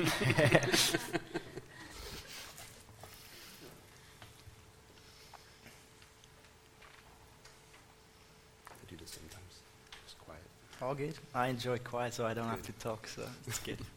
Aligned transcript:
do 8.88 8.96
this 8.96 9.10
sometimes. 9.10 9.60
Just 10.04 10.18
quiet. 10.24 10.42
All 10.80 10.94
good. 10.94 11.14
I 11.34 11.48
enjoy 11.48 11.78
quiet, 11.78 12.14
so 12.14 12.24
I 12.24 12.34
don't 12.34 12.46
have 12.46 12.62
to 12.62 12.72
talk, 12.72 13.08
so 13.08 13.22
it's 13.48 13.58
good. 13.58 13.78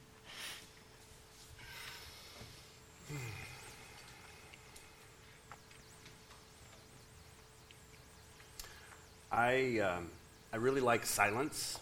I 9.32 9.80
um, 9.80 10.10
I 10.52 10.58
really 10.58 10.82
like 10.82 11.06
silence, 11.06 11.80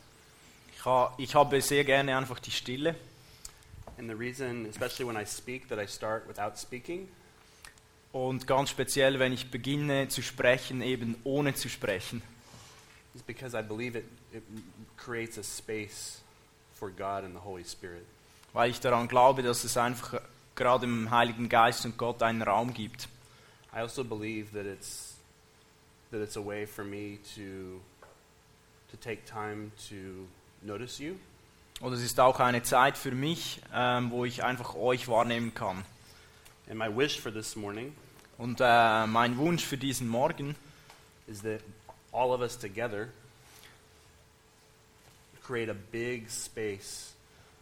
Ich, 0.75 0.85
ha, 0.85 1.13
ich 1.17 1.33
habe 1.35 1.61
sehr 1.61 1.85
gerne 1.85 2.17
einfach 2.17 2.39
die 2.39 2.51
Stille. 2.51 2.95
And 3.99 4.09
the 4.09 4.15
reason, 4.15 4.65
especially 4.65 5.05
when 5.05 5.17
I 5.21 5.25
speak, 5.25 5.67
that 5.69 5.77
I 5.77 5.85
start 5.87 6.27
without 6.27 6.57
speaking, 6.57 7.07
Und 8.11 8.47
ganz 8.47 8.71
speziell, 8.71 9.19
wenn 9.19 9.33
ich 9.33 9.51
beginne 9.51 10.07
zu 10.07 10.23
sprechen, 10.23 10.81
eben 10.81 11.15
ohne 11.23 11.53
zu 11.53 11.69
sprechen. 11.69 12.23
is 13.13 13.21
because 13.21 13.55
I 13.57 13.61
believe 13.61 13.95
it 13.97 14.05
it 14.33 14.43
creates 14.97 15.37
a 15.37 15.43
space 15.43 16.21
for 16.73 16.89
God 16.89 17.23
and 17.23 17.33
the 17.35 17.41
Holy 17.43 17.63
Spirit. 17.63 18.05
Weil 18.53 18.71
ich 18.71 18.79
daran 18.79 19.07
glaube, 19.07 19.43
dass 19.43 19.63
es 19.63 19.77
einfach 19.77 20.21
gerade 20.55 20.85
im 20.85 21.11
Heiligen 21.11 21.49
Geist 21.49 21.85
und 21.85 21.97
Gott 21.97 22.23
einen 22.23 22.41
Raum 22.41 22.73
gibt. 22.73 23.07
I 23.73 23.77
also 23.81 24.03
believe 24.03 24.51
that 24.53 24.65
it's 24.65 25.15
that 26.11 26.21
it's 26.21 26.35
a 26.37 26.43
way 26.43 26.65
for 26.65 26.83
me 26.83 27.19
to 27.35 27.79
to 28.89 28.97
take 28.97 29.23
time 29.25 29.71
to 29.89 30.27
notice 30.63 30.97
you 30.99 31.15
Und 31.79 31.93
es 31.93 32.01
ist 32.03 32.19
auch 32.19 32.39
eine 32.39 32.61
Zeit 32.63 32.97
für 32.97 33.11
mich, 33.11 33.61
ähm, 33.73 34.11
wo 34.11 34.25
ich 34.25 34.43
einfach 34.43 34.75
euch 34.75 35.07
wahrnehmen 35.07 35.53
kann. 35.53 35.85
And 36.69 36.77
my 36.77 36.87
wish 36.87 37.19
for 37.19 37.31
this 37.31 37.55
morning 37.55 37.95
Und 38.37 38.59
äh, 38.61 39.07
mein 39.07 39.37
Wunsch 39.37 39.65
für 39.65 39.77
diesen 39.77 40.07
Morgen 40.07 40.55
is 41.27 41.41
that 41.41 41.61
all 42.11 42.31
of 42.31 42.41
us 42.41 42.57
together 42.57 43.09
create 45.41 45.69
a 45.69 45.75
big 45.91 46.29
space 46.29 47.13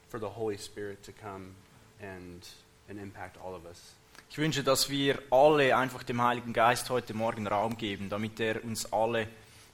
for 0.10 0.20
the 0.20 0.28
Holy 0.28 0.58
Spirit 0.58 1.04
to 1.04 1.12
come 1.12 1.56
and, 2.02 2.46
and 2.90 3.00
impact 3.00 3.38
all 3.44 3.56
of 3.56 3.66
us. 3.66 3.94
Ich 4.30 4.38
wünsche, 4.38 4.64
dass 4.64 4.90
wir 4.90 5.20
alle 5.32 5.76
einfach 5.76 6.04
dem 6.04 6.22
Heiligen 6.22 6.54
Geist 6.54 6.90
heute 6.90 7.14
Morgen 7.14 7.48
Raum 7.48 7.78
geben, 7.78 8.10
damit 8.10 8.40
er 8.40 8.64
uns 8.64 8.92
alle 8.92 9.28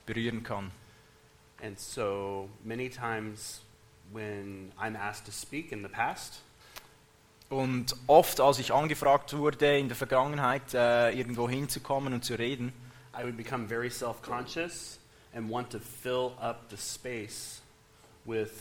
berühren 0.05 0.43
kann. 0.43 0.71
And 1.61 1.79
so 1.79 2.49
many 2.63 2.89
times 2.89 3.61
when 4.13 4.71
I'm 4.79 4.95
asked 4.95 5.25
to 5.25 5.31
speak 5.31 5.71
in 5.71 5.81
the 5.81 5.89
past, 5.89 6.41
Und 7.53 7.95
oft, 8.07 8.39
als 8.39 8.57
ich 8.57 8.73
angefragt 8.73 9.37
wurde, 9.37 9.77
in 9.77 9.87
der 9.87 9.95
Vergangenheit 9.95 10.73
äh, 10.73 11.11
irgendwo 11.11 11.47
hinzukommen 11.47 12.13
und 12.13 12.25
zu 12.25 12.33
reden, 12.33 12.73
I 13.15 13.23
would 13.23 13.37
become 13.37 13.67
very 13.67 13.91
self 13.91 14.23
conscious 14.23 14.97
and 15.35 15.51
want 15.51 15.69
to 15.69 15.79
fill 15.79 16.31
up 16.41 16.69
the 16.71 16.77
space 16.77 17.61
with 18.25 18.51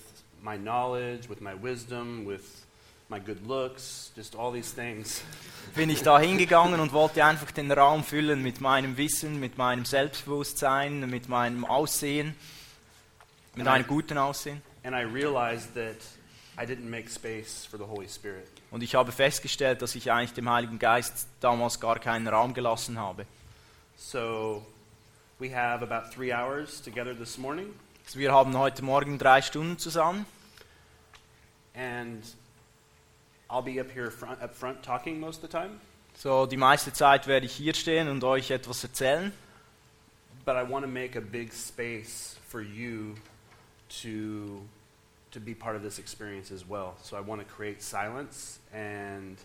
my 0.42 0.58
knowledge, 0.58 1.28
with 1.30 1.40
my 1.40 1.54
wisdom, 1.54 2.26
with 2.26 2.66
my 3.08 3.18
good 3.18 3.46
looks, 3.46 4.12
just 4.14 4.36
all 4.36 4.52
these 4.52 4.74
things. 4.74 5.22
bin 5.74 5.88
ich 5.88 6.02
da 6.02 6.18
hingegangen 6.18 6.78
und 6.78 6.92
wollte 6.92 7.24
einfach 7.24 7.50
den 7.50 7.72
Raum 7.72 8.04
füllen 8.04 8.42
mit 8.42 8.60
meinem 8.60 8.98
Wissen, 8.98 9.40
mit 9.40 9.56
meinem 9.56 9.86
Selbstbewusstsein, 9.86 11.08
mit 11.08 11.30
meinem 11.30 11.64
Aussehen, 11.64 12.34
mit 13.54 13.66
einem 13.66 13.86
guten 13.86 14.18
Aussehen. 14.18 14.60
And 14.84 14.94
I 14.94 15.02
realized 15.02 15.74
that 15.74 15.98
I 16.58 16.66
didn't 16.66 16.90
make 16.90 17.08
space 17.08 17.64
for 17.64 17.78
the 17.78 17.84
Holy 17.84 18.08
Spirit. 18.08 18.48
Und 18.70 18.82
ich 18.82 18.94
habe 18.94 19.12
festgestellt, 19.12 19.80
dass 19.82 19.94
ich 19.94 20.10
eigentlich 20.10 20.34
dem 20.34 20.48
Heiligen 20.50 20.78
Geist 20.78 21.28
damals 21.40 21.80
gar 21.80 21.98
keinen 21.98 22.26
Raum 22.26 22.52
gelassen 22.54 22.98
habe. 22.98 23.26
So 23.96 24.66
we 25.38 25.54
have 25.54 25.82
about 25.82 26.10
three 26.12 26.32
hours 26.32 26.82
together 26.82 27.16
this 27.16 27.38
morning, 27.38 27.74
Also 28.04 28.18
wir 28.18 28.32
haben 28.32 28.56
heute 28.56 28.82
Morgen 28.82 29.18
drei 29.18 29.42
Stunden 29.42 29.78
zusammen 29.78 30.26
and 31.74 32.24
I'll 33.48 33.62
be 33.62 33.80
up 33.80 33.90
here 33.90 34.10
front, 34.10 34.42
up 34.42 34.54
front 34.54 34.82
talking 34.82 35.20
most 35.20 35.42
of 35.42 35.50
the 35.50 35.56
time. 35.56 35.80
So, 36.14 36.46
die 36.46 36.56
meiste 36.56 36.92
Zeit 36.92 37.26
werde 37.26 37.46
ich 37.46 37.52
hier 37.52 37.74
stehen 37.74 38.08
und 38.08 38.22
euch 38.24 38.50
etwas 38.50 38.82
erzählen. 38.84 39.32
But 40.44 40.56
I 40.56 40.62
want 40.62 40.84
to 40.84 40.90
make 40.90 41.16
a 41.16 41.22
big 41.22 41.52
space 41.52 42.36
for 42.48 42.60
you 42.60 43.14
to 44.02 44.62
to 45.32 45.40
be 45.40 45.54
part 45.54 45.76
of 45.76 45.82
this 45.82 45.98
experience 45.98 46.52
as 46.52 46.68
well. 46.68 46.94
So 47.02 47.16
I 47.16 47.20
want 47.20 47.40
to 47.40 47.46
create 47.46 47.82
silence, 47.82 48.60
and 48.72 49.36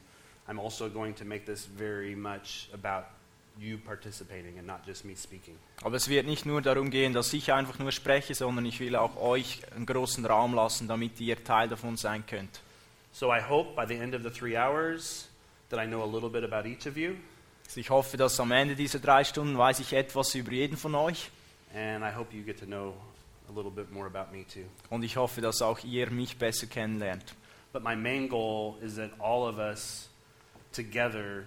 I'm 0.47 0.59
also 0.59 0.89
going 0.89 1.13
to 1.15 1.25
make 1.25 1.45
this 1.45 1.65
very 1.65 2.15
much 2.15 2.69
about 2.73 3.05
you 3.59 3.77
participating 3.77 4.57
and 4.59 4.67
not 4.67 4.85
just 4.85 5.05
me 5.05 5.15
speaking. 5.15 5.55
Aber 5.81 5.95
es 5.95 6.07
wird 6.09 6.25
nicht 6.25 6.45
nur 6.45 6.61
darum 6.61 6.89
gehen, 6.89 7.13
dass 7.13 7.33
ich 7.33 7.51
einfach 7.51 7.79
nur 7.79 7.91
spreche, 7.91 8.35
sondern 8.35 8.65
ich 8.65 8.79
will 8.79 8.95
auch 8.95 9.15
euch 9.17 9.61
einen 9.75 9.85
großen 9.85 10.25
Raum 10.25 10.53
lassen, 10.53 10.87
damit 10.87 11.19
ihr 11.19 11.43
Teil 11.43 11.67
davon 11.67 11.97
sein 11.97 12.25
könnt. 12.25 12.61
So 13.11 13.33
I 13.33 13.41
hope 13.41 13.75
by 13.75 13.85
the 13.87 13.99
end 13.99 14.13
of 14.13 14.21
the 14.21 14.29
three 14.29 14.57
hours 14.57 15.27
that 15.69 15.79
I 15.79 15.87
know 15.87 16.03
a 16.03 16.05
little 16.05 16.29
bit 16.29 16.43
about 16.43 16.67
each 16.67 16.85
of 16.85 16.97
you, 16.97 17.15
Also 17.65 17.79
ich 17.79 17.89
hoffe, 17.89 18.15
dass 18.15 18.39
am 18.39 18.51
Ende 18.51 18.75
dieser 18.75 18.99
drei 18.99 19.23
Stunden 19.23 19.57
weiß 19.57 19.79
ich 19.79 19.93
etwas 19.93 20.35
über 20.35 20.51
jeden 20.51 20.77
von 20.77 20.93
euch 20.95 21.29
and 21.73 22.03
I 22.03 22.15
hope 22.15 22.35
you 22.35 22.43
get 22.43 22.59
to 22.59 22.65
know 22.65 22.93
a 23.49 23.53
little 23.55 23.71
bit 23.71 23.91
more 23.91 24.05
about 24.05 24.31
me 24.31 24.45
too. 24.45 24.65
und 24.89 25.03
ich 25.03 25.17
hoffe, 25.17 25.41
dass 25.41 25.61
auch 25.61 25.79
ihr 25.83 26.09
mich 26.09 26.37
besser 26.37 26.67
kennenlernt. 26.67 27.35
But 27.73 27.83
my 27.83 27.95
main 27.95 28.27
goal 28.27 28.77
is 28.81 28.95
that 28.95 29.11
all 29.19 29.47
of 29.47 29.57
us 29.57 30.09
together 30.71 31.45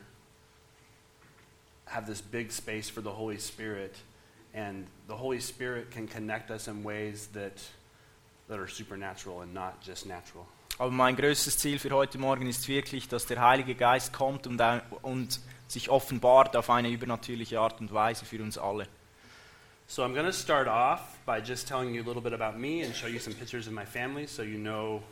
have 1.86 2.06
this 2.06 2.20
big 2.20 2.52
space 2.52 2.88
for 2.88 3.02
the 3.02 3.10
Holy 3.10 3.38
Spirit, 3.38 3.96
and 4.54 4.86
the 5.08 5.16
Holy 5.16 5.40
Spirit 5.40 5.90
can 5.90 6.06
connect 6.06 6.50
us 6.50 6.68
in 6.68 6.84
ways 6.84 7.28
that, 7.32 7.60
that 8.48 8.58
are 8.58 8.68
supernatural 8.68 9.42
and 9.42 9.52
not 9.52 9.80
just 9.82 10.06
natural. 10.06 10.46
Aber 10.78 10.90
mein 10.90 11.14
größtes 11.14 11.58
Ziel 11.58 11.78
für 11.78 11.90
heute 11.90 12.16
Morgen 12.16 12.46
ist 12.46 12.66
wirklich, 12.66 13.06
dass 13.06 13.26
der 13.26 13.40
Heilige 13.42 13.74
Geist 13.74 14.14
kommt 14.14 14.46
und, 14.46 14.62
und 15.02 15.40
sich 15.68 15.90
offenbart 15.90 16.56
auf 16.56 16.70
eine 16.70 16.88
übernatürliche 16.88 17.60
Art 17.60 17.80
und 17.80 17.92
Weise 17.92 18.24
für 18.24 18.42
uns 18.42 18.56
alle. 18.56 18.86
So 19.90 20.04
I'm 20.04 20.14
going 20.14 20.26
to 20.26 20.32
start 20.32 20.68
off 20.68 21.18
by 21.26 21.40
just 21.40 21.66
telling 21.66 21.92
you 21.92 22.00
a 22.00 22.06
little 22.06 22.22
bit 22.22 22.32
about 22.32 22.56
me 22.56 22.82
and 22.82 22.94
show 22.94 23.08
you 23.08 23.18
some 23.18 23.34
pictures 23.34 23.66
of 23.66 23.72
my 23.72 23.84
family 23.84 24.28
so 24.28 24.42
you 24.42 24.56
know 24.56 25.02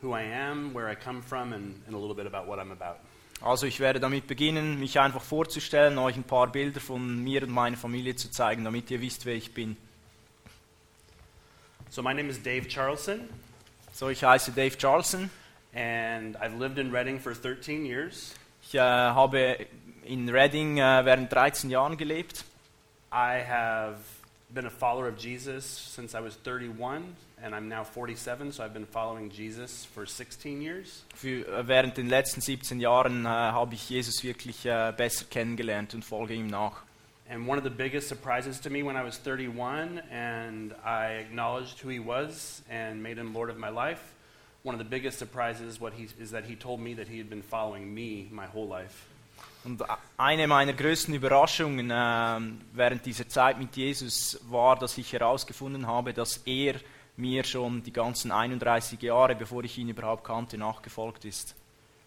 who 0.00 0.12
I 0.12 0.22
am, 0.22 0.72
where 0.72 0.88
I 0.88 0.94
come 0.94 1.20
from, 1.20 1.52
and, 1.52 1.82
and 1.84 1.96
a 1.96 1.98
little 1.98 2.14
bit 2.14 2.24
about 2.24 2.46
what 2.46 2.60
I'm 2.60 2.70
about. 2.70 3.00
Also 3.42 3.66
ich 3.66 3.80
werde 3.80 3.98
damit 3.98 4.28
beginnen, 4.28 4.78
mich 4.78 5.00
einfach 5.00 5.20
vorzustellen, 5.20 5.98
euch 5.98 6.14
ein 6.14 6.22
paar 6.22 6.46
Bilder 6.46 6.78
von 6.78 7.24
mir 7.24 7.42
und 7.42 7.50
meiner 7.50 7.76
Familie 7.76 8.14
zu 8.14 8.30
zeigen, 8.30 8.62
damit 8.62 8.88
ihr 8.92 9.00
wisst, 9.00 9.26
wer 9.26 9.34
ich 9.34 9.52
bin. 9.52 9.76
So 11.90 12.00
my 12.00 12.14
name 12.14 12.28
is 12.30 12.40
Dave 12.40 12.70
Charlson, 12.70 13.28
So, 13.92 14.10
ich 14.10 14.22
heiße 14.22 14.52
Dave 14.52 14.78
Charlson. 14.78 15.28
and 15.74 16.36
I've 16.36 16.56
lived 16.56 16.78
in 16.78 16.92
Reading 16.94 17.18
for 17.18 17.34
13 17.34 17.84
years. 17.84 18.32
Ich 18.62 18.76
äh, 18.76 18.78
habe 18.78 19.66
in 20.04 20.28
Reading 20.28 20.78
äh, 20.78 21.04
während 21.04 21.32
13 21.32 21.68
Jahren 21.68 21.96
gelebt. 21.96 22.44
I 23.10 23.36
have 23.36 23.96
been 24.52 24.66
a 24.66 24.70
follower 24.70 25.08
of 25.08 25.16
Jesus 25.18 25.64
since 25.64 26.14
I 26.14 26.20
was 26.20 26.34
31, 26.34 27.16
and 27.42 27.54
I'm 27.54 27.68
now 27.68 27.82
47, 27.82 28.52
so 28.52 28.62
I've 28.62 28.74
been 28.74 28.84
following 28.84 29.30
Jesus 29.30 29.86
for 29.86 30.04
16 30.04 30.60
years. 30.60 31.04
Für, 31.14 31.46
äh, 31.46 31.66
während 31.66 31.96
den 31.96 32.08
letzten 32.08 32.42
17 32.42 32.80
Jahren 32.80 33.24
äh, 33.24 33.28
habe 33.28 33.74
ich 33.74 33.88
Jesus 33.88 34.22
wirklich 34.24 34.66
äh, 34.66 34.92
besser 34.94 35.24
kennengelernt 35.24 35.94
und 35.94 36.04
folge 36.04 36.34
ihm 36.34 36.48
nach. 36.48 36.82
And 37.30 37.46
one 37.46 37.58
of 37.58 37.64
the 37.64 37.70
biggest 37.70 38.08
surprises 38.08 38.60
to 38.60 38.70
me 38.70 38.82
when 38.82 38.96
I 38.96 39.02
was 39.02 39.18
31 39.18 40.02
and 40.10 40.74
I 40.84 41.18
acknowledged 41.20 41.80
who 41.82 41.88
he 41.88 42.00
was 42.00 42.62
and 42.70 43.02
made 43.02 43.18
him 43.18 43.32
Lord 43.32 43.50
of 43.50 43.56
my 43.56 43.70
life, 43.70 44.14
one 44.62 44.74
of 44.74 44.78
the 44.78 44.88
biggest 44.88 45.18
surprises 45.18 45.80
what 45.80 45.94
he, 45.94 46.08
is 46.20 46.30
that 46.32 46.44
he 46.44 46.56
told 46.56 46.80
me 46.80 46.94
that 46.94 47.08
he 47.08 47.16
had 47.16 47.30
been 47.30 47.42
following 47.42 47.94
me 47.94 48.28
my 48.30 48.46
whole 48.46 48.66
life. 48.66 49.07
Und 49.68 49.84
eine 50.16 50.48
meiner 50.48 50.72
größten 50.72 51.12
Überraschungen 51.12 51.90
ähm, 51.92 52.62
während 52.72 53.04
dieser 53.04 53.28
Zeit 53.28 53.58
mit 53.58 53.76
Jesus 53.76 54.40
war, 54.48 54.78
dass 54.78 54.96
ich 54.96 55.12
herausgefunden 55.12 55.86
habe, 55.86 56.14
dass 56.14 56.38
er 56.46 56.76
mir 57.18 57.44
schon 57.44 57.82
die 57.82 57.92
ganzen 57.92 58.32
31 58.32 59.02
Jahre, 59.02 59.34
bevor 59.34 59.62
ich 59.64 59.76
ihn 59.76 59.90
überhaupt 59.90 60.24
kannte, 60.24 60.56
nachgefolgt 60.56 61.26
ist. 61.26 61.54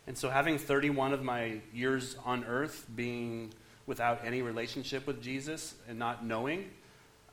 And 0.08 0.18
so, 0.18 0.32
having 0.34 0.58
31 0.58 1.14
of 1.14 1.22
my 1.22 1.62
years 1.72 2.18
on 2.26 2.44
earth 2.46 2.88
being 2.96 3.52
without 3.86 4.26
any 4.26 4.42
relationship 4.42 5.06
with 5.06 5.22
Jesus 5.22 5.76
and 5.88 6.00
not 6.00 6.24
knowing, 6.24 6.66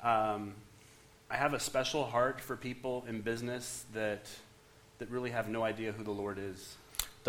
um, 0.02 0.52
I 1.30 1.36
have 1.36 1.54
a 1.54 1.60
special 1.60 2.04
heart 2.04 2.42
for 2.42 2.54
people 2.54 3.08
in 3.08 3.22
business 3.22 3.86
that, 3.94 4.28
that 4.98 5.08
really 5.10 5.30
have 5.30 5.48
no 5.48 5.62
idea 5.62 5.92
who 5.92 6.04
the 6.04 6.10
Lord 6.10 6.36
is. 6.38 6.76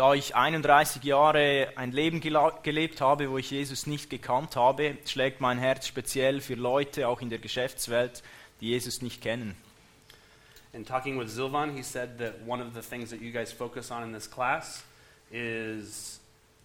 Da 0.00 0.14
ich 0.14 0.34
31 0.34 1.04
Jahre 1.04 1.74
ein 1.76 1.92
Leben 1.92 2.22
gelebt 2.22 3.02
habe, 3.02 3.30
wo 3.30 3.36
ich 3.36 3.50
Jesus 3.50 3.86
nicht 3.86 4.08
gekannt 4.08 4.56
habe, 4.56 4.96
schlägt 5.04 5.42
mein 5.42 5.58
Herz 5.58 5.86
speziell 5.86 6.40
für 6.40 6.54
Leute, 6.54 7.06
auch 7.06 7.20
in 7.20 7.28
der 7.28 7.38
Geschäftswelt, 7.38 8.22
die 8.62 8.70
Jesus 8.70 9.02
nicht 9.02 9.20
kennen. 9.20 9.54
in 10.72 10.86
talking 10.86 11.18
with 11.18 11.36
Zilvan, 11.36 11.76
he 11.76 11.82
said 11.82 12.16
that 12.16 12.40
one 12.46 12.62
of 12.62 12.72
the 12.72 12.80
things 12.80 13.10
that 13.10 13.20
you 13.20 13.30
guys 13.30 13.52
focus 13.52 13.90
on 13.90 14.02
in 14.02 14.10
this 14.10 14.26
class 14.26 14.82
is 15.30 16.18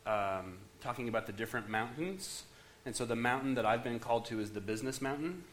um, 0.06 0.58
talking 0.80 1.10
about 1.10 1.26
the 1.26 1.34
different 1.34 1.68
mountains. 1.68 2.44
And 2.86 2.96
so 2.96 3.04
the 3.04 3.18
mountain 3.18 3.56
that 3.56 3.66
I've 3.66 3.84
been 3.84 4.00
called 4.00 4.24
to 4.28 4.40
is 4.40 4.52
the 4.52 4.62
business 4.62 5.02
mountain. 5.02 5.44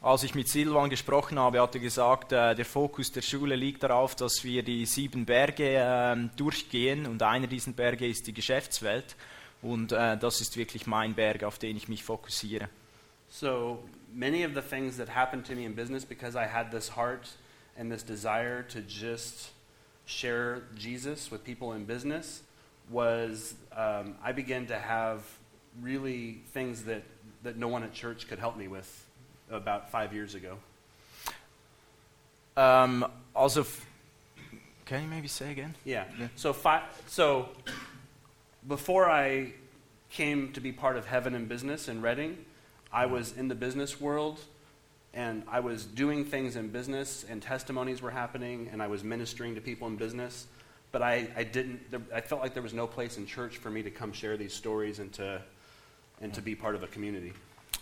Als 0.00 0.22
ich 0.22 0.36
mit 0.36 0.48
Silvan 0.48 0.90
gesprochen 0.90 1.40
habe, 1.40 1.60
hat 1.60 1.74
er 1.74 1.80
gesagt, 1.80 2.30
äh, 2.30 2.54
der 2.54 2.64
Fokus 2.64 3.10
der 3.10 3.22
Schule 3.22 3.56
liegt 3.56 3.82
darauf, 3.82 4.14
dass 4.14 4.44
wir 4.44 4.62
die 4.62 4.86
sieben 4.86 5.24
Berge 5.24 5.74
ähm, 5.76 6.30
durchgehen 6.36 7.04
und 7.04 7.20
einer 7.20 7.48
dieser 7.48 7.72
Berge 7.72 8.06
ist 8.06 8.28
die 8.28 8.32
Geschäftswelt 8.32 9.16
und 9.60 9.90
äh, 9.90 10.16
das 10.16 10.40
ist 10.40 10.56
wirklich 10.56 10.86
mein 10.86 11.14
Berg, 11.14 11.42
auf 11.42 11.58
den 11.58 11.76
ich 11.76 11.88
mich 11.88 12.04
fokussiere. 12.04 12.68
So 13.28 13.82
many 14.14 14.46
of 14.46 14.52
the 14.54 14.62
things 14.62 14.96
that 14.98 15.08
happened 15.08 15.44
to 15.48 15.54
me 15.54 15.64
in 15.64 15.74
business 15.74 16.04
because 16.04 16.38
I 16.38 16.46
had 16.46 16.70
this 16.70 16.96
heart 16.96 17.28
and 17.76 17.90
this 17.90 18.04
desire 18.04 18.62
to 18.68 18.78
just 18.78 19.50
share 20.06 20.62
Jesus 20.76 21.32
with 21.32 21.42
people 21.42 21.74
in 21.74 21.84
business 21.84 22.44
was 22.88 23.56
um, 23.72 24.14
I 24.24 24.32
began 24.32 24.64
to 24.68 24.78
have 24.78 25.22
really 25.82 26.42
things 26.54 26.84
that, 26.84 27.02
that 27.42 27.56
no 27.56 27.66
one 27.66 27.82
at 27.82 27.92
church 27.92 28.28
could 28.28 28.38
help 28.38 28.56
me 28.56 28.68
with 28.68 29.07
about 29.50 29.90
five 29.90 30.12
years 30.12 30.34
ago. 30.34 30.58
Ähm, 32.56 33.08
also, 33.34 33.60
f- 33.60 33.86
can 34.84 35.02
you 35.02 35.08
maybe 35.08 35.28
say 35.28 35.50
again? 35.52 35.74
Yeah. 35.84 36.04
Yeah. 36.18 36.28
So 36.34 36.52
fi- 36.52 36.82
so 37.06 37.48
before 38.66 39.08
I 39.08 39.52
came 40.10 40.52
to 40.52 40.60
be 40.60 40.72
part 40.72 40.96
of 40.96 41.06
Heaven 41.06 41.34
and 41.34 41.48
Business 41.48 41.88
in 41.88 42.02
Reading, 42.02 42.36
I 42.92 43.04
mm-hmm. 43.04 43.14
was 43.14 43.36
in 43.36 43.48
the 43.48 43.54
business 43.54 44.00
world 44.00 44.40
and 45.14 45.42
I 45.48 45.60
was 45.60 45.84
doing 45.84 46.24
things 46.24 46.56
in 46.56 46.68
business 46.68 47.24
and 47.28 47.42
testimonies 47.42 48.02
were 48.02 48.10
happening 48.10 48.68
and 48.72 48.82
I 48.82 48.88
was 48.88 49.04
ministering 49.04 49.54
to 49.54 49.60
people 49.60 49.86
in 49.88 49.96
business. 49.96 50.46
But 50.90 51.02
I, 51.02 51.28
I 51.36 51.44
didn't, 51.44 51.90
there, 51.90 52.00
I 52.14 52.20
felt 52.22 52.40
like 52.40 52.54
there 52.54 52.62
was 52.62 52.74
no 52.74 52.86
place 52.86 53.18
in 53.18 53.26
church 53.26 53.58
for 53.58 53.70
me 53.70 53.82
to 53.82 53.90
come 53.90 54.12
share 54.12 54.36
these 54.36 54.54
stories 54.54 54.98
and 54.98 55.12
to, 55.14 55.42
and 56.20 56.32
to 56.34 56.40
be 56.40 56.54
part 56.54 56.74
of 56.74 56.82
a 56.82 56.86
community. 56.86 57.32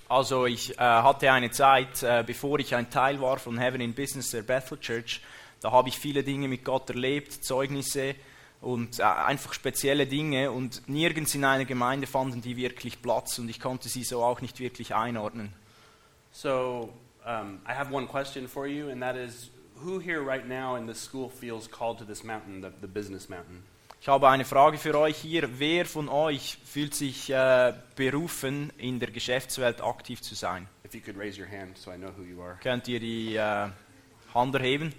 Also 0.09 0.47
ich 0.47 0.79
äh, 0.79 0.83
hatte 0.83 1.33
eine 1.33 1.51
Zeit, 1.51 2.03
äh, 2.03 2.23
bevor 2.25 2.61
ich 2.61 2.75
ein 2.75 2.91
Teil 2.91 3.21
war 3.21 3.39
von 3.39 3.59
Heaven 3.59 3.81
in 3.81 3.95
Business 3.95 4.31
der 4.31 4.43
Bethel 4.43 4.79
Church, 4.79 5.21
da 5.61 5.73
habe 5.73 5.89
ich 5.89 5.99
viele 5.99 6.23
Dinge 6.23 6.47
mit 6.47 6.65
Gott 6.65 6.89
erlebt, 6.91 7.45
Zeugnisse 7.45 8.15
und 8.61 9.01
äh, 9.01 9.03
einfach 9.03 9.53
spezielle 9.53 10.07
Dinge 10.07 10.53
und 10.53 10.89
nirgends 10.89 11.35
in 11.35 11.45
einer 11.45 11.65
Gemeinde 11.65 12.07
fanden 12.07 12.41
die 12.41 12.57
wirklich 12.57 13.03
Platz 13.03 13.39
und 13.39 13.49
ich 13.49 13.59
konnte 13.59 13.89
sie 13.89 14.05
so 14.05 14.23
auch 14.23 14.41
nicht 14.41 14.61
wirklich 14.61 14.95
einordnen. 14.95 15.53
So 16.31 16.93
um, 17.25 17.61
I 17.67 17.73
have 17.73 17.93
one 17.93 18.07
question 18.07 18.47
for 18.47 18.67
you, 18.67 18.91
and 18.91 19.01
that 19.03 19.17
is 19.17 19.51
who 19.83 19.99
here 19.99 20.21
right 20.21 20.47
now 20.47 20.77
in 20.77 20.87
this 20.87 21.01
school 21.01 21.29
feels 21.29 21.67
called 21.67 21.99
to 21.99 22.05
this 22.05 22.23
mountain, 22.23 22.61
the, 22.61 22.71
the 22.81 22.87
business 22.87 23.29
mountain? 23.29 23.63
Ich 24.01 24.09
habe 24.09 24.29
eine 24.29 24.45
Frage 24.45 24.79
für 24.79 24.97
euch 24.99 25.17
hier. 25.17 25.59
Wer 25.59 25.85
von 25.87 26.09
euch 26.09 26.59
fühlt 26.65 26.95
sich 26.95 27.29
äh, 27.31 27.73
berufen, 27.97 28.73
in 28.79 29.01
der 29.01 29.11
Geschäftswelt 29.11 29.81
aktiv 29.83 30.21
zu 30.23 30.35
sein? 30.35 30.69
If 30.85 30.95
you 30.95 31.01
could 31.01 31.19
raise 31.19 31.41
your 31.41 31.49
hand 31.49 31.77
so 31.77 31.91
I 31.91 31.97
know 31.97 32.11
who 32.17 32.23
you 32.23 32.41
are. 32.41 32.57
Könnt 32.63 32.87
ihr 32.87 33.01
die 33.01 33.35
äh, 33.35 33.69
Hand 34.35 34.55
erheben? 34.55 34.95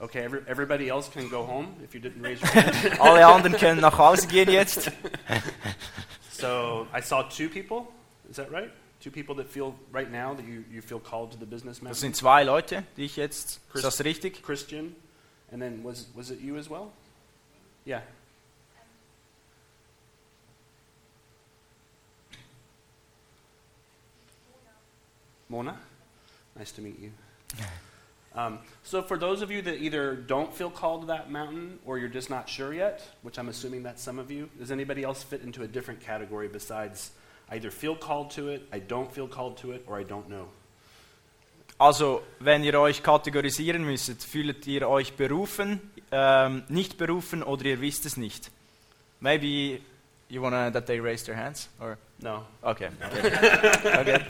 Okay, 0.00 0.24
every, 0.24 0.40
everybody 0.46 0.88
else 0.88 1.10
can 1.10 1.28
go 1.28 1.44
home 1.46 1.68
if 1.84 1.92
you 1.94 2.00
didn't 2.00 2.22
raise 2.22 2.40
your 2.42 2.50
hand. 2.54 3.00
Alle 3.00 3.26
anderen 3.26 3.56
können 3.56 3.80
nach 3.80 3.96
Hause 3.98 4.26
gehen 4.26 4.50
jetzt. 4.50 4.90
so 6.32 6.86
I 6.96 7.00
saw 7.00 7.22
two 7.22 7.48
people. 7.48 7.86
Is 8.28 8.36
that 8.36 8.50
right? 8.50 8.70
Two 9.00 9.10
people 9.12 9.36
that 9.36 9.46
feel 9.48 9.74
right 9.92 10.10
now 10.10 10.34
that 10.34 10.44
you, 10.44 10.64
you 10.70 10.82
feel 10.82 10.98
called 11.00 11.30
to 11.32 11.38
the 11.38 11.46
business 11.46 11.80
Das 11.80 12.00
sind 12.00 12.16
zwei 12.16 12.42
Leute, 12.42 12.82
die 12.96 13.04
ich 13.04 13.16
jetzt. 13.16 13.60
Chris- 13.70 13.84
Ist 13.84 13.84
das 13.84 14.04
richtig? 14.04 14.42
Christian, 14.42 14.94
and 15.52 15.60
then 15.60 15.82
was, 15.82 16.06
was 16.14 16.30
it 16.30 16.40
you 16.40 16.56
as 16.56 16.68
well? 16.68 16.92
Yeah. 17.84 18.00
Mona, 25.48 25.78
nice 26.56 26.72
to 26.72 26.82
meet 26.82 26.98
you. 27.00 27.10
Um, 28.34 28.60
so, 28.84 29.02
for 29.02 29.18
those 29.18 29.42
of 29.42 29.50
you 29.50 29.62
that 29.62 29.82
either 29.82 30.14
don't 30.14 30.54
feel 30.54 30.70
called 30.70 31.00
to 31.00 31.06
that 31.08 31.28
mountain 31.28 31.80
or 31.84 31.98
you're 31.98 32.08
just 32.08 32.30
not 32.30 32.48
sure 32.48 32.72
yet, 32.72 33.02
which 33.22 33.36
I'm 33.36 33.48
assuming 33.48 33.82
that's 33.82 34.00
some 34.00 34.18
of 34.18 34.30
you, 34.30 34.48
does 34.58 34.70
anybody 34.70 35.02
else 35.02 35.24
fit 35.24 35.42
into 35.42 35.64
a 35.64 35.66
different 35.66 36.00
category 36.00 36.46
besides 36.46 37.10
I 37.50 37.56
either 37.56 37.72
feel 37.72 37.96
called 37.96 38.30
to 38.32 38.50
it, 38.50 38.68
I 38.72 38.78
don't 38.78 39.12
feel 39.12 39.26
called 39.26 39.56
to 39.58 39.72
it, 39.72 39.82
or 39.88 39.98
I 39.98 40.04
don't 40.04 40.28
know? 40.28 40.48
Also, 41.78 42.22
wenn 42.40 42.64
ihr 42.64 42.78
euch 42.80 43.02
kategorisieren 43.02 43.84
müsstet, 43.84 44.22
fühlt 44.24 44.66
ihr 44.66 44.88
euch 44.88 45.14
berufen, 45.14 45.80
ähm, 46.10 46.64
nicht 46.68 46.98
berufen 46.98 47.42
oder 47.42 47.64
ihr 47.66 47.80
wisst 47.80 48.04
es 48.04 48.16
nicht? 48.16 48.50
Maybe 49.20 49.80
you 50.28 50.42
wanna 50.42 50.70
that 50.72 50.86
they 50.86 50.98
raise 51.00 51.24
their 51.24 51.36
hands? 51.36 51.68
Or 51.80 51.96
No. 52.20 52.44
okay. 52.62 52.88
okay. 53.06 53.98
okay. 54.00 54.20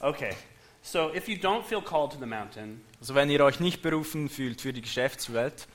Okay. 0.00 0.36
So, 0.82 1.14
if 1.14 1.28
you 1.28 1.36
don't 1.36 1.64
feel 1.64 1.80
called 1.80 2.10
to 2.12 2.18
the 2.18 2.26
mountain, 2.26 2.80
Also 2.98 3.14
wenn 3.14 3.30
ihr 3.30 3.44
euch 3.44 3.60
nicht 3.60 3.80
berufen 3.82 4.28
fühlt 4.28 4.60
für 4.60 4.72
die 4.72 4.80
Geschäftswelt, 4.82 5.68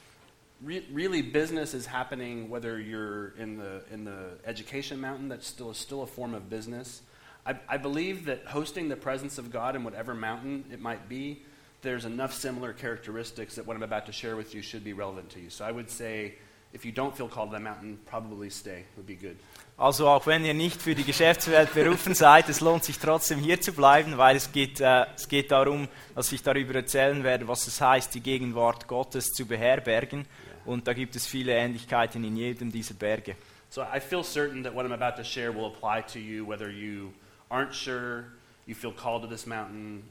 Re- 0.66 0.82
really, 0.94 1.22
business 1.22 1.74
is 1.76 1.88
happening 1.90 2.50
whether 2.52 2.78
you're 2.78 3.32
in 3.38 3.58
the 3.58 3.94
in 3.94 4.06
the 4.06 4.38
education 4.44 5.00
mountain. 5.00 5.30
That's 5.30 5.48
still 5.48 5.74
still 5.74 6.02
a 6.02 6.08
form 6.08 6.34
of 6.34 6.50
business. 6.50 7.04
I, 7.48 7.56
I 7.70 7.78
believe 7.78 8.26
that 8.26 8.46
hosting 8.46 8.90
the 8.90 8.96
presence 8.96 9.38
of 9.38 9.52
God 9.52 9.76
in 9.76 9.84
whatever 9.84 10.14
mountain 10.14 10.66
it 10.72 10.82
might 10.82 11.08
be, 11.08 11.44
there's 11.82 12.06
enough 12.06 12.34
similar 12.34 12.74
characteristics 12.74 13.56
that 13.56 13.66
what 13.66 13.78
I'm 13.78 13.84
about 13.84 14.06
to 14.08 14.12
share 14.12 14.36
with 14.36 14.54
you 14.54 14.62
should 14.62 14.84
be 14.84 14.94
relevant 14.94 15.30
to 15.32 15.40
you. 15.40 15.50
So 15.50 15.64
I 15.64 15.72
would 15.72 15.90
say, 15.90 16.36
if 16.74 16.84
you 16.84 16.92
don't 16.92 17.16
feel 17.16 17.30
called 17.30 17.52
to 17.52 17.54
that 17.54 17.62
mountain, 17.62 18.00
probably 18.06 18.50
stay. 18.50 18.84
Would 18.98 19.08
be 19.08 19.16
good. 19.16 19.38
also 19.78 20.08
auch 20.08 20.26
wenn 20.26 20.44
ihr 20.44 20.56
nicht 20.56 20.82
für 20.82 20.96
die 20.96 21.04
Geschäftswelt 21.04 21.74
berufen 21.74 22.16
seid, 22.16 22.50
es 22.50 22.62
lohnt 22.62 22.84
sich 22.84 22.98
trotzdem 22.98 23.40
hier 23.40 23.62
zu 23.62 23.72
bleiben, 23.72 24.18
weil 24.18 24.36
es 24.36 24.52
geht, 24.52 24.82
äh, 24.82 25.06
es 25.16 25.28
geht 25.28 25.52
darum, 25.52 25.88
dass 26.16 26.32
ich 26.32 26.42
darüber 26.42 26.76
erzählen 26.76 27.24
werde, 27.24 27.48
was 27.48 27.68
es 27.68 27.80
heißt, 27.80 28.14
die 28.16 28.22
Gegenwart 28.22 28.88
Gottes 28.88 29.28
zu 29.28 29.46
beherbergen. 29.46 30.26
Und 30.66 30.88
da 30.88 30.94
gibt 30.94 31.16
es 31.16 31.28
viele 31.28 31.54
Ähnlichkeiten 31.54 32.24
in 32.24 32.36
jedem 32.36 32.72
dieser 32.72 32.96
Berge. 32.96 33.36
So 33.70 33.82
I 33.82 34.00
feel 34.00 34.24
certain 34.24 34.64
that 34.64 34.74
what 34.74 34.86
I'm 34.86 34.94
about 34.94 35.18
to 35.18 35.24
share 35.24 35.54
will 35.54 35.66
apply 35.66 36.02
to 36.14 36.20
you, 36.20 36.46
whether 36.46 36.70
you 36.70 37.14
aren't 37.50 37.74
sure 37.74 38.26
you 38.66 38.76
feel 38.76 38.92
called 38.92 39.24
to 39.24 39.28
this 39.28 39.46
mountain 39.48 40.04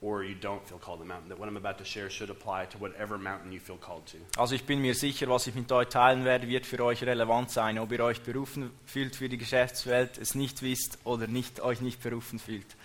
or 0.00 0.22
you 0.22 0.34
don't 0.34 0.66
feel 0.68 0.78
called 0.78 0.98
to 0.98 1.04
the 1.04 1.08
mountain. 1.08 1.30
That 1.30 1.38
what 1.38 1.48
I'm 1.48 1.56
about 1.56 1.78
to 1.78 1.84
share 1.84 2.10
should 2.10 2.30
apply 2.30 2.66
to 2.66 2.78
whatever 2.78 3.16
mountain 3.16 3.52
you 3.52 3.60
feel 3.60 3.78
called 3.78 4.06
to. 4.06 4.18
Also 4.36 4.54
ich 4.54 4.64
bin 4.64 4.82
mir 4.82 4.94
sicher, 4.94 5.28
was 5.28 5.46
ich 5.46 5.54
mit 5.54 5.72
euch 5.72 5.88
teilen 5.88 6.24
werde, 6.24 6.46
wird 6.46 6.66
für 6.66 6.84
euch 6.84 7.02
relevant 7.02 7.50
sein, 7.50 7.78
ob 7.78 7.90
ihr 7.90 8.00
euch 8.00 8.20
berufen 8.20 8.70
fühlt 8.84 9.16
für 9.16 9.28
die 9.28 9.38
Geschäftswelt, 9.38 10.18
es 10.18 10.34
nicht 10.34 10.62
wisst 10.62 10.98
oder 11.04 11.26
nicht, 11.26 11.60
euch 11.60 11.80
nicht 11.80 12.02
berufen 12.02 12.38
fühlt. 12.38 12.76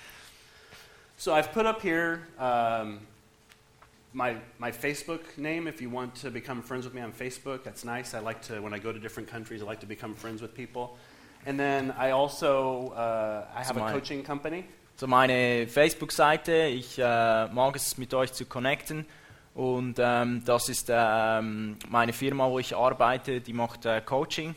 So 1.18 1.34
I've 1.34 1.52
put 1.52 1.66
up 1.66 1.82
here 1.82 2.22
um, 2.40 3.02
my, 4.14 4.38
my 4.58 4.72
Facebook 4.72 5.38
name. 5.38 5.68
If 5.68 5.82
you 5.82 5.90
want 5.90 6.16
to 6.22 6.32
become 6.32 6.64
friends 6.64 6.86
with 6.86 6.94
me 6.94 7.04
on 7.04 7.12
Facebook, 7.12 7.64
that's 7.66 7.84
nice. 7.84 8.14
I 8.14 8.20
like 8.20 8.42
to, 8.44 8.62
when 8.62 8.74
I 8.74 8.80
go 8.80 8.94
to 8.94 9.00
different 9.00 9.30
countries, 9.30 9.62
I 9.62 9.66
like 9.66 9.82
to 9.82 9.86
become 9.86 10.16
friends 10.16 10.42
with 10.42 10.56
people. 10.56 10.98
And 11.46 11.58
then 11.58 11.92
I 11.98 12.12
also, 12.12 12.94
uh, 12.96 13.46
I 13.56 13.64
have 13.64 13.78
a 13.78 13.92
coaching 13.92 14.24
company. 14.24 14.66
So 14.98 15.08
meine 15.08 15.66
Facebook-Seite, 15.68 16.68
ich 16.68 17.00
äh, 17.00 17.48
mag 17.48 17.76
es 17.76 17.98
mit 17.98 18.14
euch 18.14 18.34
zu 18.34 18.46
connecten 18.46 19.06
und 19.56 19.96
ähm, 19.98 20.44
das 20.46 20.68
ist 20.68 20.90
ähm, 20.90 21.78
meine 21.88 22.12
Firma, 22.12 22.50
wo 22.50 22.60
ich 22.60 22.76
arbeite, 22.76 23.40
die 23.40 23.54
macht 23.54 23.86
äh, 23.86 24.02
Coaching. 24.02 24.56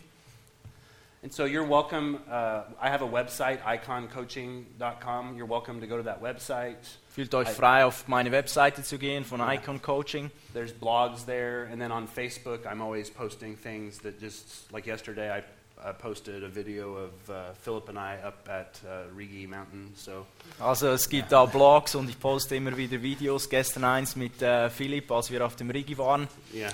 And 1.23 1.33
so 1.33 1.45
you're 1.45 1.69
welcome. 1.69 2.19
Uh, 2.29 2.65
I 2.81 2.91
have 2.91 3.01
a 3.01 3.07
website, 3.07 3.61
iconcoaching.com. 3.65 5.37
You're 5.37 5.49
welcome 5.49 5.81
to 5.81 5.87
go 5.87 5.97
to 5.97 6.03
that 6.03 6.21
website. 6.21 6.99
Fühlt 7.15 7.33
euch 7.37 7.49
frei, 7.49 7.85
auf 7.85 8.09
meine 8.09 8.33
Webseite 8.33 8.83
zu 8.83 8.99
gehen 8.99 9.25
von 9.25 9.39
Ja. 9.39 9.53
Icon 9.53 9.81
Coaching. 9.81 10.33
There's 10.53 10.73
blogs 10.73 11.25
there. 11.25 11.69
And 11.71 11.81
then 11.81 11.93
on 11.93 12.09
Facebook, 12.09 12.67
I'm 12.67 12.83
always 12.83 13.09
posting 13.09 13.57
things 13.57 14.01
that 14.01 14.21
just, 14.21 14.73
like 14.73 14.85
yesterday, 14.85 15.31
I 15.31 15.45
uh, 15.85 15.93
posted 15.93 16.45
a 16.45 16.49
video 16.49 16.97
of 16.97 17.31
uh, 17.31 17.53
Philip 17.63 17.89
and 17.89 17.99
I 17.99 18.19
up 18.25 18.49
at 18.49 18.81
uh, 18.87 19.13
Rigi 19.15 19.47
Mountain. 19.47 19.93
So 19.97 20.27
Also 20.61 20.89
es 20.93 21.09
gibt 21.09 21.33
da 21.33 21.45
Blogs 21.45 21.95
und 21.95 22.09
ich 22.09 22.19
poste 22.19 22.57
immer 22.57 22.77
wieder 22.77 23.03
Videos. 23.03 23.49
Gestern 23.49 23.85
eins 23.85 24.17
mit 24.17 24.41
äh, 24.43 24.71
Philipp, 24.71 25.11
als 25.11 25.31
wir 25.31 25.45
auf 25.45 25.57
dem 25.57 25.71
Rigi 25.71 25.97
waren. 25.99 26.29
Yeah. 26.55 26.73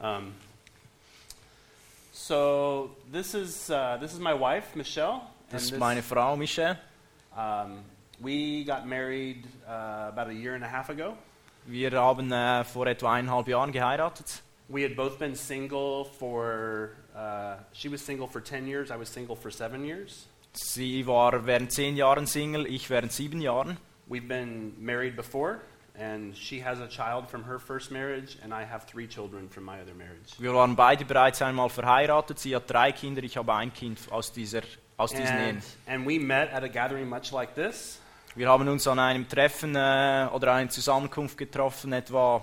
Um, 0.00 0.32
so 2.12 2.90
this 3.12 3.34
is 3.34 3.70
uh, 3.70 3.96
this 3.98 4.12
is 4.12 4.18
my 4.18 4.32
wife, 4.38 4.76
Michelle. 4.76 5.20
Das 5.50 5.64
ist 5.64 5.78
meine 5.78 6.02
Frau 6.02 6.36
Michelle. 6.36 6.78
um, 7.36 7.84
we 8.20 8.64
got 8.64 8.86
married 8.86 9.46
uh, 9.66 10.08
about 10.12 10.28
a 10.28 10.34
year 10.34 10.54
and 10.54 10.64
a 10.64 10.68
half 10.68 10.90
ago. 10.90 11.16
Wir 11.66 11.92
haben 11.92 12.32
äh, 12.32 12.64
vor 12.64 12.86
etwa 12.86 13.12
eineinhalb 13.12 13.48
Jahren 13.48 13.72
geheiratet. 13.72 14.42
We 14.68 14.82
had 14.84 14.96
both 14.96 15.18
been 15.18 15.34
single 15.34 16.04
for. 16.18 16.90
Uh, 17.18 17.56
she 17.72 17.88
was 17.88 18.00
single 18.00 18.28
for 18.28 18.40
ten 18.40 18.64
years. 18.68 18.92
I 18.92 18.96
was 18.96 19.08
single 19.08 19.34
for 19.34 19.50
seven 19.50 19.84
years. 19.84 20.28
Sie 20.52 21.04
war 21.04 21.44
während 21.46 21.72
zehn 21.72 21.96
Jahren 21.96 22.26
Single, 22.28 22.64
ich 22.66 22.88
während 22.90 23.10
sieben 23.12 23.40
Jahren. 23.40 23.76
We've 24.08 24.28
been 24.28 24.72
married 24.78 25.16
before, 25.16 25.60
and 25.98 26.36
she 26.36 26.62
has 26.64 26.78
a 26.80 26.86
child 26.86 27.28
from 27.28 27.44
her 27.44 27.58
first 27.58 27.90
marriage, 27.90 28.38
and 28.42 28.54
I 28.54 28.64
have 28.64 28.86
three 28.86 29.08
children 29.08 29.48
from 29.48 29.64
my 29.64 29.80
other 29.80 29.94
marriage. 29.94 30.38
Wir 30.38 30.54
waren 30.54 30.76
beide 30.76 31.04
bereits 31.04 31.42
einmal 31.42 31.68
verheiratet. 31.70 32.38
Sie 32.38 32.54
hat 32.54 32.70
drei 32.70 32.92
Kinder, 32.92 33.22
ich 33.24 33.36
habe 33.36 33.52
ein 33.52 33.72
Kind 33.72 33.98
aus, 34.12 34.32
dieser, 34.32 34.62
aus 34.96 35.10
diesen 35.10 35.26
And, 35.36 35.58
Ehen. 35.58 35.62
and 35.88 36.06
we 36.06 36.20
met 36.20 36.52
at 36.52 36.62
a 36.62 36.68
gathering 36.68 37.08
much 37.08 37.32
like 37.32 37.54
this. 37.56 38.00
Wir 38.36 38.48
haben 38.48 38.68
uns 38.68 38.86
an 38.86 39.00
einem 39.00 39.28
Treffen 39.28 39.74
äh, 39.74 40.28
oder 40.32 40.52
einer 40.54 40.70
Zusammenkunft 40.70 41.36
getroffen, 41.36 41.92
etwa 41.92 42.42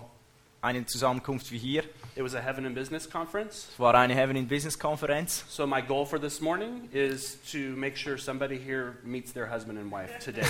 eine 0.61 0.85
Zusammenkunft 0.85 1.49
wie 1.51 1.59
hier. 1.59 1.83
It 2.17 2.23
was 2.23 2.33
a 2.33 2.39
Heaven 2.39 2.65
and 2.65 2.73
Business 2.73 3.05
conference. 3.05 3.67
Es 3.73 3.77
war 3.77 3.93
eine 3.93 4.15
Heaven 4.15 4.37
in 4.37 4.47
Business 4.47 4.79
Konferenz. 4.79 5.43
So 5.49 5.67
my 5.67 5.81
goal 5.81 6.05
for 6.05 6.17
this 6.17 6.39
morning 6.39 6.87
is 6.93 7.37
to 7.51 7.75
make 7.75 7.97
sure 7.97 8.17
somebody 8.17 8.57
here 8.57 8.99
meets 9.03 9.33
their 9.33 9.45
husband 9.45 9.77
and 9.77 9.91
wife 9.91 10.17
today. 10.19 10.47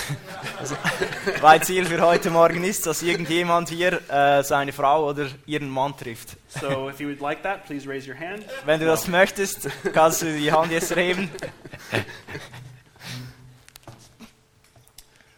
Mein 1.42 1.64
Ziel 1.64 1.86
für 1.86 2.00
heute 2.02 2.30
Morgen 2.30 2.64
ist, 2.64 2.86
dass 2.86 3.02
irgendjemand 3.02 3.70
hier 3.70 4.00
äh, 4.12 4.44
seine 4.44 4.74
Frau 4.74 5.10
oder 5.10 5.28
ihren 5.48 5.68
Mann 5.68 5.98
trifft. 5.98 6.38
so 6.50 6.88
if 6.88 7.00
you 7.00 7.08
would 7.08 7.20
like 7.20 7.42
that, 7.42 7.66
please 7.66 7.90
raise 7.90 8.08
your 8.08 8.16
hand. 8.16 8.46
Wenn 8.66 8.80
du 8.80 8.86
das 8.86 9.08
möchtest, 9.08 9.68
kannst 9.92 10.22
du 10.22 10.38
die 10.38 10.52
Hand 10.52 10.72
jetzt 10.72 10.96
heben. 10.96 11.32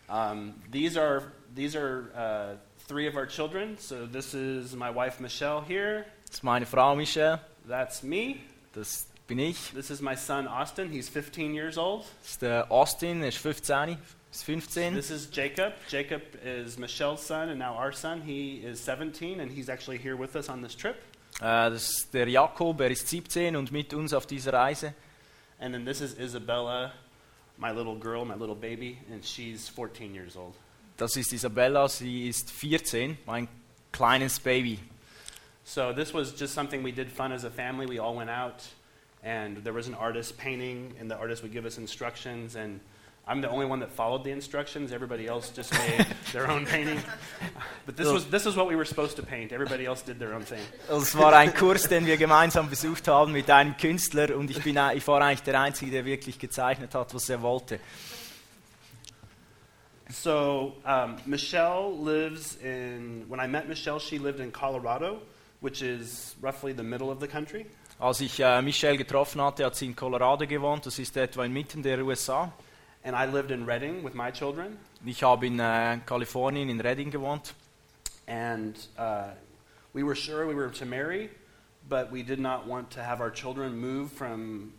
Um, 0.10 0.56
these 0.70 0.98
are 0.98 1.24
these 1.56 1.74
are 1.74 2.12
uh, 2.14 2.58
three 2.86 3.08
of 3.08 3.16
our 3.16 3.26
children. 3.26 3.78
So 3.78 4.06
this 4.06 4.34
is 4.34 4.76
my 4.76 4.90
wife 4.90 5.22
Michelle 5.22 5.62
here. 5.62 6.06
Das 6.28 6.38
ist 6.38 6.44
meine 6.44 6.66
Frau 6.66 6.96
Michelle, 6.96 7.40
That's 7.68 8.04
me. 8.04 8.36
das 8.74 9.08
bin 9.28 9.40
ich. 9.40 9.72
This 9.74 9.90
is 9.90 10.02
my 10.02 10.16
son 10.16 10.48
Austin. 10.48 10.90
He's 10.90 11.10
15 11.10 11.54
years 11.54 11.78
old. 11.78 12.06
Das 12.22 12.32
ist 12.32 12.42
der 12.42 12.72
Austin, 12.72 13.22
er 13.22 13.30
ist 13.30 13.38
15, 13.38 13.98
ist 14.32 14.44
15. 14.44 14.96
This 14.96 15.10
is 15.10 15.30
Jacob. 15.32 15.74
Jacob 15.90 16.22
is 16.44 16.78
Michelle's 16.78 17.26
son 17.26 17.50
and 17.50 17.60
now 17.60 17.76
our 17.78 17.92
son. 17.92 18.22
He 18.22 18.62
is 18.64 18.80
17 18.84 19.40
and 19.40 19.52
he's 19.52 19.70
actually 19.70 19.98
here 19.98 20.18
with 20.18 20.36
us 20.36 20.50
on 20.50 20.62
this 20.62 20.76
trip. 20.76 20.96
Äh, 21.40 21.70
das 21.70 21.90
ist 21.90 22.14
der 22.14 22.28
Jakob, 22.28 22.80
er 22.82 22.90
ist 22.92 23.08
17 23.08 23.56
und 23.56 23.72
mit 23.72 23.94
uns 23.94 24.14
auf 24.14 24.26
dieser 24.26 24.54
Reise. 24.54 24.94
And 25.60 25.74
then 25.74 25.86
this 25.86 26.02
is 26.02 26.18
Isabella, 26.18 26.94
my 27.58 27.72
little 27.72 27.96
girl, 27.98 28.26
my 28.26 28.36
little 28.36 28.56
baby, 28.56 28.98
and 29.12 29.26
she's 29.26 29.68
14 29.70 30.14
years 30.14 30.36
old. 30.36 30.56
Das 30.98 31.16
ist 31.16 31.32
Isabella, 31.34 31.88
sie 31.88 32.28
ist 32.28 32.50
14, 32.52 33.18
mein 33.26 33.48
kleines 33.92 34.40
Baby. 34.40 34.80
So 35.68 35.92
this 35.92 36.14
was 36.14 36.32
just 36.32 36.54
something 36.54 36.82
we 36.82 36.94
did 36.94 37.12
fun 37.12 37.34
as 37.34 37.44
a 37.44 37.50
family. 37.50 37.86
We 37.86 38.00
all 38.00 38.16
went 38.16 38.30
out, 38.30 38.66
and 39.22 39.58
there 39.66 39.74
was 39.74 39.90
an 39.90 39.96
artist 39.96 40.38
painting, 40.38 40.94
and 40.98 41.12
the 41.12 41.18
artist 41.18 41.44
would 41.44 41.52
give 41.52 41.66
us 41.66 41.78
instructions. 41.78 42.56
And 42.56 42.80
I'm 43.28 43.42
the 43.42 43.50
only 43.50 43.66
one 43.66 43.82
that 43.82 43.92
followed 43.92 44.24
the 44.24 44.32
instructions. 44.32 44.94
Everybody 44.94 45.28
else 45.28 45.50
just 45.50 45.74
made 45.74 46.08
their 46.32 46.50
own 46.50 46.66
painting. 46.66 47.02
But 47.86 47.98
this 47.98 48.08
was 48.08 48.28
this 48.28 48.46
is 48.46 48.56
what 48.56 48.70
we 48.70 48.78
were 48.78 48.86
supposed 48.86 49.18
to 49.18 49.24
paint. 49.24 49.52
Everybody 49.52 49.86
else 49.86 50.02
did 50.02 50.20
their 50.20 50.34
own 50.34 50.44
thing. 50.44 50.64
Es 50.90 51.14
war 51.18 51.34
ein 51.34 51.54
Kurs, 51.54 51.90
den 51.90 52.06
wir 52.06 52.16
gemeinsam 52.16 52.70
besucht 52.70 53.10
haben 53.10 53.34
mit 53.34 53.50
einem 53.50 53.76
Künstler 53.76 54.38
und 54.38 54.50
ich, 54.50 54.64
bin, 54.64 54.80
ich 54.96 55.06
war 55.06 55.22
eigentlich 55.22 55.44
der 55.44 55.60
Einzige, 55.60 55.92
der 55.92 56.06
wirklich 56.06 56.40
gezeichnet 56.40 56.96
hat, 56.96 57.14
was 57.14 57.28
er 57.28 57.42
wollte. 57.42 57.82
So 60.10 60.78
um, 60.86 61.18
Michelle 61.26 61.92
lives 61.92 62.56
in. 62.56 63.26
When 63.28 63.42
I 63.42 63.48
met 63.48 63.68
Michelle, 63.68 64.00
she 64.00 64.18
lived 64.18 64.40
in 64.40 64.54
Colorado, 64.54 65.20
which 65.62 65.82
is 65.82 66.36
roughly 66.42 66.74
the 66.74 66.84
middle 66.84 67.10
of 67.10 67.20
the 67.20 67.28
country. 67.28 67.66
Als 68.00 68.22
ich 68.22 68.40
äh, 68.40 68.62
Michelle 68.62 68.98
getroffen 68.98 69.42
hatte, 69.42 69.66
hat 69.66 69.76
sie 69.76 69.88
in 69.88 69.96
Colorado 69.96 70.46
gewohnt, 70.46 70.86
das 70.86 71.00
ist 71.00 71.18
etwa 71.18 71.46
inmitten 71.46 71.82
der 71.82 72.06
USA. 72.06 72.52
And 73.04 73.16
I 73.16 73.26
lived 73.26 73.52
in 73.52 73.66
Redding 73.66 74.04
with 74.04 74.14
my 74.14 74.32
children. 74.32 74.78
Ich 75.06 75.24
habe 75.24 75.48
in 75.48 75.60
äh, 75.60 76.00
Kalifornien, 76.06 76.70
in 76.70 76.80
Redding 76.80 77.10
gewohnt. 77.10 77.56
And 78.28 78.78
uh, 78.98 79.32
we 79.94 80.04
were 80.04 80.16
sure 80.16 80.46
we 80.46 80.54
were 80.54 80.70
to 80.70 80.86
marry, 80.86 81.30
but 81.88 82.12
we 82.12 82.22
did 82.22 82.40
not 82.40 82.68
want 82.68 82.92
to 82.92 83.02
have 83.02 83.22
our 83.22 83.32
children 83.32 83.76
move 83.78 84.12
from 84.12 84.74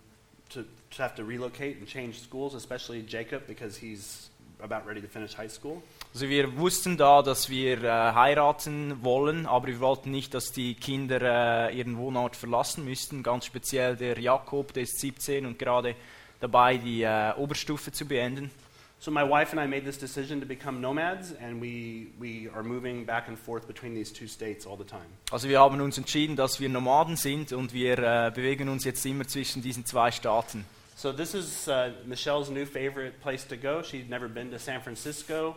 to, 0.51 0.65
to 0.91 1.03
have 1.03 1.15
to 1.17 1.25
relocate 1.25 1.79
and 1.79 1.87
change 1.89 2.21
schools, 2.21 2.55
especially 2.55 3.03
Jacob 3.03 3.47
because 3.47 3.77
he's 3.77 4.29
about 4.63 4.87
ready 4.87 5.01
to 5.01 5.09
finish 5.09 5.37
high 5.37 5.51
school. 5.51 5.83
Also 6.13 6.29
wir 6.29 6.57
wussten 6.57 6.97
da, 6.97 7.23
dass 7.23 7.49
wir 7.49 7.83
äh, 7.83 7.89
heiraten 7.89 9.03
wollen, 9.03 9.47
aber 9.47 9.67
wir 9.69 9.81
wollten 9.81 10.11
nicht, 10.11 10.35
dass 10.35 10.53
die 10.53 10.75
Kinder 10.75 11.69
äh, 11.71 11.77
ihren 11.77 11.97
Wohnort 11.97 12.37
verlassen 12.37 12.85
müssten. 12.85 13.23
Ganz 13.23 13.47
speziell 13.47 13.97
der 13.97 14.19
Jakob, 14.19 14.73
der 14.73 14.85
ist 14.85 14.99
17 15.01 15.47
und 15.47 15.59
gerade 15.59 15.95
dabei, 16.41 16.77
die 16.79 17.03
äh, 17.03 17.33
Oberstufe 17.37 17.93
zu 17.93 18.07
beenden. 18.07 18.51
So 19.01 19.13
my 19.13 19.23
wife 19.23 19.53
and 19.53 19.61
I 19.61 19.69
made 19.69 19.85
this 19.85 19.97
decision 19.97 20.41
to 20.41 20.47
become 20.47 20.81
nomads, 20.81 21.33
and 21.41 21.61
we, 21.61 22.09
we 22.19 22.51
are 22.53 22.65
moving 22.65 23.07
back 23.07 23.29
and 23.29 23.39
forth 23.39 23.69
between 23.69 23.95
these 23.95 24.13
two 24.13 24.27
states 24.27 24.67
all 24.67 24.77
the 24.77 24.85
time. 24.85 25.07
Also 25.31 25.49
wir 25.49 25.61
haben 25.61 25.81
uns 25.81 25.99
entschieden, 25.99 26.35
dass 26.35 26.59
wir 26.59 26.69
Nomaden 26.69 27.17
sind 27.17 27.53
und 27.53 27.73
wir 27.73 27.97
äh, 27.99 28.33
bewegen 28.35 28.69
uns 28.69 28.85
jetzt 28.85 29.07
immer 29.07 29.25
zwischen 29.29 29.63
diesen 29.63 29.87
zwei 29.87 30.11
Staaten. 30.11 30.65
So 30.99 31.13
this 31.13 31.33
is 31.33 31.69
uh, 31.69 31.93
Michelle's 32.07 32.51
new 32.51 32.67
favorite 32.67 33.21
place 33.21 33.45
to 33.45 33.57
go. 33.57 33.83
She's 33.83 34.09
never 34.09 34.27
been 34.27 34.51
to 34.51 34.59
San 34.59 34.81
Francisco, 34.81 35.57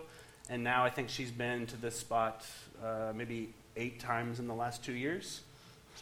and 0.52 0.64
now 0.64 0.86
I 0.86 0.92
think 0.92 1.10
she's 1.10 1.32
been 1.32 1.66
to 1.66 1.78
this 1.78 1.98
spot 1.98 2.46
uh, 2.80 3.12
maybe 3.16 3.52
eight 3.76 4.00
times 4.00 4.40
in 4.40 4.48
the 4.48 4.54
last 4.54 4.86
two 4.86 4.94
years. 4.94 5.42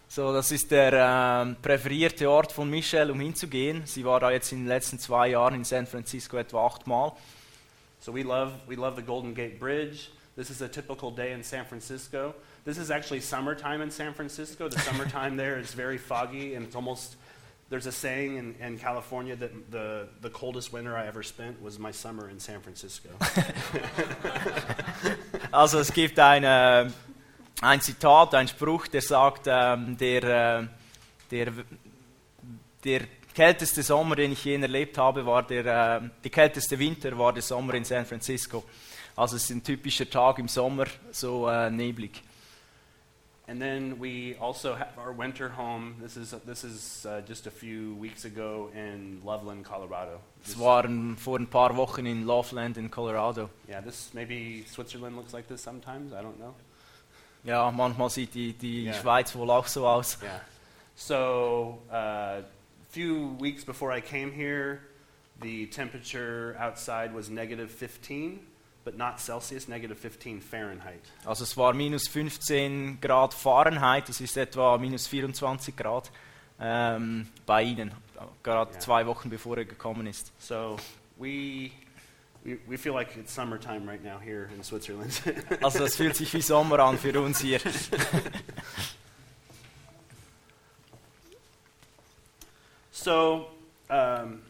So, 0.10 0.34
das 0.34 0.52
ist 0.52 0.70
der 0.72 0.92
ähm, 0.92 1.56
präferierte 1.62 2.30
Ort 2.30 2.52
von 2.52 2.70
Michelle, 2.70 3.14
um 3.14 3.22
hinzugehen. 3.22 3.84
Sie 3.86 4.04
war 4.04 4.20
da 4.20 4.30
jetzt 4.30 4.52
in 4.52 4.64
den 4.64 4.68
letzten 4.68 5.00
zwei 5.00 5.30
Jahren 5.30 5.56
in 5.56 5.64
San 5.64 5.88
Francisco 5.88 6.36
etwa 6.36 6.66
achtmal. 6.66 7.14
So 8.02 8.14
we 8.14 8.24
love, 8.24 8.52
we 8.68 8.76
love 8.76 8.98
the 8.98 9.06
Golden 9.06 9.34
Gate 9.34 9.58
Bridge. 9.58 10.10
This 10.36 10.50
is 10.50 10.62
a 10.62 10.68
typical 10.68 11.12
day 11.12 11.32
in 11.32 11.44
San 11.44 11.66
Francisco. 11.66 12.36
This 12.66 12.78
is 12.78 12.92
actually 12.92 13.22
summertime 13.22 13.82
in 13.82 13.90
San 13.90 14.14
Francisco. 14.14 14.68
The 14.68 14.80
summertime 14.80 15.38
there 15.38 15.58
is 15.58 15.74
very 15.74 15.98
foggy, 15.98 16.56
and 16.56 16.66
it's 16.66 16.76
almost, 16.76 17.16
there's 17.70 17.86
a 17.86 17.92
saying 17.92 18.38
in, 18.38 18.56
in 18.60 18.78
California 18.78 19.36
that 19.36 19.52
the, 19.72 20.08
the 20.22 20.30
coldest 20.30 20.74
winter 20.74 20.98
I 20.98 21.08
ever 21.08 21.24
spent 21.24 21.62
was 21.62 21.78
my 21.78 21.92
summer 21.92 22.30
in 22.30 22.40
San 22.40 22.62
Francisco. 22.62 23.10
Also 25.52 25.80
es 25.80 25.92
gibt 25.92 26.20
ein, 26.20 26.44
äh, 26.44 26.88
ein 27.62 27.82
Zitat, 27.82 28.36
ein 28.36 28.48
Spruch, 28.48 28.88
der 28.88 29.02
sagt, 29.02 29.48
ähm, 29.48 29.98
der, 29.98 30.24
äh, 30.24 30.68
der, 31.32 31.54
der 32.84 33.02
kälteste 33.34 33.82
Sommer, 33.82 34.16
den 34.16 34.34
ich 34.34 34.46
je 34.46 34.62
erlebt 34.62 35.00
habe, 35.00 35.26
war 35.26 35.42
der, 35.42 35.66
äh, 35.66 36.10
der 36.24 36.32
kälteste 36.32 36.78
Winter 36.78 37.18
war 37.18 37.34
der 37.34 37.42
Sommer 37.42 37.74
in 37.74 37.84
San 37.84 38.06
Francisco. 38.06 38.64
Also 39.16 39.38
es 39.38 39.46
ist 39.46 39.50
ein 39.50 39.64
typischer 39.64 40.08
Tag 40.08 40.38
im 40.38 40.48
Sommer, 40.48 40.86
so 41.12 41.50
äh, 41.50 41.72
neblig. 41.72 42.22
And 43.50 43.60
then 43.60 43.98
we 43.98 44.36
also 44.40 44.76
have 44.76 44.96
our 45.00 45.12
winter 45.12 45.50
home. 45.50 45.96
This 46.00 46.16
is, 46.18 46.36
this 46.46 46.64
is 46.64 47.06
uh, 47.10 47.22
just 47.28 47.48
a 47.48 47.52
few 47.52 47.96
weeks 47.96 48.24
ago 48.24 48.70
in 48.76 49.22
Loveland, 49.26 49.66
Colorado. 49.66 50.20
Es 50.46 50.56
waren 50.60 51.18
vor 51.18 51.40
ein 51.40 51.48
paar 51.48 51.76
Wochen 51.76 52.06
in 52.06 52.28
Loveland 52.28 52.78
in 52.78 52.90
Colorado. 52.90 53.50
yeah, 53.68 53.82
this 53.82 54.12
maybe 54.14 54.64
Switzerland 54.68 55.16
looks 55.18 55.34
like 55.34 55.48
this 55.48 55.62
sometimes. 55.62 56.14
I 56.14 56.22
don't 56.22 56.38
know. 56.40 56.54
Ja, 57.44 57.72
manchmal 57.72 58.10
sieht 58.10 58.34
die, 58.36 58.54
die 58.54 58.84
Ja. 58.86 58.94
Schweiz 58.94 59.34
wohl 59.36 59.50
auch 59.50 59.68
so 59.68 59.88
aus. 59.88 60.20
Yeah. 60.22 60.40
So, 60.96 61.80
a 61.90 62.44
few 62.90 63.36
weeks 63.40 63.64
before 63.64 63.92
I 63.92 64.02
came 64.02 64.32
here, 64.32 64.82
the 65.42 65.66
temperature 65.68 66.56
outside 66.60 67.14
was 67.16 67.30
negative 67.30 67.72
15, 67.72 68.40
but 68.84 68.98
not 68.98 69.20
Celsius, 69.20 69.68
negative 69.68 69.98
15 70.00 70.42
Fahrenheit. 70.42 71.02
Also 71.26 71.44
es 71.44 71.56
war 71.58 71.74
minus 71.74 72.08
15 72.08 73.00
Grad 73.02 73.34
Fahrenheit, 73.34 74.08
das 74.10 74.22
ist 74.22 74.38
etwa 74.38 74.78
minus 74.78 75.08
24 75.08 75.76
Grad 75.76 76.12
ähm, 76.60 77.28
bei 77.46 77.64
Ihnen, 77.64 77.92
gerade 78.44 78.74
Ja. 78.74 78.80
zwei 78.80 79.06
Wochen 79.06 79.30
bevor 79.30 79.58
er 79.58 79.66
gekommen 79.66 80.08
ist. 80.08 80.32
So, 80.40 80.78
we, 81.18 81.72
we, 82.44 82.58
we 82.68 82.78
feel 82.78 82.94
like 82.94 83.16
it's 83.18 83.34
summertime 83.34 83.86
right 83.90 84.04
now 84.04 84.20
here 84.20 84.50
in 84.56 84.64
Switzerland. 84.64 85.22
Also 85.62 85.84
es 85.84 85.96
fühlt 85.96 86.16
sich 86.16 86.34
wie 86.34 86.42
Sommer 86.42 86.80
an 86.80 86.98
für 86.98 87.20
uns 87.22 87.40
hier. 87.42 87.60
so, 92.92 93.48
um, 93.90 94.42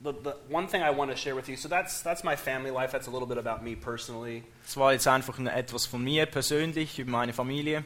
the, 0.00 0.12
the 0.12 0.36
one 0.48 0.66
thing 0.68 0.82
I 0.82 0.90
want 0.90 1.10
to 1.10 1.16
share 1.16 1.34
with 1.34 1.48
you, 1.48 1.56
so 1.56 1.68
that's, 1.68 2.02
that's 2.02 2.22
my 2.22 2.36
family 2.36 2.70
life. 2.70 2.92
That's 2.92 3.08
a 3.08 3.10
little 3.10 3.26
bit 3.26 3.38
about 3.38 3.62
me 3.64 3.74
personally. 3.74 4.44
Es 4.66 4.76
war 4.76 4.92
jetzt 4.92 5.06
einfach 5.08 5.38
etwas 5.38 5.86
von 5.86 6.02
mir 6.04 6.26
persönlich, 6.26 6.98
über 6.98 7.10
meine 7.10 7.32
Familie. 7.32 7.84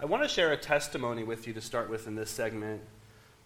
I 0.00 0.06
want 0.06 0.22
to 0.22 0.28
share 0.28 0.52
a 0.52 0.56
testimony 0.56 1.24
with 1.24 1.46
you 1.46 1.52
to 1.54 1.60
start 1.60 1.88
with 1.90 2.06
in 2.06 2.16
this 2.16 2.30
segment 2.30 2.80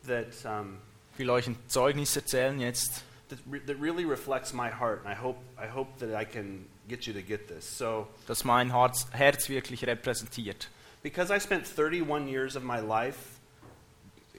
that, 0.07 0.35
um, 0.45 0.79
Ich 1.15 1.19
will 1.19 1.31
euch 1.31 1.47
ein 1.47 1.57
Zeugnis 1.69 2.15
erzählen 2.17 2.59
jetzt. 2.61 3.03
that, 3.29 3.39
re- 3.51 3.61
that 3.67 3.77
really 3.81 4.05
reflects 4.07 4.53
my 4.53 4.71
heart, 4.71 5.01
and 5.05 5.09
I 5.09 5.15
hope, 5.15 5.39
I 5.59 5.67
hope 5.67 5.99
that 5.99 6.15
I 6.15 6.25
can 6.25 6.65
get 6.89 7.07
you 7.07 7.13
to 7.13 7.21
get 7.23 7.49
this. 7.49 7.65
So, 7.77 8.07
das 8.27 8.45
mein 8.45 8.71
Herz, 8.71 9.07
Herz 9.13 9.49
wirklich 9.49 9.87
repräsentiert. 9.87 10.69
because 11.03 11.31
I 11.31 11.39
spent 11.39 11.67
31 11.67 12.29
years 12.29 12.57
of 12.57 12.63
my 12.65 12.81
life 12.81 13.39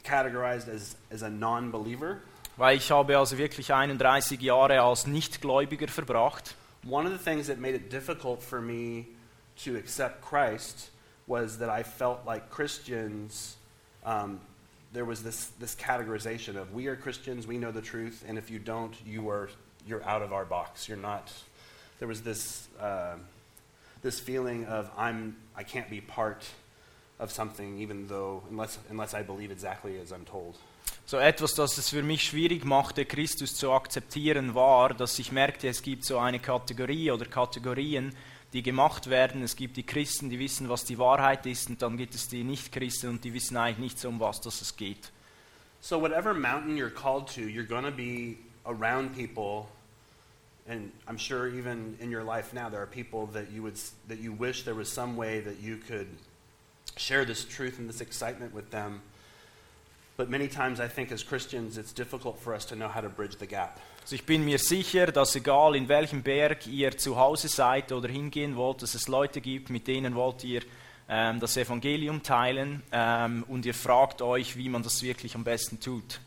categorized 0.03 0.68
as, 0.68 0.96
as 1.12 1.22
a 1.22 1.29
non 1.29 1.72
believer, 1.72 2.22
Weil 2.60 2.75
ich 2.75 2.92
habe 2.92 3.18
also 3.18 3.38
wirklich 3.38 3.74
31 3.74 4.42
Jahre 4.42 4.82
als 4.82 5.08
Nichtgläubiger 5.08 5.88
verbracht. 5.88 6.56
one 6.84 7.06
of 7.06 7.12
the 7.12 7.18
things 7.18 7.48
that 7.48 7.58
made 7.58 7.74
it 7.74 7.89
difficult 7.89 8.42
for 8.42 8.62
me 8.62 9.08
to 9.63 9.78
accept 9.78 10.22
Christ 10.22 10.89
was 11.25 11.60
that 11.60 11.70
I 11.70 11.84
felt 11.84 12.25
like 12.25 12.50
Christians, 12.50 13.56
um, 14.06 14.42
there 14.92 15.06
was 15.06 15.24
this, 15.24 15.48
this 15.60 15.74
categorization 15.74 16.58
of 16.58 16.74
we 16.74 16.88
are 16.88 16.98
Christians, 16.98 17.48
we 17.48 17.58
know 17.58 17.72
the 17.72 17.82
truth, 17.82 18.25
and 18.28 18.38
if 18.38 18.50
you 18.50 18.60
don't, 18.60 18.94
you 19.06 19.30
are, 19.30 19.50
you're 19.88 20.04
out 20.04 20.22
of 20.22 20.34
our 20.34 20.44
box. 20.44 20.88
You're 20.88 20.98
not, 20.98 21.32
there 22.00 22.10
was 22.10 22.24
this, 22.24 22.68
uh, 22.80 23.16
this 24.01 24.20
feeling 24.20 24.66
of 24.66 24.89
I'm, 24.98 25.38
I 25.56 25.63
can't 25.63 25.89
be 25.89 26.01
part 26.01 26.46
of 27.20 27.32
something 27.32 27.78
even 27.80 28.08
though, 28.08 28.44
unless, 28.50 28.80
unless 28.89 29.13
I 29.13 29.22
believe 29.22 29.50
exactly 29.50 29.98
as 29.98 30.12
I'm 30.12 30.25
told. 30.25 30.58
So 31.10 31.18
etwas, 31.18 31.56
das 31.56 31.75
es 31.80 31.89
für 31.89 32.04
mich 32.04 32.22
schwierig 32.22 32.66
machte, 32.66 33.04
Christus 33.04 33.56
zu 33.56 33.72
akzeptieren, 33.72 34.54
war, 34.54 34.94
dass 34.94 35.18
ich 35.18 35.32
merkte, 35.32 35.68
es 35.68 35.82
gibt 35.82 36.06
so 36.06 36.20
eine 36.20 36.39
Kategorie 36.39 37.10
oder 37.10 37.25
Kategorien, 37.25 38.16
die 38.54 38.62
gemacht 38.62 39.10
werden. 39.10 39.42
Es 39.42 39.56
gibt 39.56 39.78
die 39.78 39.84
Christen, 39.88 40.30
die 40.30 40.38
wissen, 40.38 40.70
was 40.70 40.86
die 40.86 41.00
Wahrheit 41.00 41.48
ist, 41.48 41.68
und 41.68 41.82
dann 41.82 41.98
gibt 41.98 42.13
es 42.13 42.28
die 42.28 42.44
Nicht-Christen 42.44 43.10
und 43.10 43.24
die 43.24 43.34
wissen 43.34 43.58
eigentlich 43.58 43.96
nicht 43.96 44.06
um 44.06 44.20
was 44.20 44.39
das 44.39 44.62
es 44.62 44.75
geht. 44.75 45.12
So, 45.82 46.00
whatever 46.00 46.36
mountain 46.36 46.78
you're 46.78 46.94
called 46.94 47.25
to, 47.34 47.42
you're 47.42 47.66
going 47.66 47.86
to 47.86 47.92
be 47.92 48.38
around 48.68 49.16
people, 49.16 49.66
and 50.68 50.92
I'm 51.08 51.18
sure 51.18 51.48
even 51.48 51.98
in 52.00 52.13
your 52.13 52.24
life 52.24 52.54
now, 52.54 52.70
there 52.70 52.84
are 52.84 52.86
people 52.86 53.25
that 53.34 53.50
you, 53.51 53.63
would, 53.63 53.80
that 54.10 54.20
you 54.20 54.32
wish 54.32 54.63
there 54.63 54.75
was 54.75 54.94
some 54.94 55.18
way 55.18 55.39
that 55.39 55.60
you 55.60 55.78
could 55.78 56.10
share 56.98 57.25
this 57.25 57.46
truth 57.46 57.80
and 57.80 57.89
this 57.89 58.00
excitement 58.00 58.54
with 58.54 58.70
them. 58.70 59.01
But 60.20 60.30
many 60.30 60.50
times, 60.50 60.82
I 60.82 60.90
think 60.90 61.14
as 61.14 61.24
Christians, 61.24 61.78
it's 61.78 61.94
difficult 61.94 62.38
for 62.42 62.54
us 62.54 62.66
to 62.66 62.76
know 62.76 62.90
how 62.90 63.00
to 63.00 63.08
bridge 63.08 63.38
the 63.38 63.48
gap. 63.48 63.80
Also 64.02 64.16
ich 64.16 64.26
bin 64.26 64.44
mir 64.44 64.60
sicher, 64.60 65.14
dass 65.14 65.34
egal 65.38 65.78
in 65.78 65.88
welchem 65.88 66.24
Berg 66.24 66.68
ihr 66.68 66.98
zu 66.98 67.16
Hause 67.16 67.48
seid 67.48 67.94
oder 67.94 68.10
hingehen 68.10 68.58
wollt, 68.58 68.82
dass 68.82 68.96
es 68.96 69.08
Leute 69.08 69.40
gibt, 69.40 69.70
mit 69.70 69.88
denen 69.88 70.16
wollt 70.16 70.44
ihr 70.44 70.64
ähm, 71.08 71.40
das 71.40 71.56
Evangelium 71.56 72.22
teilen 72.22 72.84
ähm, 72.92 73.46
und 73.48 73.66
ihr 73.66 73.74
fragt 73.74 74.22
euch, 74.22 74.58
wie 74.58 74.68
man 74.68 74.84
das 74.84 75.02
wirklich 75.02 75.36
am 75.36 75.46
besten 75.46 75.80
tut. 75.80 76.20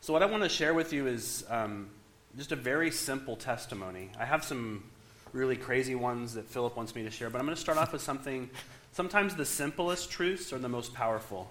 So, 0.00 0.14
what 0.14 0.22
I 0.22 0.32
want 0.32 0.42
to 0.42 0.48
share 0.48 0.74
with 0.74 0.90
you 0.90 1.06
is 1.06 1.44
um, 1.50 1.88
just 2.34 2.50
a 2.50 2.56
very 2.56 2.90
simple 2.90 3.36
testimony. 3.36 4.08
I 4.18 4.24
have 4.24 4.42
some 4.42 4.84
really 5.34 5.58
crazy 5.58 5.94
ones 5.94 6.32
that 6.32 6.48
Philip 6.48 6.78
wants 6.78 6.94
me 6.94 7.04
to 7.04 7.10
share, 7.10 7.28
but 7.28 7.42
I'm 7.42 7.44
going 7.44 7.56
to 7.56 7.60
start 7.60 7.76
off 7.76 7.92
with 7.92 8.00
something. 8.00 8.48
Sometimes 8.92 9.34
the 9.34 9.44
simplest 9.44 10.10
truths 10.10 10.50
are 10.54 10.58
the 10.58 10.70
most 10.70 10.94
powerful. 10.94 11.46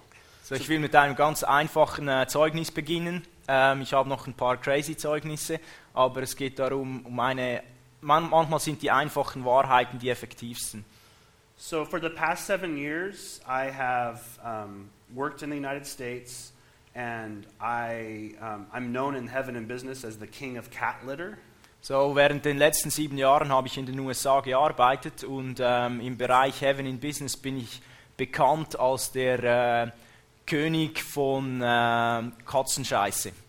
So, 0.50 0.56
ich 0.56 0.68
will 0.68 0.80
mit 0.80 0.96
einem 0.96 1.14
ganz 1.14 1.44
einfachen 1.44 2.08
äh, 2.08 2.26
Zeugnis 2.26 2.72
beginnen. 2.72 3.22
Ähm, 3.46 3.82
ich 3.82 3.92
habe 3.92 4.08
noch 4.08 4.26
ein 4.26 4.34
paar 4.34 4.56
crazy 4.56 4.96
Zeugnisse, 4.96 5.60
aber 5.94 6.22
es 6.22 6.34
geht 6.34 6.58
darum, 6.58 7.06
um 7.06 7.20
eine. 7.20 7.62
Man, 8.00 8.28
manchmal 8.28 8.58
sind 8.58 8.82
die 8.82 8.90
einfachen 8.90 9.44
Wahrheiten 9.44 10.00
die 10.00 10.08
effektivsten. 10.08 10.84
So, 11.56 11.84
for 11.84 12.00
the 12.00 12.08
past 12.08 12.46
seven 12.46 12.76
years, 12.76 13.40
I 13.46 13.70
have 13.70 14.22
um, 14.42 14.90
worked 15.14 15.42
in 15.42 15.50
the 15.50 15.56
United 15.56 15.86
States, 15.86 16.52
and 16.96 17.46
I, 17.60 18.34
um, 18.40 18.66
I'm 18.74 18.90
known 18.90 19.14
in 19.14 19.28
heaven 19.28 19.54
and 19.54 19.68
business 19.68 20.04
as 20.04 20.18
the 20.18 20.26
king 20.26 20.58
of 20.58 20.68
cat 20.72 20.96
litter. 21.06 21.38
So, 21.80 22.16
während 22.16 22.44
den 22.44 22.58
letzten 22.58 22.90
sieben 22.90 23.18
Jahren 23.18 23.50
habe 23.50 23.68
ich 23.68 23.78
in 23.78 23.86
den 23.86 24.00
USA 24.00 24.40
gearbeitet 24.40 25.22
und 25.22 25.60
ähm, 25.60 26.00
im 26.00 26.16
Bereich 26.16 26.60
Heaven 26.60 26.86
in 26.86 26.98
Business 26.98 27.36
bin 27.36 27.56
ich 27.56 27.80
bekannt 28.16 28.76
als 28.80 29.12
der 29.12 29.84
äh, 29.84 29.90
König 30.50 31.00
von 31.00 31.62
äh, 31.62 32.22
Katzenscheiße. 32.44 33.30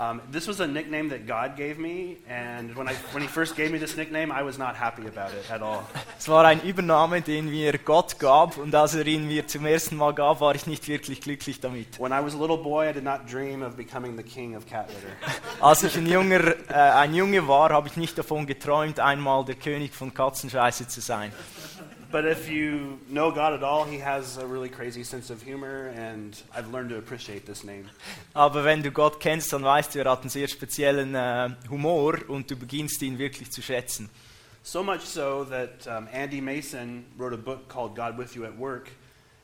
Um, 0.00 0.20
this 0.30 0.46
was 0.46 0.60
a 0.60 0.66
nickname 0.68 1.08
that 1.08 1.26
God 1.26 1.56
gave 1.56 1.76
me, 1.76 2.18
and 2.28 2.76
when, 2.76 2.86
I, 2.86 2.94
when 3.10 3.20
He 3.20 3.26
first 3.26 3.56
gave 3.56 3.72
me 3.72 3.78
this 3.80 3.96
nickname, 3.96 4.30
I 4.30 4.44
was 4.44 4.56
not 4.56 4.76
happy 4.76 5.08
about 5.08 5.32
it 5.32 5.50
at 5.50 5.60
all. 5.60 5.82
Es 6.16 6.28
war 6.28 6.44
ein 6.44 6.60
Übername, 6.62 7.20
den 7.20 7.50
mir 7.50 7.78
Gott 7.78 8.20
gab 8.20 8.58
und 8.58 8.72
als 8.76 8.94
er 8.94 9.04
ihn 9.08 9.26
mir 9.26 9.48
zum 9.48 9.66
ersten 9.66 9.96
Mal 9.96 10.14
gab, 10.14 10.40
war 10.40 10.54
ich 10.54 10.68
nicht 10.68 10.86
wirklich 10.86 11.20
glücklich 11.20 11.58
damit. 11.58 11.98
When 11.98 12.12
I 12.12 12.24
was 12.24 12.36
a 12.36 12.38
little 12.38 12.58
boy, 12.58 12.88
I 12.88 12.92
did 12.92 13.02
not 13.02 13.22
dream 13.28 13.64
of 13.64 13.76
becoming 13.76 14.16
the 14.16 14.22
king 14.22 14.54
of 14.54 14.68
cat 14.68 14.88
litter. 14.88 15.32
Als 15.60 15.82
ich 15.82 15.96
ein, 15.96 16.06
junger, 16.06 16.54
äh, 16.70 16.74
ein 16.74 17.12
Junge 17.12 17.48
war, 17.48 17.70
habe 17.70 17.88
ich 17.88 17.96
nicht 17.96 18.16
davon 18.16 18.46
geträumt, 18.46 19.00
einmal 19.00 19.44
der 19.44 19.56
König 19.56 19.92
von 19.94 20.14
Katzenscheiße 20.14 20.86
zu 20.86 21.00
sein. 21.00 21.32
But 22.10 22.24
if 22.24 22.48
you 22.48 22.98
know 23.10 23.30
God 23.30 23.52
at 23.52 23.62
all, 23.62 23.84
He 23.84 23.98
has 23.98 24.38
a 24.38 24.46
really 24.46 24.70
crazy 24.70 25.04
sense 25.04 25.28
of 25.30 25.42
humor, 25.42 25.92
and 25.94 26.34
I've 26.56 26.72
learned 26.72 26.88
to 26.90 26.96
appreciate 26.96 27.44
this 27.44 27.64
name. 27.64 27.90
Aber 28.34 28.64
wenn 28.64 28.82
du 28.82 28.90
Gott 28.90 29.20
kennst, 29.20 29.52
dann 29.52 29.62
weißt 29.62 29.94
du, 29.94 29.98
er 29.98 30.10
hat 30.10 30.22
einen 30.22 30.30
sehr 30.30 30.48
speziellen 30.48 31.14
äh, 31.14 31.50
Humor 31.68 32.18
und 32.28 32.50
du 32.50 32.56
beginnst 32.56 33.02
ihn 33.02 33.18
wirklich 33.18 33.50
zu 33.50 33.60
schätzen. 33.60 34.08
So 34.62 34.82
much 34.82 35.02
so 35.02 35.44
that 35.44 35.86
um, 35.86 36.08
Andy 36.12 36.40
Mason 36.40 37.04
wrote 37.18 37.34
a 37.34 37.38
book 37.38 37.68
called 37.68 37.94
God 37.94 38.16
with 38.16 38.34
You 38.34 38.44
at 38.44 38.58
Work, 38.58 38.90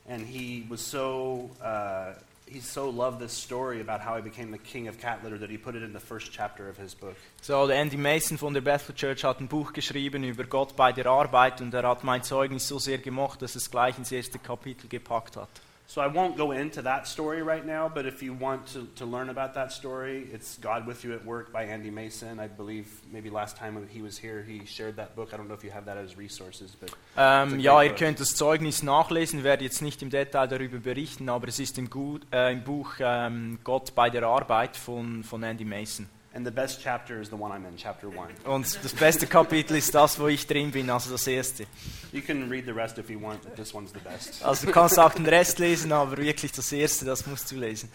and 0.09 0.27
he 0.27 0.65
was 0.69 0.81
so 0.81 1.51
uh, 1.63 2.15
he 2.47 2.61
so 2.61 2.91
loved 2.91 3.21
this 3.21 3.33
story 3.33 3.81
about 3.81 4.01
how 4.01 4.17
he 4.17 4.23
became 4.23 4.51
the 4.51 4.59
king 4.59 4.89
of 4.89 4.99
cat 4.99 5.25
litter 5.25 5.39
that 5.39 5.51
he 5.51 5.57
put 5.57 5.75
it 5.75 5.83
in 5.83 5.93
the 5.93 6.01
first 6.01 6.31
chapter 6.33 6.69
of 6.69 6.77
his 6.77 6.95
book. 6.95 7.17
So, 7.43 7.71
Andy 7.71 7.97
Mason 7.97 8.39
von 8.39 8.55
der 8.55 8.61
Bethel 8.61 8.95
Church 8.95 9.25
hat 9.25 9.41
ein 9.41 9.49
Buch 9.49 9.73
geschrieben 9.73 10.25
über 10.25 10.45
Gott 10.45 10.77
bei 10.77 10.93
der 10.93 11.07
Arbeit 11.07 11.61
und 11.61 11.73
er 11.75 11.89
hat 11.89 12.05
mein 12.05 12.23
Zeugnis 12.23 12.69
so 12.69 12.79
sehr 12.79 12.99
gemocht, 12.99 13.43
dass 13.43 13.55
es 13.55 13.71
gleich 13.71 13.99
ins 13.99 14.13
erste 14.13 14.39
Kapitel 14.39 14.89
gepackt 14.89 15.37
hat. 15.37 15.49
So 15.87 16.01
I 16.01 16.07
won't 16.07 16.37
go 16.37 16.53
into 16.53 16.83
that 16.83 17.07
story 17.07 17.43
right 17.43 17.65
now, 17.65 17.91
but 17.95 18.07
if 18.07 18.23
you 18.23 18.33
want 18.33 18.67
to, 18.69 18.89
to 18.97 19.05
learn 19.05 19.29
about 19.29 19.53
that 19.55 19.71
story, 19.71 20.27
it's 20.33 20.59
God 20.59 20.87
with 20.87 21.05
You 21.05 21.13
at 21.13 21.25
Work 21.25 21.53
by 21.53 21.65
Andy 21.65 21.91
Mason. 21.91 22.41
I 22.41 22.49
believe 22.49 22.87
maybe 23.13 23.29
last 23.29 23.59
time 23.59 23.75
when 23.75 23.87
he 23.87 24.01
was 24.01 24.17
here, 24.17 24.43
he 24.43 24.65
shared 24.65 24.97
that 24.97 25.15
book. 25.15 25.35
I 25.35 25.37
don't 25.37 25.47
know 25.47 25.55
if 25.55 25.63
you 25.63 25.71
have 25.71 25.85
that 25.85 25.99
as 25.99 26.17
resources, 26.17 26.75
but 26.75 26.91
ähm, 27.17 27.55
a 27.55 27.57
ja, 27.59 27.83
ihr 27.83 27.91
book. 27.91 27.99
könnt 27.99 28.19
das 28.19 28.35
Zeugnis 28.35 28.83
nachlesen, 28.83 29.45
werde 29.45 29.65
jetzt 29.65 29.83
nicht 29.83 30.03
im 30.03 30.09
Detail 30.09 30.49
darüber 30.49 30.79
berichten, 30.79 31.29
aber 31.29 31.49
es 31.49 31.59
ist 31.59 31.77
im, 31.79 31.91
Gu 31.91 32.19
äh, 32.33 32.53
im 32.53 32.65
Buch 32.65 32.95
ähm, 33.01 33.59
Gott 33.63 33.95
bei 33.95 34.09
der 34.09 34.25
Arbeit 34.25 34.77
von, 34.77 35.23
von 35.23 35.43
Andy 35.43 35.67
Mason. 35.67 36.09
And 36.35 36.45
the 36.45 36.51
best 36.51 36.81
chapter 36.81 37.21
is 37.21 37.29
the 37.29 37.37
one 37.37 37.53
I'm 37.53 37.65
in, 37.67 37.77
chapter 37.77 38.09
one. 38.09 38.35
Und 38.45 38.65
das 38.83 38.93
beste 38.93 39.27
Kapitel 39.27 39.77
ist 39.77 39.95
das, 39.95 40.19
wo 40.19 40.27
ich 40.27 40.47
drin 40.47 40.71
bin, 40.71 40.91
also 40.91 41.13
das 41.13 41.27
erste. 41.27 41.67
You 42.13 42.21
can 42.21 42.49
read 42.51 42.65
the 42.67 42.75
rest 42.75 42.99
if 42.99 43.09
you 43.09 43.19
want, 43.19 43.43
but 43.43 43.57
this 43.57 43.73
one's 43.73 43.93
the 43.93 44.01
best. 44.01 44.45
Also 44.45 44.67
du 44.67 44.73
kannst 44.73 44.99
auch 44.99 45.15
den 45.15 45.27
Rest 45.27 45.59
lesen, 45.59 45.93
aber 45.93 46.17
wirklich 46.17 46.53
das 46.53 46.73
erste, 46.73 47.05
das 47.05 47.27
musst 47.27 47.51
du 47.51 47.57
lesen. 47.57 47.89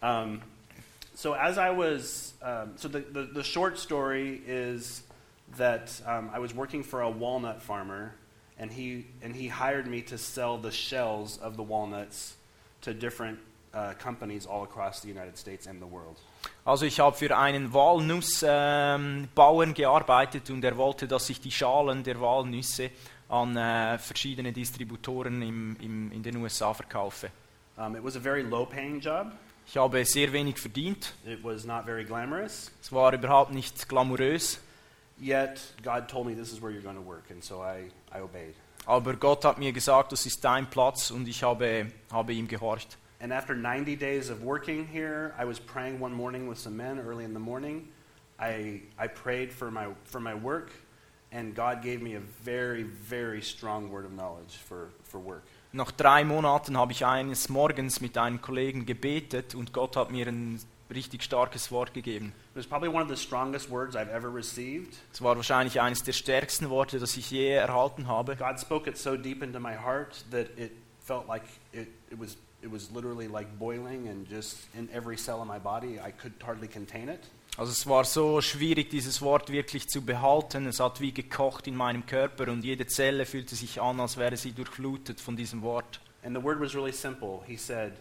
Um, 0.00 0.42
so 1.14 1.34
as 1.34 1.56
I 1.56 1.70
was, 1.70 2.34
um, 2.42 2.72
so 2.76 2.88
the, 2.88 3.04
the, 3.12 3.28
the 3.32 3.44
short 3.44 3.78
story 3.78 4.42
is 4.46 5.02
that 5.56 5.90
um, 6.06 6.30
I 6.34 6.38
was 6.38 6.54
working 6.54 6.82
for 6.84 7.02
a 7.02 7.10
walnut 7.10 7.62
farmer, 7.62 8.14
and 8.58 8.72
he, 8.72 9.06
and 9.22 9.34
he 9.34 9.48
hired 9.48 9.86
me 9.86 10.02
to 10.02 10.18
sell 10.18 10.58
the 10.58 10.70
shells 10.70 11.38
of 11.38 11.56
the 11.56 11.62
walnuts 11.62 12.36
to 12.82 12.92
different 12.92 13.38
uh, 13.72 13.94
companies 13.98 14.46
all 14.46 14.64
across 14.64 15.00
the 15.00 15.08
United 15.08 15.36
States 15.36 15.66
and 15.66 15.80
the 15.80 15.86
world. 15.86 16.18
Also 16.64 16.84
ich 16.84 17.00
habe 17.00 17.16
für 17.16 17.36
einen 17.36 17.72
Walnussbauern 17.72 19.74
gearbeitet 19.74 20.50
und 20.50 20.64
er 20.64 20.76
wollte, 20.76 21.08
dass 21.08 21.30
ich 21.30 21.40
die 21.40 21.50
Schalen 21.50 22.02
der 22.02 22.20
Walnüsse 22.20 22.90
an 23.28 23.56
äh, 23.56 23.98
verschiedene 23.98 24.52
Distributoren 24.52 25.42
im, 25.42 25.76
im, 25.80 26.12
in 26.12 26.22
den 26.22 26.36
USA 26.36 26.72
verkaufe. 26.74 27.30
Um, 27.76 27.94
it 27.94 28.02
was 28.02 28.16
a 28.16 28.20
very 28.20 28.42
low 28.42 28.68
job. 29.00 29.32
Ich 29.66 29.76
habe 29.76 30.04
sehr 30.04 30.32
wenig 30.32 30.58
verdient, 30.58 31.14
It 31.26 31.44
was 31.44 31.64
not 31.64 31.84
very 31.84 32.04
glamorous, 32.04 32.72
es 32.80 32.90
war 32.90 33.12
überhaupt 33.12 33.52
nicht 33.52 33.88
glamourös, 33.88 34.58
yet 35.20 35.60
God 35.82 36.08
told 36.08 36.26
me 36.26 36.34
this 36.34 36.52
is 36.52 36.62
where 36.62 36.72
you're 36.72 36.82
going 36.82 36.96
to 36.96 37.06
work, 37.06 37.30
and 37.30 37.44
so 37.44 37.62
I, 37.62 37.90
I 38.10 38.22
obeyed. 38.22 38.54
aber 38.86 39.14
Gott 39.16 39.44
hat 39.44 39.58
mir 39.58 39.72
gesagt, 39.72 40.12
das 40.12 40.24
ist 40.24 40.42
dein 40.42 40.70
Platz 40.70 41.10
und 41.10 41.28
ich 41.28 41.42
habe, 41.42 41.92
habe 42.10 42.32
ihm 42.32 42.48
gehorcht. 42.48 42.96
And 43.20 43.32
after 43.32 43.54
90 43.54 43.96
days 43.96 44.30
of 44.30 44.42
working 44.42 44.86
here, 44.86 45.34
I 45.36 45.44
was 45.44 45.58
praying 45.58 45.98
one 45.98 46.12
morning 46.12 46.46
with 46.46 46.58
some 46.58 46.76
men 46.76 47.00
early 47.00 47.24
in 47.24 47.34
the 47.34 47.40
morning. 47.40 47.88
I, 48.38 48.82
I 48.96 49.08
prayed 49.08 49.52
for 49.52 49.70
my, 49.70 49.88
for 50.04 50.20
my 50.20 50.34
work, 50.34 50.70
and 51.32 51.54
God 51.54 51.82
gave 51.82 52.00
me 52.00 52.14
a 52.14 52.20
very, 52.20 52.84
very 52.84 53.42
strong 53.42 53.90
word 53.90 54.04
of 54.04 54.12
knowledge 54.12 54.56
for, 54.56 54.90
for 55.02 55.18
work. 55.18 55.44
Nach 55.72 55.90
drei 55.90 56.24
Monaten 56.24 56.78
habe 56.78 56.92
ich 56.92 57.04
eines 57.04 57.48
Morgens 57.48 58.00
mit 58.00 58.16
einem 58.16 58.40
Kollegen 58.40 58.86
gebetet 58.86 59.54
und 59.54 59.72
Gott 59.72 59.96
hat 59.96 60.10
mir 60.10 60.26
ein 60.26 60.60
richtig 60.94 61.22
starkes 61.22 61.70
Wort 61.70 61.92
gegeben. 61.92 62.32
It 62.54 62.56
was 62.56 62.66
probably 62.66 62.88
one 62.88 63.02
of 63.02 63.08
the 63.08 63.16
strongest 63.16 63.68
words 63.68 63.94
I've 63.94 64.10
ever 64.10 64.32
received. 64.32 64.96
Es 65.12 65.20
war 65.20 65.36
wahrscheinlich 65.36 65.80
eines 65.80 66.02
der 66.04 66.12
stärksten 66.12 66.70
Worte, 66.70 66.98
das 66.98 67.16
ich 67.16 67.30
je 67.30 67.50
erhalten 67.50 68.06
habe. 68.08 68.36
God 68.36 68.58
spoke 68.58 68.88
it 68.88 68.96
so 68.96 69.16
deep 69.16 69.42
into 69.42 69.60
my 69.60 69.74
heart 69.74 70.24
that 70.30 70.46
it 70.56 70.72
felt 71.00 71.26
like 71.28 71.42
it, 71.72 71.88
it, 72.10 72.18
was, 72.18 72.36
it 72.62 72.70
was 72.70 72.90
literally 72.90 73.28
like 73.28 73.58
boiling 73.58 74.08
and 74.08 74.28
just 74.28 74.56
in 74.74 74.88
every 74.92 75.16
cell 75.16 75.40
in 75.42 75.48
my 75.48 75.58
body. 75.58 76.00
I 76.00 76.10
could 76.10 76.32
hardly 76.44 76.68
contain 76.68 77.08
it. 77.08 77.20
Also 77.56 77.72
es 77.72 77.86
war 77.86 78.04
so 78.04 78.40
schwierig, 78.40 78.90
dieses 78.90 79.20
Wort 79.20 79.50
wirklich 79.50 79.88
zu 79.88 80.02
behalten. 80.02 80.66
Es 80.66 80.78
hat 80.78 81.00
wie 81.00 81.12
gekocht 81.12 81.66
in 81.66 81.74
meinem 81.74 82.06
Körper 82.06 82.52
und 82.52 82.64
jede 82.64 82.86
Zelle 82.86 83.26
fühlte 83.26 83.56
sich 83.56 83.80
an, 83.80 83.98
als 83.98 84.16
wäre 84.16 84.36
sie 84.36 84.52
durchflutet 84.52 85.20
von 85.20 85.36
diesem 85.36 85.62
Wort. 85.62 86.00
And 86.22 86.36
the 86.36 86.42
word 86.42 86.60
was 86.60 86.74
really 86.74 86.92
simple. 86.92 87.40
He 87.46 87.56
said, 87.56 87.94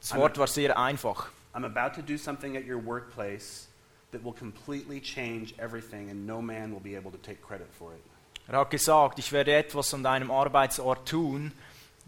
Das 0.00 0.14
Wort 0.16 0.38
war 0.38 0.46
sehr 0.46 0.76
einfach. 0.78 1.30
I'm 1.54 1.64
about 1.64 1.94
to 1.94 2.02
do 2.02 2.16
something 2.16 2.56
at 2.56 2.64
your 2.66 2.84
workplace 2.84 3.68
that 4.10 4.24
will 4.24 4.32
completely 4.32 5.00
change 5.00 5.54
everything, 5.58 6.10
and 6.10 6.26
no 6.26 6.40
man 6.40 6.72
will 6.72 6.80
be 6.80 6.96
able 6.96 7.12
to 7.12 7.18
take 7.18 7.40
credit 7.40 7.68
for 7.78 7.92
it. 7.92 8.00
Er 8.48 8.58
hat 8.58 8.70
gesagt, 8.70 9.18
ich 9.18 9.32
werde 9.32 9.54
etwas 9.54 9.94
an 9.94 10.02
deinem 10.02 10.30
Arbeitsort 10.30 11.08
tun, 11.08 11.52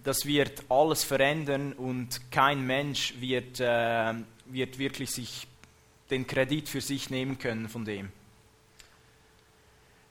das 0.07 0.25
wird 0.25 0.62
alles 0.69 1.03
verändern 1.03 1.73
und 1.73 2.31
kein 2.31 2.64
Mensch 2.64 3.14
wird, 3.19 3.59
äh, 3.59 4.14
wird 4.45 4.79
wirklich 4.79 5.11
sich 5.11 5.49
den 6.11 6.29
Kredit 6.29 6.69
für 6.69 6.81
sich 6.81 7.11
nehmen 7.11 7.38
können 7.38 7.69
von 7.69 7.85
dem. 7.85 8.12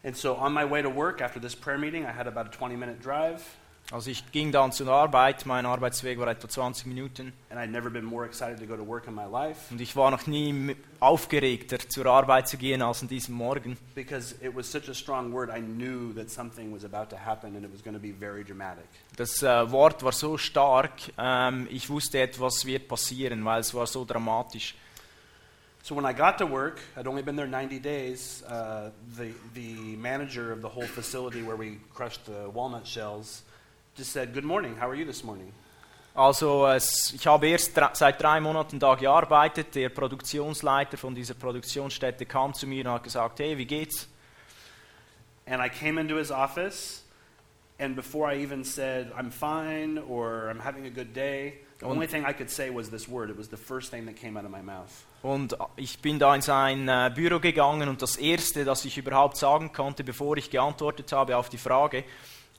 And 0.03 0.15
so 0.15 0.37
on 0.37 0.53
my 0.53 0.69
way 0.69 0.83
to 0.83 0.93
work 0.93 1.21
after 1.21 1.39
this 1.39 1.55
prayer 1.55 1.77
meeting, 1.77 2.03
I 2.03 2.11
had 2.11 2.27
about 2.27 2.41
a 2.41 2.51
20 2.51 2.75
minute 2.77 2.99
drive, 3.01 3.41
Also 3.91 4.09
ich 4.09 4.31
ging 4.31 4.51
dann 4.51 4.71
zur 4.71 4.87
Arbeit, 4.87 5.45
mein 5.45 5.67
Arbeitsweg 5.67 6.17
war 6.17 6.27
etwa 6.27 6.49
20 6.49 6.87
Minuten 6.87 7.33
and 7.51 7.59
I'd 7.59 7.69
never 7.69 7.91
been 7.91 8.03
more 8.03 8.25
excited 8.25 8.57
to 8.59 8.65
go 8.65 8.75
to 8.75 8.83
work 8.83 9.07
in 9.07 9.13
my 9.13 9.25
life 9.25 9.71
und 9.71 9.79
ich 9.79 9.95
war 9.95 10.09
noch 10.09 10.25
nie 10.25 10.75
aufgeregter 10.99 11.77
zur 11.87 12.07
Arbeit 12.07 12.47
zu 12.47 12.57
gehen 12.57 12.81
als 12.81 13.03
an 13.03 13.09
diesem 13.09 13.35
Morgen, 13.35 13.77
because 13.93 14.33
it 14.41 14.55
was 14.55 14.71
such 14.71 14.89
a 14.89 14.93
strong 14.93 15.31
word. 15.31 15.51
I 15.55 15.61
knew 15.61 16.13
that 16.13 16.31
something 16.31 16.73
was 16.73 16.83
about 16.83 17.15
to 17.15 17.15
happen 17.15 17.55
and 17.55 17.63
it 17.63 17.71
was 17.71 17.83
going 17.83 17.93
to 17.93 18.01
be 18.01 18.11
very 18.11 18.43
dramatic. 18.43 18.87
Das 19.17 19.43
äh, 19.43 19.71
Wort 19.71 20.01
war 20.01 20.13
so 20.13 20.35
stark, 20.35 20.93
ähm, 21.19 21.67
ich 21.69 21.87
wusste 21.87 22.19
etwas 22.19 22.65
wird 22.65 22.87
passieren, 22.87 23.45
weil 23.45 23.59
es 23.59 23.71
war 23.75 23.85
so 23.85 24.03
dramatisch. 24.03 24.73
So 25.83 25.95
when 25.95 26.05
I 26.05 26.13
got 26.13 26.39
to 26.39 26.47
work, 26.47 26.79
I'd 26.97 27.07
only 27.07 27.21
been 27.21 27.35
there 27.35 27.47
90 27.47 27.79
days. 27.79 28.43
Uh, 28.49 28.89
the, 29.15 29.35
the 29.53 29.95
manager 29.95 30.51
of 30.51 30.61
the 30.63 30.69
whole 30.69 30.87
facility 30.87 31.43
where 31.43 31.55
we 31.55 31.77
crushed 31.93 32.25
the 32.25 32.49
walnut 32.51 32.87
shells 32.87 33.43
just 33.95 34.11
said, 34.11 34.33
Good 34.33 34.43
morning, 34.43 34.75
how 34.75 34.89
are 34.89 34.95
you 34.95 35.05
this 35.05 35.23
morning? 35.23 35.51
Also 36.13 36.65
ich 37.13 37.27
habe 37.27 37.47
erst 37.47 37.73
seit 37.93 38.21
drei 38.21 38.39
Monaten 38.39 38.79
da 38.79 38.95
gearbeitet. 38.95 39.75
Der 39.75 39.89
Produktionsleiter 39.89 40.97
von 40.97 41.13
dieser 41.13 41.33
Produktionsstätte 41.33 42.25
kam 42.25 42.53
zu 42.53 42.67
mir 42.67 42.85
und 42.85 42.91
hat 42.91 43.03
gesagt, 43.03 43.39
hey, 43.39 43.57
wie 43.57 43.65
geht's? 43.65 44.07
And 45.45 45.61
I 45.61 45.69
came 45.69 45.99
into 45.99 46.15
his 46.15 46.31
office, 46.31 47.03
and 47.79 47.95
before 47.95 48.33
I 48.33 48.41
even 48.41 48.63
said, 48.63 49.11
I'm 49.13 49.29
fine 49.29 49.99
or 50.07 50.49
I'm 50.49 50.59
having 50.59 50.85
a 50.85 50.89
good 50.89 51.13
day, 51.13 51.59
the 51.79 51.85
only 51.85 52.07
thing 52.07 52.25
I 52.25 52.33
could 52.33 52.49
say 52.49 52.69
was 52.73 52.89
this 52.89 53.07
word. 53.09 53.29
It 53.29 53.37
was 53.37 53.49
the 53.49 53.57
first 53.57 53.91
thing 53.91 54.05
that 54.05 54.15
came 54.15 54.39
out 54.39 54.45
of 54.45 54.51
my 54.51 54.61
mouth. 54.61 55.05
Und 55.21 55.57
ich 55.75 55.99
bin 55.99 56.17
da 56.17 56.33
in 56.33 56.41
sein 56.41 56.87
äh, 56.87 57.11
Büro 57.13 57.39
gegangen 57.39 57.89
und 57.89 58.01
das 58.01 58.15
Erste, 58.15 58.63
das 58.63 58.85
ich 58.85 58.97
überhaupt 58.97 59.37
sagen 59.37 59.73
konnte, 59.73 60.03
bevor 60.03 60.37
ich 60.37 60.49
geantwortet 60.49 61.11
habe 61.11 61.35
auf 61.35 61.49
die 61.49 61.57
Frage, 61.57 62.05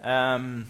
ähm, 0.03 0.66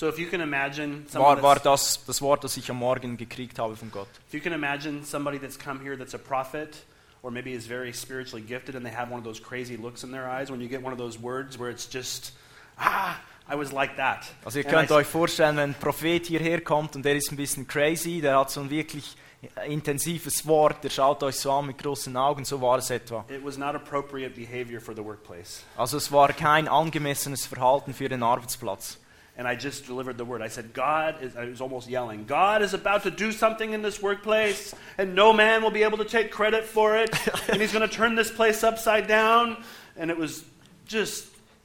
So 0.00 0.08
if 0.08 0.18
you 0.18 0.28
can 0.30 0.40
imagine 0.40 1.04
war, 1.12 1.42
war 1.42 1.56
das 1.56 2.02
das 2.06 2.22
Wort, 2.22 2.42
das 2.42 2.56
ich 2.56 2.70
am 2.70 2.78
Morgen 2.78 3.18
gekriegt 3.18 3.58
habe 3.58 3.76
von 3.76 3.90
Gott. 3.90 4.08
If 4.28 4.32
you 4.32 4.40
can 4.40 4.54
imagine 4.54 5.04
somebody 5.04 5.38
that's 5.38 5.58
come 5.58 5.78
here 5.82 5.94
that's 5.94 6.14
a 6.14 6.18
prophet, 6.18 6.86
or 7.20 7.30
maybe 7.30 7.52
is 7.52 7.66
very 7.66 7.92
spiritually 7.92 8.40
gifted 8.40 8.74
and 8.76 8.82
they 8.82 8.90
have 8.96 9.12
one 9.12 9.18
of 9.18 9.24
those 9.24 9.42
crazy 9.42 9.76
looks 9.76 10.02
in 10.02 10.10
their 10.10 10.26
eyes 10.26 10.50
when 10.50 10.58
you 10.62 10.70
get 10.70 10.82
one 10.82 10.90
of 10.94 10.98
those 10.98 11.20
words 11.20 11.58
where 11.58 11.70
it's 11.70 11.86
just, 11.86 12.32
ah, 12.78 13.20
I 13.46 13.54
was 13.56 13.72
like 13.72 13.96
that. 13.96 14.24
Also 14.42 14.60
ihr 14.60 14.64
And 14.64 14.72
I 14.72 14.76
könnt 14.78 14.90
s- 14.90 14.96
euch 14.96 15.06
vorstellen, 15.06 15.58
wenn 15.58 15.70
ein 15.72 15.74
Prophet 15.78 16.28
hierher 16.28 16.62
kommt 16.62 16.96
und 16.96 17.04
der 17.04 17.16
ist 17.16 17.30
ein 17.30 17.36
bisschen 17.36 17.66
crazy, 17.66 18.22
der 18.22 18.38
hat 18.38 18.50
so 18.50 18.62
ein 18.62 18.70
wirklich 18.70 19.18
intensives 19.66 20.46
Wort, 20.46 20.82
der 20.82 20.88
schaut 20.88 21.22
euch 21.22 21.36
so 21.36 21.52
an 21.52 21.66
mit 21.66 21.76
großen 21.76 22.16
Augen, 22.16 22.46
so 22.46 22.58
war 22.62 22.78
es 22.78 22.88
etwa. 22.88 23.26
It 23.28 23.44
was 23.44 23.58
not 23.58 23.74
appropriate 23.74 24.34
behavior 24.34 24.80
for 24.80 24.94
the 24.96 25.04
workplace. 25.04 25.62
Also 25.76 25.98
es 25.98 26.10
war 26.10 26.32
kein 26.32 26.68
angemessenes 26.68 27.44
Verhalten 27.44 27.92
für 27.92 28.08
den 28.08 28.22
Arbeitsplatz. 28.22 28.96
And 29.40 29.48
I 29.48 29.54
just 29.54 29.86
delivered 29.86 30.18
the 30.18 30.24
word. 30.26 30.42
I 30.42 30.48
said, 30.48 30.74
God 30.74 31.22
is, 31.22 31.34
I 31.34 31.46
was 31.46 31.62
almost 31.62 31.88
yelling, 31.88 32.26
God 32.26 32.60
is 32.60 32.74
about 32.74 33.04
to 33.04 33.10
do 33.10 33.32
something 33.32 33.72
in 33.72 33.80
this 33.80 34.02
workplace, 34.02 34.74
and 34.98 35.14
no 35.14 35.32
man 35.32 35.62
will 35.62 35.70
be 35.70 35.82
able 35.82 35.96
to 35.96 36.04
take 36.04 36.30
credit 36.30 36.66
for 36.66 36.98
it, 36.98 37.08
and 37.48 37.58
he's 37.58 37.72
going 37.72 37.88
to 37.88 37.96
turn 37.96 38.16
this 38.16 38.30
place 38.30 38.62
upside 38.62 39.08
down. 39.08 39.56
And 39.96 40.10
it 40.10 40.18
was 40.18 40.44
just 40.86 41.24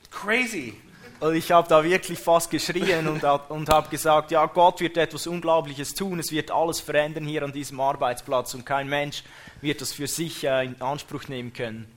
crazy. 0.09 0.75
Und 1.19 1.35
ich 1.35 1.51
habe 1.51 1.67
da 1.67 1.83
wirklich 1.83 2.17
fast 2.17 2.49
geschrien 2.49 3.09
und, 3.09 3.25
und 3.25 3.67
habe 3.67 3.89
gesagt, 3.89 4.31
ja, 4.31 4.45
Gott 4.45 4.79
wird 4.79 4.95
etwas 4.95 5.27
Unglaubliches 5.27 5.93
tun, 5.95 6.19
es 6.19 6.31
wird 6.31 6.51
alles 6.51 6.79
verändern 6.79 7.25
hier 7.25 7.43
an 7.43 7.51
diesem 7.51 7.81
Arbeitsplatz 7.81 8.53
und 8.53 8.65
kein 8.65 8.87
Mensch 8.87 9.21
wird 9.59 9.81
das 9.81 9.91
für 9.91 10.07
sich 10.07 10.45
äh, 10.45 10.63
in 10.63 10.81
Anspruch 10.81 11.27
nehmen 11.27 11.51
können. 11.51 11.91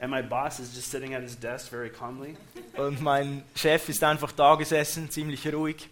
And 0.00 0.10
my 0.10 0.22
boss 0.22 0.60
is 0.60 0.74
just 0.74 0.90
sitting 0.90 1.14
at 1.14 1.22
his 1.22 1.36
desk 1.36 1.70
very 1.70 1.90
calmly. 1.90 2.36
Und 2.76 3.02
mein 3.02 3.42
Chef 3.56 3.88
ist 3.88 4.02
einfach 4.04 4.30
da 4.32 4.54
gesessen, 4.54 5.10
ziemlich 5.10 5.52
ruhig. 5.52 5.88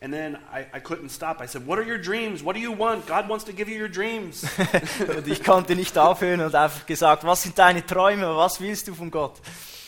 And 0.00 0.12
then 0.12 0.36
I, 0.52 0.66
I 0.76 0.80
couldn't 0.80 1.10
stop. 1.10 1.40
I 1.40 1.46
said, 1.46 1.66
What 1.66 1.78
are 1.78 1.84
your 1.88 1.98
dreams? 1.98 2.44
What 2.44 2.54
do 2.54 2.60
you 2.60 2.76
want? 2.76 3.06
God 3.06 3.28
wants 3.28 3.44
to 3.46 3.52
give 3.52 3.70
you 3.70 3.80
your 3.80 3.88
dreams. 3.88 4.44
Und 5.16 5.26
ich 5.28 5.42
konnte 5.42 5.74
nicht 5.74 5.96
aufhören 5.96 6.40
und 6.42 6.54
einfach 6.54 6.84
gesagt, 6.84 7.24
was 7.24 7.44
sind 7.44 7.58
deine 7.58 7.84
Träume, 7.86 8.36
was 8.36 8.60
willst 8.60 8.88
du 8.88 8.94
von 8.94 9.10
Gott? 9.10 9.40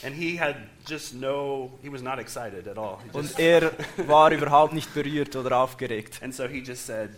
and 0.04 0.14
he 0.14 0.38
had 0.38 0.54
just 0.86 1.12
no, 1.14 1.72
he 1.82 1.88
was 1.92 2.00
not 2.02 2.18
excited 2.18 2.68
at 2.68 2.78
all. 2.78 2.98
He 3.04 3.10
Und 3.18 3.38
er 3.38 3.72
war 4.06 4.30
überhaupt 4.30 4.72
nicht 4.72 4.94
berührt 4.94 5.34
oder 5.36 5.56
aufgeregt. 5.58 6.20
and 6.22 6.34
so 6.34 6.46
he 6.46 6.60
just 6.60 6.86
said, 6.86 7.10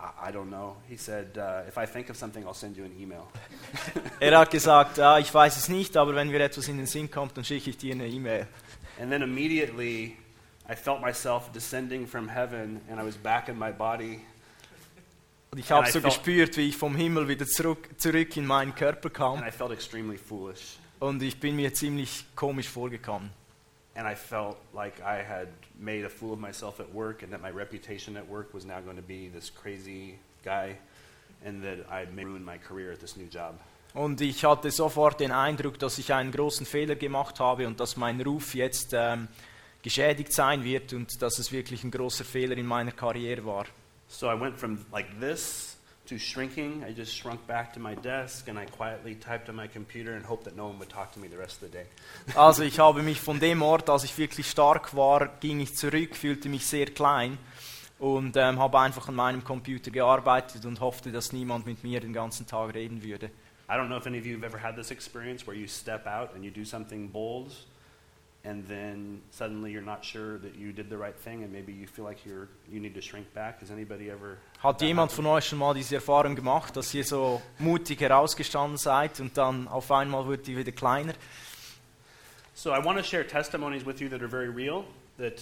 I, 0.00 0.28
I 0.28 0.32
don't 0.32 0.48
know. 0.48 0.76
He 0.88 0.96
said, 0.96 1.36
uh, 1.36 1.68
If 1.68 1.76
I 1.76 1.86
think 1.86 2.08
of 2.10 2.16
something, 2.16 2.44
I'll 2.46 2.54
send 2.54 2.76
you 2.76 2.84
an 2.84 2.92
email. 2.98 3.28
Er 4.20 4.38
hat 4.38 4.50
gesagt, 4.50 4.98
ja, 4.98 5.18
ich 5.18 5.32
weiß 5.32 5.56
es 5.56 5.68
nicht, 5.68 5.96
aber 5.96 6.14
wenn 6.14 6.28
mir 6.28 6.40
etwas 6.40 6.68
in 6.68 6.76
den 6.76 6.86
Sinn 6.86 7.10
kommt, 7.10 7.36
dann 7.36 7.44
schicke 7.44 7.70
ich 7.70 7.78
dir 7.78 7.94
eine 7.94 8.06
E-Mail. 8.06 8.46
And 9.00 9.10
then 9.10 9.22
immediately, 9.22 10.16
I 10.68 10.74
felt 10.74 11.00
myself 11.00 11.50
descending 11.52 12.06
from 12.06 12.28
heaven, 12.28 12.80
and 12.90 13.00
I 13.00 13.04
was 13.06 13.16
back 13.16 13.48
in 13.48 13.58
my 13.58 13.72
body. 13.72 14.20
Und 15.52 15.58
ich 15.58 15.70
habe 15.70 15.86
so 15.86 16.00
felt- 16.00 16.04
gespürt, 16.04 16.56
wie 16.56 16.68
ich 16.68 16.76
vom 16.76 16.94
Himmel 16.96 17.26
wieder 17.28 17.46
zurück, 17.46 17.88
zurück 17.98 18.36
in 18.36 18.46
meinen 18.46 18.74
Körper 18.74 19.10
kam. 19.10 19.38
And 19.38 19.48
I 19.48 19.50
felt 19.50 19.72
extremely 19.72 20.16
foolish. 20.18 20.76
Und 21.00 21.22
ich 21.22 21.40
bin 21.40 21.56
mir 21.56 21.72
ziemlich 21.72 22.26
komisch 22.36 22.68
vorgekommen. 22.68 23.30
And 24.00 24.08
I 24.08 24.14
felt 24.14 24.56
like 24.72 25.02
I 25.02 25.22
had 25.22 25.48
made 25.78 26.06
a 26.06 26.08
fool 26.08 26.32
of 26.32 26.40
myself 26.40 26.80
at 26.80 26.90
work, 26.94 27.22
and 27.22 27.30
that 27.34 27.42
my 27.42 27.50
reputation 27.50 28.16
at 28.16 28.26
work 28.26 28.54
was 28.54 28.64
now 28.64 28.80
going 28.80 28.96
to 28.96 29.02
be 29.02 29.28
this 29.28 29.50
crazy 29.50 30.18
guy, 30.42 30.78
and 31.44 31.62
that 31.62 31.84
I'd 31.90 32.16
may 32.16 32.24
ruin 32.24 32.42
my 32.42 32.56
career 32.56 32.92
at 32.92 33.00
this 33.00 33.18
new 33.18 33.28
job. 33.28 33.60
Und 33.92 34.22
ich 34.22 34.42
hatte 34.42 34.70
sofort 34.70 35.20
den 35.20 35.32
Eindruck, 35.32 35.78
dass 35.78 35.98
ich 35.98 36.14
einen 36.14 36.32
großen 36.32 36.64
Fehler 36.64 36.94
gemacht 36.94 37.40
habe 37.40 37.66
und 37.66 37.78
dass 37.78 37.98
mein 37.98 38.22
Ruf 38.22 38.54
jetzt 38.54 38.94
ähm, 38.94 39.28
geschädigt 39.82 40.32
sein 40.32 40.64
wird 40.64 40.94
und 40.94 41.20
dass 41.20 41.38
es 41.38 41.52
wirklich 41.52 41.84
ein 41.84 41.90
großer 41.90 42.24
Fehler 42.24 42.56
in 42.56 42.64
meiner 42.64 42.92
Karriere 42.92 43.44
war. 43.44 43.66
So 44.08 44.30
I 44.30 44.40
went 44.40 44.58
from 44.58 44.78
like 44.92 45.20
this 45.20 45.69
to 46.10 46.18
shrinking. 46.18 46.84
I 46.84 46.92
just 46.92 47.14
shrunk 47.14 47.46
back 47.46 47.72
to 47.74 47.80
my 47.80 47.94
desk 47.94 48.48
and 48.48 48.58
I 48.58 48.66
quietly 48.66 49.14
typed 49.14 49.48
on 49.48 49.54
my 49.54 49.68
computer 49.68 50.14
and 50.14 50.24
hoped 50.24 50.44
that 50.44 50.56
no 50.56 50.66
one 50.66 50.78
would 50.80 50.88
talk 50.88 51.12
to 51.12 51.20
me 51.20 51.28
the 51.28 51.38
rest 51.38 51.62
of 51.62 51.70
the 51.70 51.78
day. 51.78 51.86
Also 52.34 52.64
ich 52.64 52.78
habe 52.80 53.02
mich 53.02 53.20
von 53.20 53.38
dem 53.38 53.62
Ort, 53.62 53.88
als 53.88 54.04
ich 54.04 54.18
wirklich 54.18 54.50
stark 54.50 54.94
war, 54.94 55.28
ging 55.40 55.60
ich 55.60 55.76
zurück, 55.76 56.16
fühlte 56.16 56.48
mich 56.48 56.66
sehr 56.66 56.86
klein 56.86 57.38
und 58.00 58.36
ähm, 58.36 58.58
habe 58.58 58.80
einfach 58.80 59.08
an 59.08 59.14
meinem 59.14 59.44
Computer 59.44 59.92
gearbeitet 59.92 60.64
und 60.64 60.80
hoffte, 60.80 61.12
dass 61.12 61.32
niemand 61.32 61.66
mit 61.66 61.84
mir 61.84 62.00
den 62.00 62.12
ganzen 62.12 62.46
Tag 62.46 62.74
reden 62.74 63.02
würde. 63.04 63.30
I 63.68 63.74
don't 63.74 63.86
know 63.86 63.96
if 63.96 64.06
any 64.06 64.18
of 64.18 64.26
you 64.26 64.34
have 64.34 64.44
ever 64.44 64.60
had 64.60 64.74
this 64.74 64.90
experience 64.90 65.46
where 65.46 65.56
you 65.56 65.68
step 65.68 66.04
out 66.06 66.34
and 66.34 66.44
you 66.44 66.50
do 66.50 66.64
something 66.64 67.08
bold 67.08 67.52
and 68.42 68.66
then 68.66 69.22
suddenly 69.30 69.70
you're 69.70 69.80
not 69.80 70.04
sure 70.04 70.38
that 70.38 70.56
you 70.56 70.72
did 70.72 70.90
the 70.90 70.96
right 70.96 71.16
thing 71.16 71.44
and 71.44 71.52
maybe 71.52 71.72
you 71.72 71.86
feel 71.86 72.04
like 72.04 72.26
you're 72.26 72.48
you 72.68 72.80
need 72.80 72.94
to 72.94 73.00
shrink 73.00 73.32
back. 73.32 73.60
Has 73.60 73.70
anybody 73.70 74.10
ever 74.10 74.38
Hat 74.62 74.82
jemand 74.82 75.10
von 75.10 75.24
euch 75.24 75.46
schon 75.46 75.58
mal 75.58 75.72
diese 75.72 75.94
Erfahrung 75.94 76.36
gemacht, 76.36 76.76
dass 76.76 76.92
ihr 76.92 77.02
so 77.02 77.40
mutig 77.58 77.98
herausgestanden 78.02 78.76
seid 78.76 79.18
und 79.18 79.34
dann 79.38 79.66
auf 79.66 79.90
einmal 79.90 80.26
wird 80.26 80.46
ihr 80.48 80.58
wieder 80.58 80.72
kleiner? 80.72 81.14
So 82.52 82.70
I 82.70 82.84
want 82.84 82.98
to 82.98 83.02
share 83.02 83.26
testimonies 83.26 83.86
with 83.86 84.00
you 84.00 84.10
that 84.10 84.20
are 84.20 84.28
very 84.28 84.50
real, 84.50 84.84
that, 85.16 85.40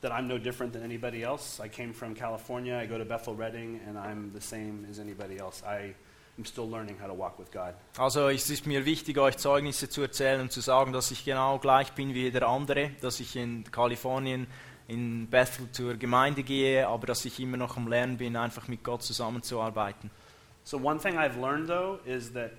that 0.00 0.12
I'm 0.12 0.26
no 0.26 0.38
different 0.38 0.72
than 0.72 0.82
anybody 0.82 1.22
else. 1.22 1.60
I 1.62 1.68
came 1.68 1.92
from 1.92 2.14
California, 2.14 2.80
I 2.82 2.86
go 2.86 2.96
to 2.96 3.04
Bethel 3.04 3.34
Redding, 3.34 3.80
and 3.86 3.98
I'm 3.98 4.32
the 4.32 4.40
same 4.40 4.86
as 4.90 4.98
anybody 4.98 5.38
else. 5.38 5.62
I 5.62 5.94
am 6.38 6.46
still 6.46 6.66
learning 6.66 6.96
how 6.98 7.06
to 7.06 7.14
walk 7.14 7.38
with 7.38 7.52
God. 7.52 7.74
Also 7.98 8.30
es 8.30 8.48
ist 8.48 8.64
mir 8.64 8.86
wichtig, 8.86 9.18
euch 9.18 9.36
Zeugnisse 9.36 9.90
zu 9.90 10.00
erzählen 10.00 10.40
und 10.40 10.52
zu 10.52 10.62
sagen, 10.62 10.94
dass 10.94 11.10
ich 11.10 11.26
genau 11.26 11.58
gleich 11.58 11.92
bin 11.92 12.14
wie 12.14 12.22
jeder 12.22 12.48
andere, 12.48 12.92
dass 13.02 13.20
ich 13.20 13.36
in 13.36 13.70
Kalifornien 13.70 14.46
in 14.88 15.28
Bethel 15.28 15.70
zur 15.72 15.94
Gemeinde 15.94 16.42
gehe, 16.42 16.86
aber 16.86 17.06
dass 17.06 17.24
ich 17.24 17.40
immer 17.40 17.56
noch 17.56 17.76
am 17.76 17.88
Lernen 17.88 18.16
bin, 18.16 18.36
einfach 18.36 18.68
mit 18.68 18.82
Gott 18.84 19.02
zusammenzuarbeiten. 19.02 20.10
So 20.64 20.78
one 20.78 20.98
thing 20.98 21.16
I've 21.16 21.38
learned 21.38 21.68
though 21.68 21.98
is 22.06 22.32
that 22.32 22.52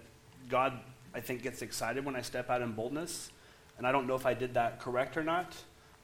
God, 0.50 0.74
I 1.16 1.22
think, 1.22 1.42
gets 1.42 1.62
excited 1.62 2.06
when 2.06 2.16
I 2.16 2.24
step 2.24 2.50
out 2.50 2.62
in 2.62 2.76
boldness, 2.76 3.32
and 3.78 3.88
I 3.88 3.92
don't 3.92 4.06
know 4.06 4.16
if 4.16 4.26
I 4.26 4.36
did 4.36 4.54
that 4.54 4.80
correct 4.80 5.18
or 5.18 5.24
not, 5.24 5.48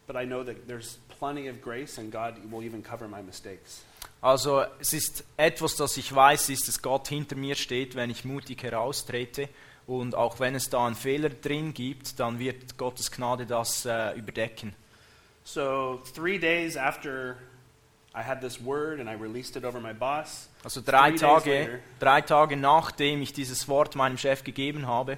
but 0.08 0.16
I 0.16 0.26
know 0.26 0.44
that 0.44 0.68
there's 0.68 0.98
plenty 1.20 1.48
of 1.48 1.62
grace, 1.62 2.00
and 2.00 2.12
God 2.12 2.36
will 2.52 2.64
even 2.64 2.82
cover 2.84 3.08
my 3.08 3.22
mistakes. 3.22 3.84
Also 4.22 4.64
es 4.80 4.94
ist 4.94 5.24
etwas, 5.36 5.76
das 5.76 5.98
ich 5.98 6.14
weiß, 6.14 6.50
ist, 6.50 6.68
dass 6.68 6.82
Gott 6.82 7.08
hinter 7.08 7.36
mir 7.36 7.56
steht, 7.56 7.96
wenn 7.96 8.12
ich 8.12 8.24
mutig 8.24 8.62
heraustrete. 8.64 9.50
Und 9.88 10.14
auch 10.16 10.40
wenn 10.40 10.54
es 10.54 10.70
da 10.70 10.86
einen 10.86 10.96
Fehler 10.96 11.30
drin 11.30 11.74
gibt, 11.74 12.20
dann 12.20 12.38
wird 12.38 12.78
Gottes 12.78 13.12
Gnade 13.12 13.48
das 13.48 13.86
äh, 13.86 14.14
überdecken. 14.14 14.76
So 15.43 16.01
three 16.13 16.38
days 16.38 16.75
after 16.77 17.38
I 18.13 18.21
had 18.21 18.41
this 18.41 18.60
word 18.62 18.99
and 18.99 19.10
I 19.10 19.13
released 19.13 19.56
it 19.56 19.63
over 19.63 19.80
my 19.80 19.93
boss. 19.93 20.49
Also 20.63 20.82
drei 20.82 21.12
Tage, 21.12 21.45
later. 21.45 21.80
drei 21.99 22.21
Tage 22.21 22.56
nachdem 22.58 23.21
ich 23.21 23.34
dieses 23.34 23.67
Wort 23.67 23.95
meinem 23.95 24.17
Chef 24.17 24.43
gegeben 24.43 24.86
habe, 24.88 25.17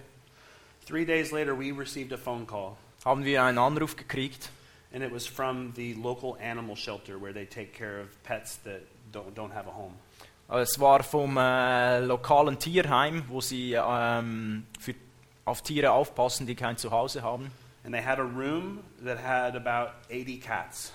Three 0.86 1.06
days 1.06 1.32
later, 1.32 1.58
we 1.58 1.72
received 1.72 2.12
a 2.12 2.18
phone 2.18 2.46
call, 2.46 2.76
haben 3.06 3.24
wir 3.24 3.42
einen 3.44 3.58
Anruf 3.58 3.96
gekriegt. 3.96 4.50
and 4.94 5.02
it 5.02 5.12
was 5.12 5.26
from 5.26 5.72
the 5.76 5.94
local 5.96 6.38
animal 6.42 6.76
shelter 6.76 7.18
where 7.18 7.34
they 7.34 7.46
take 7.46 7.74
care 7.74 8.00
of 8.02 8.08
pets 8.24 8.58
that 8.64 8.82
don't, 9.12 9.34
don't 9.34 9.52
have 9.54 9.66
a 9.68 9.72
home. 9.72 9.94
Es 10.50 10.78
war 10.80 11.02
vom 11.04 11.38
äh, 11.38 12.00
lokalen 12.02 12.60
Tierheim, 12.60 13.24
wo 13.30 13.40
sie 13.42 13.74
ähm, 13.74 14.68
für, 14.80 14.94
auf 15.46 15.62
Tiere 15.64 15.92
aufpassen, 15.92 16.46
die 16.46 16.54
kein 16.56 16.78
Zuhause 16.78 17.24
haben. 17.24 17.50
And 17.84 17.94
they 17.94 18.02
had 18.02 18.20
a 18.20 18.24
room 18.24 18.84
that 19.02 19.18
had 19.18 19.56
about 19.56 19.92
80 20.10 20.38
cats. 20.38 20.92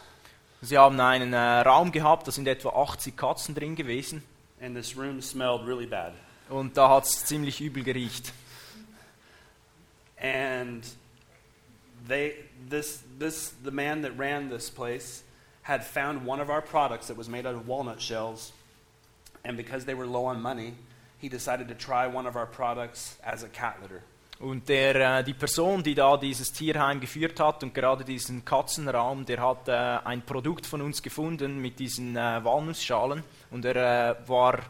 Sie 0.63 0.77
haben 0.77 0.99
einen 0.99 1.33
äh, 1.33 1.61
Raum 1.61 1.93
gehabt, 1.93 2.27
da 2.27 2.33
sind 2.33 2.49
etwa 2.49 2.71
80 2.71 3.17
Katzen 3.17 3.55
drin 3.55 3.77
gewesen. 3.77 4.23
And 4.61 4.75
this 4.75 4.97
room 4.97 5.21
smelled 5.21 5.67
really 5.67 5.87
bad. 5.87 6.15
Und 6.49 6.77
da 6.77 6.89
hat 6.89 7.05
es 7.05 7.27
ziemlich 7.27 7.61
übel 7.61 7.85
geriecht. 7.85 8.33
And 10.21 10.85
they, 12.09 12.35
this, 12.69 13.03
this, 13.19 13.53
the 13.63 13.71
man 13.71 14.03
that 14.03 14.19
ran 14.19 14.49
this 14.49 14.69
place 14.69 15.23
had 15.63 15.85
found 15.85 16.25
one 16.25 16.41
of 16.41 16.51
our 16.51 16.63
products 16.63 17.07
that 17.09 17.17
was 17.17 17.29
made 17.29 17.47
out 17.47 17.55
of 17.55 17.69
walnut 17.69 18.01
shells. 18.01 18.53
And 19.45 19.57
because 19.57 19.85
they 19.85 19.95
were 19.95 20.07
low 20.07 20.25
on 20.25 20.41
money, 20.41 20.75
he 21.19 21.29
decided 21.29 21.69
to 21.69 21.75
try 21.75 22.07
one 22.07 22.27
of 22.27 22.35
our 22.35 22.47
products 22.47 23.17
as 23.23 23.43
a 23.43 23.49
cat 23.49 23.79
litter. 23.81 24.03
Und 24.41 24.69
der, 24.69 25.19
äh, 25.19 25.25
die 25.25 25.35
Person, 25.35 25.83
die 25.83 25.95
da 25.95 26.17
dieses 26.17 26.53
Tierheim 26.53 27.01
geführt 27.01 27.41
hat 27.41 27.65
und 27.65 27.75
gerade 27.75 28.05
diesen 28.05 28.45
Katzenraum, 28.45 29.27
der 29.27 29.41
hat 29.43 29.67
äh, 29.67 29.73
ein 29.73 30.23
Produkt 30.23 30.65
von 30.65 30.81
uns 30.81 31.03
gefunden 31.03 31.61
mit 31.61 31.81
diesen 31.81 32.17
äh, 32.17 32.45
Walnussschalen 32.45 33.25
und 33.51 33.65
er 33.65 34.21
äh, 34.21 34.29
war 34.29 34.61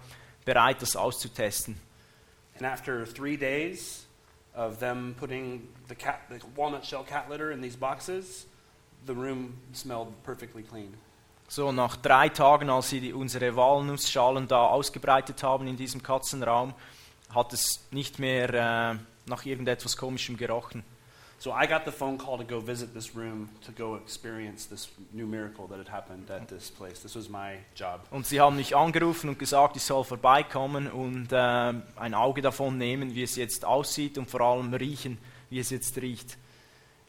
bereit, 0.46 0.80
das 0.80 0.96
auszutesten. 0.96 1.78
And 2.56 2.64
after 2.64 3.04
three 3.04 3.36
days 3.36 4.06
of 4.56 4.78
them 4.78 5.14
putting 5.20 5.68
the, 5.88 5.94
cat, 5.94 6.20
the 6.30 6.40
walnut 6.56 6.84
shell 6.84 7.04
cat 7.04 7.28
litter 7.30 7.50
in 7.50 7.60
these 7.60 7.76
boxes, 7.76 8.46
the 9.06 9.12
room 9.12 9.58
smelled 9.74 10.08
perfectly 10.24 10.62
clean. 10.62 10.94
So, 11.46 11.72
nach 11.72 11.96
drei 11.96 12.30
Tagen, 12.30 12.70
als 12.70 12.90
sie 12.90 13.00
die, 13.00 13.12
unsere 13.12 13.54
Walnussschalen 13.54 14.48
da 14.48 14.66
ausgebreitet 14.66 15.42
haben 15.42 15.66
in 15.66 15.76
diesem 15.76 16.02
Katzenraum, 16.02 16.74
hat 17.34 17.52
es 17.52 17.86
nicht 17.90 18.18
mehr 18.18 18.54
äh, 18.54 18.96
nach 19.28 19.44
irgendetwas 19.44 19.96
Komischem 19.96 20.36
gerochen. 20.36 20.82
So 21.40 21.52
I 21.52 21.68
got 21.68 21.84
the 21.84 21.92
phone 21.92 22.18
call 22.18 22.36
to 22.38 22.44
go 22.44 22.60
visit 22.60 22.92
this 22.94 23.14
room 23.14 23.48
to 23.64 23.70
go 23.70 23.94
experience 23.94 24.68
this 24.68 24.88
new 25.12 25.24
miracle 25.24 25.68
that 25.68 25.78
had 25.78 25.88
happened 25.88 26.28
at 26.32 26.48
this 26.48 26.68
place. 26.68 27.00
This 27.00 27.14
was 27.14 27.28
my 27.28 27.58
job. 27.76 28.00
Und 28.10 28.26
sie 28.26 28.40
haben 28.40 28.56
mich 28.56 28.74
angerufen 28.74 29.28
und 29.28 29.38
gesagt, 29.38 29.76
ich 29.76 29.84
soll 29.84 30.02
vorbeikommen 30.02 30.90
und 30.90 31.30
äh, 31.30 31.36
ein 31.36 32.14
Auge 32.14 32.42
davon 32.42 32.76
nehmen, 32.76 33.14
wie 33.14 33.22
es 33.22 33.36
jetzt 33.36 33.64
aussieht 33.64 34.18
und 34.18 34.28
vor 34.28 34.40
allem 34.40 34.74
riechen, 34.74 35.18
wie 35.48 35.60
es 35.60 35.70
jetzt 35.70 35.96
riecht. 35.98 36.36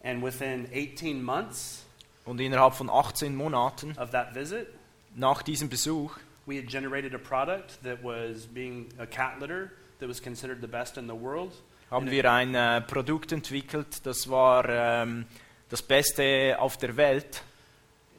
And 0.03 0.23
within 0.23 0.67
18 0.71 1.23
months 1.23 1.83
Und 2.23 2.39
innerhalb 2.39 2.75
von 2.75 2.91
18 2.91 3.35
Monaten 3.35 3.97
of 3.97 4.11
that 4.11 4.35
visit, 4.35 4.67
nach 5.15 5.41
diesem 5.41 5.69
Besuch 5.69 6.19
we 6.45 6.55
had 6.55 6.67
generated 6.67 7.15
a 7.15 7.17
product 7.17 7.81
that 7.81 8.03
was 8.03 8.45
being 8.45 8.89
a 8.99 9.07
cat 9.07 9.39
litter 9.39 9.71
that 9.99 10.07
was 10.07 10.19
considered 10.21 10.61
the 10.61 10.67
best 10.67 10.97
in 10.97 11.07
the 11.07 11.15
world. 11.15 11.53
Haben 11.91 12.09
wir 12.11 12.31
ein 12.31 12.55
äh, 12.55 12.81
Produkt 12.81 13.31
entwickelt, 13.31 14.05
das 14.05 14.29
war 14.29 14.65
ähm, 14.67 15.25
das 15.69 15.81
Beste 15.81 16.55
auf 16.59 16.77
der 16.77 16.95
Welt. 16.97 17.41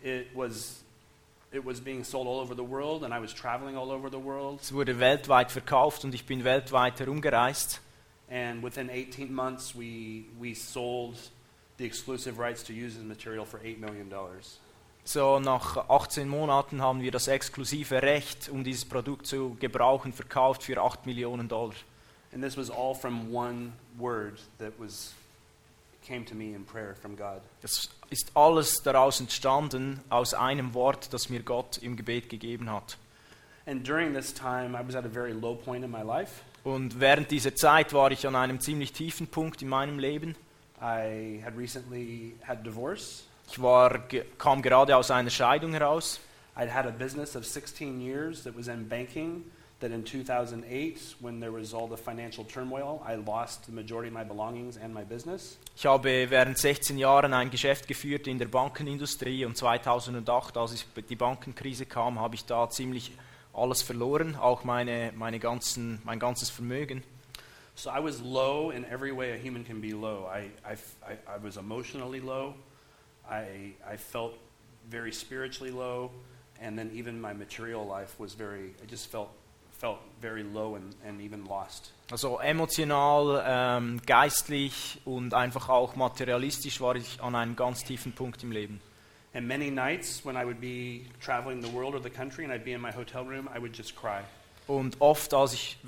It 0.02 0.26
was 0.34 0.82
it 1.52 1.64
was 1.64 1.80
being 1.80 2.04
sold 2.04 2.26
all 2.26 2.40
over 2.40 2.54
the 2.54 2.62
world 2.66 3.02
and 3.02 3.12
I 3.12 3.20
was 3.20 3.34
traveling 3.34 3.76
all 3.76 3.90
over 3.90 4.08
the 4.10 4.22
world 4.22 4.60
Es 4.62 4.72
wurde 4.72 4.98
weltweit 4.98 5.50
verkauft 5.50 6.04
und 6.04 6.14
ich 6.14 6.24
bin 6.24 6.44
weltweit 6.44 7.00
herumgereist. 7.00 7.80
and 8.30 8.62
within 8.62 8.88
18 8.88 9.32
months 9.34 9.74
we 9.74 10.24
we 10.40 10.54
sold 10.54 11.16
the 11.78 11.84
exclusive 11.84 12.38
rights 12.38 12.62
to 12.62 12.72
use 12.72 12.94
this 12.94 13.04
material 13.04 13.44
for 13.44 13.60
8 13.60 13.78
million 13.80 14.08
dollars. 14.08 14.58
So 15.04 15.40
nach 15.40 15.76
18 15.88 16.28
Monaten 16.28 16.80
haben 16.82 17.00
wir 17.02 17.10
das 17.10 17.26
exklusive 17.26 18.02
Recht, 18.02 18.48
um 18.48 18.62
dieses 18.64 18.84
Produkt 18.84 19.26
zu 19.26 19.56
gebrauchen, 19.58 20.12
verkauft 20.12 20.62
für 20.62 20.80
8 20.80 21.06
Millionen 21.06 21.48
Dollar. 21.48 21.74
And 22.32 22.42
this 22.42 22.56
was 22.56 22.70
all 22.70 22.94
from 22.94 23.32
one 23.32 23.72
word 23.98 24.38
that 24.58 24.78
was 24.78 25.12
came 26.06 26.24
to 26.24 26.34
me 26.34 26.54
in 26.54 26.64
prayer 26.64 26.94
from 26.94 27.16
God. 27.16 27.40
Das 27.62 27.88
ist 28.10 28.30
alles 28.34 28.82
daraus 28.82 29.20
entstanden 29.20 30.00
aus 30.08 30.34
einem 30.34 30.74
Wort, 30.74 31.12
das 31.12 31.28
mir 31.28 31.42
Gott 31.42 31.78
im 31.78 31.96
Gebet 31.96 32.28
gegeben 32.28 32.70
hat. 32.70 32.96
And 33.66 33.86
during 33.86 34.14
this 34.14 34.32
time 34.32 34.74
I 34.74 34.86
was 34.86 34.94
at 34.94 35.04
a 35.04 35.08
very 35.08 35.32
low 35.32 35.54
point 35.54 35.84
in 35.84 35.90
my 35.90 36.02
life. 36.02 36.42
Und 36.64 37.00
während 37.00 37.30
dieser 37.30 37.54
Zeit 37.54 37.92
war 37.92 38.10
ich 38.10 38.26
an 38.26 38.36
einem 38.36 38.60
ziemlich 38.60 38.92
tiefen 38.92 39.26
Punkt 39.26 39.62
in 39.62 39.68
meinem 39.68 39.98
Leben. 39.98 40.34
I 40.80 41.40
had 41.44 41.56
recently 41.56 42.34
had 42.46 42.64
divorce. 42.64 43.24
Ich 43.50 43.60
war, 43.60 44.00
kam 44.38 44.62
gerade 44.62 44.96
aus 44.96 45.10
einer 45.10 45.30
Scheidung 45.30 45.72
heraus. 45.72 46.20
I'd 46.56 46.72
had 46.72 46.86
a 46.86 46.90
business 46.90 47.36
of 47.36 47.44
16 47.44 48.00
years 48.00 48.42
that 48.44 48.56
was 48.56 48.68
in 48.68 48.88
banking 48.88 49.44
that 49.80 49.90
in 49.90 50.04
2008 50.04 51.16
when 51.20 51.40
there 51.40 51.52
was 51.52 51.74
all 51.74 51.88
the 51.88 51.96
financial 51.96 52.44
turmoil, 52.44 53.02
I 53.06 53.16
lost 53.16 53.66
the 53.66 53.72
majority 53.72 54.08
of 54.08 54.14
my 54.14 54.24
belongings 54.24 54.76
and 54.76 54.94
my 54.94 55.04
business. 55.04 55.58
Ich 55.76 55.86
habe 55.86 56.30
während 56.30 56.58
16 56.58 56.98
Jahren 56.98 57.32
ein 57.34 57.50
Geschäft 57.50 57.88
geführt 57.88 58.26
in 58.26 58.38
der 58.38 58.48
Bankenindustrie 58.48 59.44
und 59.44 59.56
2008, 59.56 60.56
als 60.56 60.84
die 61.08 61.16
Bankenkrise 61.16 61.86
kam, 61.86 62.20
habe 62.20 62.34
ich 62.34 62.44
da 62.44 62.68
ziemlich 62.68 63.12
alles 63.52 63.82
verloren, 63.82 64.36
auch 64.36 64.64
meine, 64.64 65.12
meine 65.16 65.38
ganzen, 65.38 66.00
mein 66.04 66.18
ganzes 66.18 66.50
Vermögen. 66.50 67.02
So 67.74 67.90
I 67.90 67.98
was 67.98 68.20
low 68.20 68.70
in 68.70 68.84
every 68.84 69.10
way 69.10 69.32
a 69.32 69.38
human 69.38 69.64
can 69.64 69.80
be 69.80 69.92
low. 69.92 70.26
I, 70.26 70.50
I, 70.64 70.74
I, 71.02 71.16
I 71.26 71.38
was 71.42 71.56
emotionally 71.56 72.20
low. 72.20 72.54
I, 73.28 73.72
I 73.86 73.96
felt 73.96 74.34
very 74.90 75.12
spiritually 75.12 75.72
low. 75.72 76.10
And 76.60 76.78
then 76.78 76.90
even 76.92 77.18
my 77.18 77.32
material 77.32 77.86
life 77.86 78.18
was 78.18 78.34
very, 78.34 78.74
I 78.82 78.86
just 78.86 79.10
felt, 79.10 79.30
felt 79.80 79.98
very 80.20 80.42
low 80.42 80.76
and, 80.76 80.94
and 81.06 81.20
even 81.20 81.46
lost. 81.46 81.92
Also 82.10 82.38
emotional, 82.38 83.42
ähm, 83.46 84.00
geistlich 84.04 85.00
und 85.04 85.32
einfach 85.32 85.68
auch 85.68 85.96
materialistisch 85.96 86.80
war 86.80 86.96
ich 86.96 87.22
an 87.22 87.34
einem 87.34 87.56
ganz 87.56 87.82
tiefen 87.84 88.12
Punkt 88.12 88.42
im 88.42 88.52
Leben. 88.52 88.80
And 89.32 89.46
many 89.46 89.70
nights 89.70 90.24
when 90.24 90.36
I 90.36 90.44
would 90.44 90.60
be 90.60 91.02
traveling 91.24 91.62
the 91.62 91.72
world 91.72 91.94
or 91.94 92.02
the 92.02 92.10
country 92.10 92.44
and 92.44 92.52
I'd 92.52 92.64
be 92.64 92.72
in 92.72 92.80
my 92.80 92.92
hotel 92.92 93.24
room, 93.24 93.48
I 93.54 93.60
would 93.60 93.76
just 93.76 93.96
cry. 93.96 94.20
Und 94.66 95.00
oft, 95.00 95.32
als 95.32 95.54
ich 95.54 95.78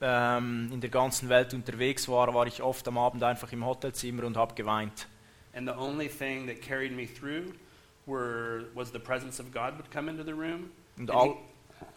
ähm, 0.00 0.70
in 0.72 0.80
der 0.80 0.90
ganzen 0.90 1.28
Welt 1.28 1.54
unterwegs 1.54 2.08
war, 2.08 2.32
war 2.34 2.46
ich 2.46 2.62
oft 2.62 2.88
am 2.88 2.98
Abend 2.98 3.22
einfach 3.22 3.52
im 3.52 3.64
Hotelzimmer 3.64 4.24
und 4.24 4.36
habe 4.36 4.54
geweint. 4.54 5.06
And 5.54 5.68
the 5.68 5.74
only 5.74 6.08
thing 6.08 6.46
that 6.46 6.60
carried 6.60 6.92
me 6.92 7.06
through 7.06 7.52
were, 8.06 8.66
was 8.74 8.90
the 8.90 8.98
presence 8.98 9.38
of 9.38 9.52
God 9.52 9.76
would 9.76 9.90
come 9.92 10.10
into 10.10 10.24
the 10.24 10.32
room. 10.32 10.70
Und, 10.96 11.10
And 11.10 11.10
all, 11.10 11.36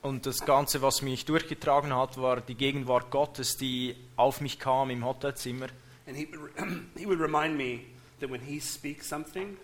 und 0.01 0.25
das 0.25 0.39
Ganze, 0.45 0.81
was 0.81 1.01
mich 1.01 1.25
durchgetragen 1.25 1.95
hat, 1.95 2.17
war 2.17 2.41
die 2.41 2.55
Gegenwart 2.55 3.11
Gottes, 3.11 3.57
die 3.57 3.95
auf 4.15 4.41
mich 4.41 4.59
kam 4.59 4.89
im 4.89 5.05
Hotelzimmer. 5.05 5.67
And 6.07 6.17
he 6.17 6.27
would, 6.31 6.51
he 6.97 7.05
would 7.05 7.19
remind 7.19 7.55
me 7.55 7.81
that 8.19 8.29
when 8.29 8.41
he 8.41 8.59
speaks 8.59 9.07
something, 9.07 9.57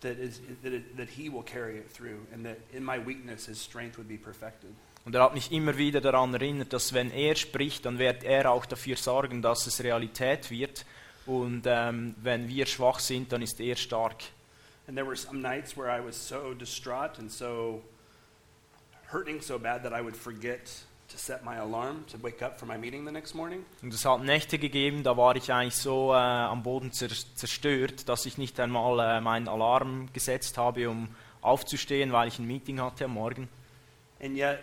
that, 0.00 0.18
is, 0.18 0.40
that, 0.62 0.72
it, 0.72 0.96
that 0.96 1.08
he 1.08 1.28
will 1.28 1.42
carry 1.42 1.78
it 1.78 1.90
through, 1.92 2.20
and 2.32 2.44
that 2.44 2.58
in 2.72 2.84
my 2.84 2.98
weakness, 2.98 3.46
his 3.46 3.60
strength 3.60 3.98
would 3.98 4.08
be 4.08 4.16
perfected. 4.16 4.70
Und 5.04 5.14
er 5.14 5.22
hat 5.22 5.34
mich 5.34 5.50
immer 5.52 5.78
wieder 5.78 6.00
daran 6.00 6.34
erinnert, 6.34 6.72
dass 6.72 6.92
wenn 6.92 7.10
er 7.10 7.34
spricht, 7.34 7.86
dann 7.86 7.98
wird 7.98 8.24
er 8.24 8.50
auch 8.50 8.66
dafür 8.66 8.96
sorgen, 8.96 9.40
dass 9.40 9.66
es 9.66 9.82
Realität 9.82 10.50
wird. 10.50 10.84
Und 11.24 11.62
ähm, 11.66 12.14
wenn 12.22 12.48
wir 12.48 12.66
schwach 12.66 12.98
sind, 12.98 13.32
dann 13.32 13.42
ist 13.42 13.58
er 13.60 13.76
stark. 13.76 14.16
And 14.86 14.96
there 14.96 15.06
were 15.06 15.16
some 15.16 15.40
nights 15.40 15.76
where 15.76 15.88
I 15.88 16.04
was 16.04 16.16
so 16.16 16.54
distraught 16.54 17.18
and 17.18 17.30
so 17.30 17.82
hurting 19.12 19.40
so 19.40 19.58
bad 19.58 19.82
that 19.82 19.92
I 19.92 20.02
would 20.02 20.16
forget 20.16 20.84
to 21.08 21.16
set 21.16 21.44
my 21.44 21.56
alarm 21.56 22.04
to 22.08 22.18
wake 22.18 22.42
up 22.42 22.58
for 22.58 22.66
my 22.66 22.76
meeting 22.76 23.04
the 23.06 23.12
next 23.12 23.34
morning. 23.34 23.64
Und 23.82 23.94
es 23.94 24.04
hat 24.04 24.22
Nächte 24.22 24.58
gegeben, 24.58 25.02
da 25.02 25.16
war 25.16 25.36
ich 25.36 25.52
eigentlich 25.52 25.76
so 25.76 26.12
äh, 26.12 26.16
am 26.16 26.62
Boden 26.62 26.92
zer 26.92 27.08
zerstört, 27.34 28.08
dass 28.08 28.26
ich 28.26 28.38
nicht 28.38 28.60
einmal 28.60 28.98
äh, 29.00 29.20
meinen 29.20 29.48
Alarm 29.48 30.12
gesetzt 30.12 30.58
habe, 30.58 30.88
um 30.90 31.08
aufzustehen, 31.40 32.12
weil 32.12 32.28
ich 32.28 32.38
ein 32.38 32.46
Meeting 32.46 32.80
hatte 32.80 33.06
am 33.06 33.12
Morgen. 33.12 33.48
And 34.20 34.36
yet, 34.36 34.58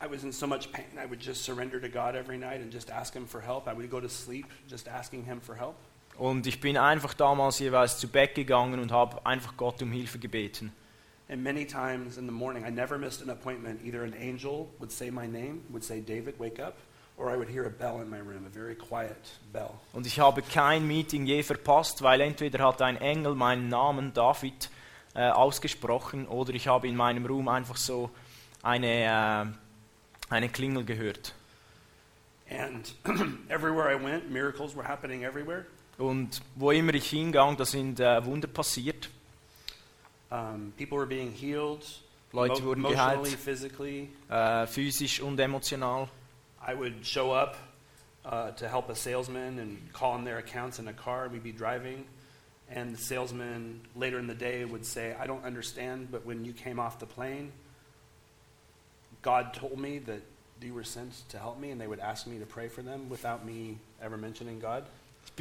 I 0.00 0.06
was 0.08 0.22
in 0.22 0.32
so 0.32 0.46
much 0.46 0.70
pain, 0.72 0.84
I 0.96 1.08
would 1.08 1.22
just 1.22 1.44
surrender 1.44 1.80
to 1.80 1.88
God 1.88 2.14
every 2.14 2.38
night 2.38 2.60
and 2.60 2.72
just 2.72 2.90
ask 2.90 3.14
Him 3.14 3.26
for 3.26 3.40
help. 3.40 3.66
I 3.66 3.74
would 3.74 3.90
go 3.90 4.00
to 4.00 4.08
sleep 4.08 4.46
just 4.68 4.88
asking 4.88 5.24
Him 5.24 5.40
for 5.40 5.56
help. 5.56 5.74
Und 6.18 6.46
ich 6.46 6.60
bin 6.60 6.76
einfach 6.76 7.14
damals 7.14 7.58
jeweils 7.58 7.98
zu 7.98 8.06
Bett 8.06 8.34
gegangen 8.34 8.78
und 8.78 8.92
habe 8.92 9.24
einfach 9.24 9.56
Gott 9.56 9.82
um 9.82 9.90
Hilfe 9.90 10.18
gebeten. 10.18 10.72
And 11.32 11.42
many 11.42 11.64
times 11.64 12.18
in 12.18 12.26
the 12.26 12.32
morning, 12.32 12.62
I 12.62 12.68
never 12.68 12.98
missed 12.98 13.22
an 13.22 13.30
appointment. 13.30 13.80
Either 13.86 14.04
an 14.04 14.14
angel 14.18 14.68
would 14.78 14.92
say 14.92 15.08
my 15.08 15.26
name, 15.26 15.62
would 15.70 15.82
say, 15.82 16.00
David, 16.00 16.38
wake 16.38 16.60
up, 16.60 16.76
or 17.16 17.30
I 17.30 17.38
would 17.38 17.48
hear 17.48 17.64
a 17.64 17.70
bell 17.70 18.02
in 18.02 18.10
my 18.10 18.18
room, 18.18 18.44
a 18.44 18.50
very 18.50 18.74
quiet 18.74 19.16
bell. 19.50 19.80
Und 19.94 20.06
ich 20.06 20.20
habe 20.20 20.42
kein 20.42 20.86
Meeting 20.86 21.24
je 21.24 21.42
verpasst, 21.42 22.02
weil 22.02 22.20
entweder 22.20 22.58
hat 22.66 22.82
ein 22.82 22.98
Engel 22.98 23.34
meinen 23.34 23.68
Namen 23.70 24.12
David 24.12 24.68
äh, 25.14 25.30
ausgesprochen 25.30 26.28
oder 26.28 26.52
ich 26.52 26.68
habe 26.68 26.86
in 26.86 26.96
meinem 26.96 27.24
Room 27.24 27.48
einfach 27.48 27.78
so 27.78 28.10
eine, 28.62 29.04
äh, 29.04 30.34
eine 30.34 30.48
Klingel 30.50 30.84
gehört. 30.84 31.32
And 32.50 32.94
everywhere 33.48 33.90
I 33.90 33.94
went, 33.94 34.30
miracles 34.30 34.76
were 34.76 34.86
happening 34.86 35.22
everywhere. 35.22 35.64
Und 35.96 36.42
wo 36.56 36.72
immer 36.72 36.92
ich 36.92 37.08
hingang, 37.08 37.56
da 37.56 37.64
sind 37.64 38.00
äh, 38.00 38.22
Wunder 38.22 38.48
passiert. 38.48 39.08
Um, 40.32 40.72
people 40.78 40.96
were 40.96 41.04
being 41.06 41.30
healed, 41.30 41.84
Leute 42.32 42.62
wurden 42.62 42.86
emotionally, 42.86 43.30
geheilt, 43.30 43.36
physically. 43.36 44.10
äh, 44.30 44.66
physisch 44.66 45.20
und 45.20 45.38
emotional. 45.38 46.08
I 46.66 46.72
would 46.72 47.04
show 47.04 47.32
up 47.32 47.56
uh, 48.24 48.52
to 48.52 48.66
help 48.66 48.88
a 48.88 48.94
salesman 48.94 49.58
and 49.58 49.92
call 49.92 50.12
on 50.12 50.24
their 50.24 50.38
accounts 50.38 50.78
in 50.78 50.88
a 50.88 50.92
car. 50.94 51.28
We'd 51.28 51.42
be 51.42 51.52
driving, 51.52 52.06
and 52.70 52.94
the 52.94 52.98
salesman 52.98 53.82
later 53.94 54.18
in 54.18 54.26
the 54.26 54.34
day 54.34 54.64
would 54.64 54.86
say, 54.86 55.14
"I 55.20 55.26
don't 55.26 55.44
understand, 55.44 56.08
but 56.10 56.24
when 56.24 56.46
you 56.46 56.54
came 56.54 56.80
off 56.80 56.98
the 56.98 57.06
plane, 57.06 57.52
God 59.20 59.52
told 59.52 59.78
me 59.78 59.98
that 59.98 60.22
you 60.62 60.72
were 60.72 60.84
sent 60.84 61.28
to 61.28 61.38
help 61.38 61.58
me," 61.60 61.72
and 61.72 61.78
they 61.78 61.86
would 61.86 62.00
ask 62.00 62.26
me 62.26 62.38
to 62.38 62.46
pray 62.46 62.68
for 62.68 62.80
them 62.80 63.10
without 63.10 63.44
me 63.44 63.76
ever 64.00 64.16
mentioning 64.16 64.60
God. 64.60 64.84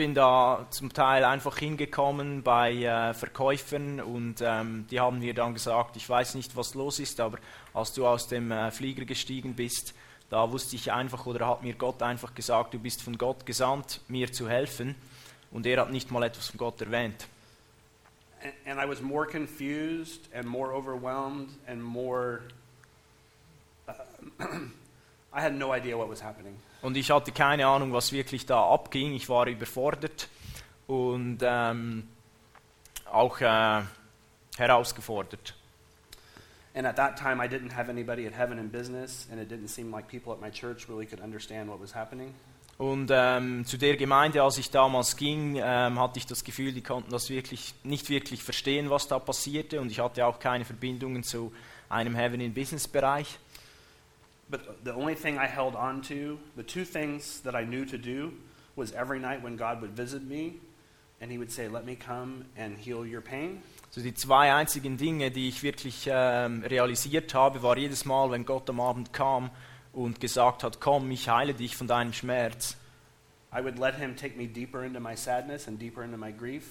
Bin 0.02 0.16
da 0.16 0.66
zum 0.72 0.92
Teil 0.92 1.24
einfach 1.24 1.60
hingekommen 1.60 2.42
bei 2.42 2.74
äh, 2.74 3.14
Verkäufern 3.14 4.02
und 4.02 4.42
ähm, 4.42 4.88
die 4.90 5.00
haben 5.00 5.20
mir 5.20 5.36
dann 5.36 5.54
gesagt, 5.54 5.96
ich 5.96 6.10
weiß 6.10 6.34
nicht, 6.34 6.56
was 6.56 6.74
los 6.74 6.98
ist, 6.98 7.20
aber 7.20 7.38
als 7.76 7.94
du 7.94 8.08
aus 8.08 8.28
dem 8.28 8.50
äh, 8.50 8.72
Flieger 8.72 9.06
gestiegen 9.06 9.54
bist, 9.54 9.94
da 10.32 10.52
wusste 10.52 10.76
ich 10.76 10.92
einfach 10.92 11.28
oder 11.28 11.46
hat 11.48 11.62
mir 11.62 11.76
Gott 11.76 12.02
einfach 12.02 12.34
gesagt, 12.34 12.74
du 12.74 12.80
bist 12.80 13.04
von 13.04 13.16
Gott 13.16 13.46
gesandt, 13.46 14.02
mir 14.08 14.34
zu 14.34 14.50
helfen. 14.50 14.96
Und 15.52 15.68
er 15.68 15.82
hat 15.82 15.92
nicht 15.92 16.10
mal 16.10 16.24
etwas 16.24 16.48
von 16.48 16.58
Gott 16.58 16.82
erwähnt. 16.82 17.28
And, 18.42 18.54
and 18.66 18.80
I 18.84 18.90
was 18.90 19.04
more 19.04 19.28
confused 19.28 20.34
and 20.34 20.48
more 20.48 20.74
overwhelmed 20.74 21.50
and 21.68 21.80
more. 21.80 22.40
Uh, 23.88 23.94
I 25.32 25.42
had 25.42 25.54
no 25.54 25.72
idea 25.72 25.96
what 25.96 26.10
was 26.10 26.24
happening. 26.24 26.56
Und 26.82 26.98
ich 26.98 27.12
hatte 27.12 27.32
keine 27.32 27.68
Ahnung, 27.68 27.94
was 27.94 28.12
wirklich 28.12 28.46
da 28.46 28.64
abging. 28.64 29.14
Ich 29.14 29.30
war 29.30 29.48
überfordert 29.48 30.30
und 30.88 31.40
ähm, 31.42 32.08
auch 33.12 33.40
äh, 33.42 33.82
herausgefordert. 34.58 35.56
And 36.74 36.88
at 36.88 36.96
that 36.96 37.18
time, 37.18 37.44
I 37.44 37.48
didn't 37.48 37.76
have 37.76 37.90
anybody 37.90 38.26
at 38.26 38.34
Heaven 38.34 38.58
in 38.58 38.70
Business, 38.70 39.28
and 39.30 39.42
it 39.42 39.52
didn't 39.52 39.68
seem 39.68 39.92
like 39.92 40.08
people 40.08 40.32
at 40.32 40.40
my 40.40 40.50
church 40.50 40.88
really 40.88 41.06
could 41.06 41.20
understand 41.20 41.70
what 41.70 41.82
was 41.82 41.94
happening. 41.94 42.34
Und 42.78 43.12
ähm, 43.14 43.64
zu 43.66 43.78
der 43.78 43.96
Gemeinde, 43.96 44.42
als 44.42 44.58
ich 44.58 44.72
damals 44.72 45.16
ging, 45.16 45.56
ähm, 45.58 46.00
hatte 46.00 46.18
ich 46.18 46.26
das 46.26 46.44
Gefühl, 46.44 46.72
die 46.72 46.82
konnten 46.82 47.12
das 47.12 47.30
wirklich 47.30 47.76
nicht 47.84 48.10
wirklich 48.10 48.42
verstehen, 48.42 48.90
was 48.90 49.08
da 49.08 49.20
passierte. 49.20 49.80
Und 49.80 49.92
ich 49.92 50.00
hatte 50.00 50.26
auch 50.26 50.40
keine 50.40 50.66
Verbindungen 50.66 51.22
zu 51.22 51.54
einem 51.90 52.16
Heaven 52.16 52.42
in 52.42 52.56
Business 52.56 52.88
Bereich. 52.88 53.38
But 54.52 54.84
the 54.84 54.94
only 54.94 55.16
thing 55.16 55.38
I 55.38 55.48
held 55.48 55.76
on 55.76 56.02
to, 56.04 56.38
the 56.58 56.64
two 56.64 56.84
things 56.84 57.40
that 57.42 57.56
I 57.56 57.64
knew 57.64 57.86
to 57.86 57.98
do, 57.98 58.34
was 58.76 58.92
every 58.92 59.20
night 59.20 59.42
when 59.42 59.56
God 59.56 59.82
would 59.82 59.96
visit 59.96 60.22
me, 60.24 60.60
and 61.22 61.32
He 61.32 61.38
would 61.38 61.52
say, 61.52 61.70
Let 61.70 61.86
me 61.86 61.96
come 61.96 62.46
and 62.58 62.78
heal 62.78 63.06
your 63.06 63.22
pain. 63.22 63.64
So 63.92 64.02
die 64.02 64.14
zwei 64.14 64.54
einzigen 64.54 64.98
Dinge, 64.98 65.32
die 65.32 65.50
ich 65.50 65.64
wirklich 65.64 66.08
ähm, 66.10 66.64
realisiert 66.64 67.34
habe, 67.34 67.62
war 67.62 67.78
jedes 67.78 68.06
Mal, 68.06 68.32
wenn 68.32 68.46
Gott 68.46 68.70
am 68.70 68.80
Abend 68.80 69.12
kam 69.12 69.50
und 69.94 70.20
gesagt 70.20 70.64
hat, 70.64 70.80
komm, 70.80 71.12
ich 71.12 71.28
heile 71.28 71.54
dich 71.54 71.76
von 71.76 71.88
deinem 71.88 72.14
Schmerz. 72.14 72.78
I 73.54 73.62
would 73.62 73.78
let 73.78 73.96
Him 73.96 74.16
take 74.16 74.38
me 74.38 74.48
deeper 74.48 74.84
into 74.84 75.00
my 75.02 75.16
sadness 75.16 75.68
and 75.68 75.78
deeper 75.78 76.04
into 76.04 76.18
my 76.18 76.32
grief, 76.32 76.64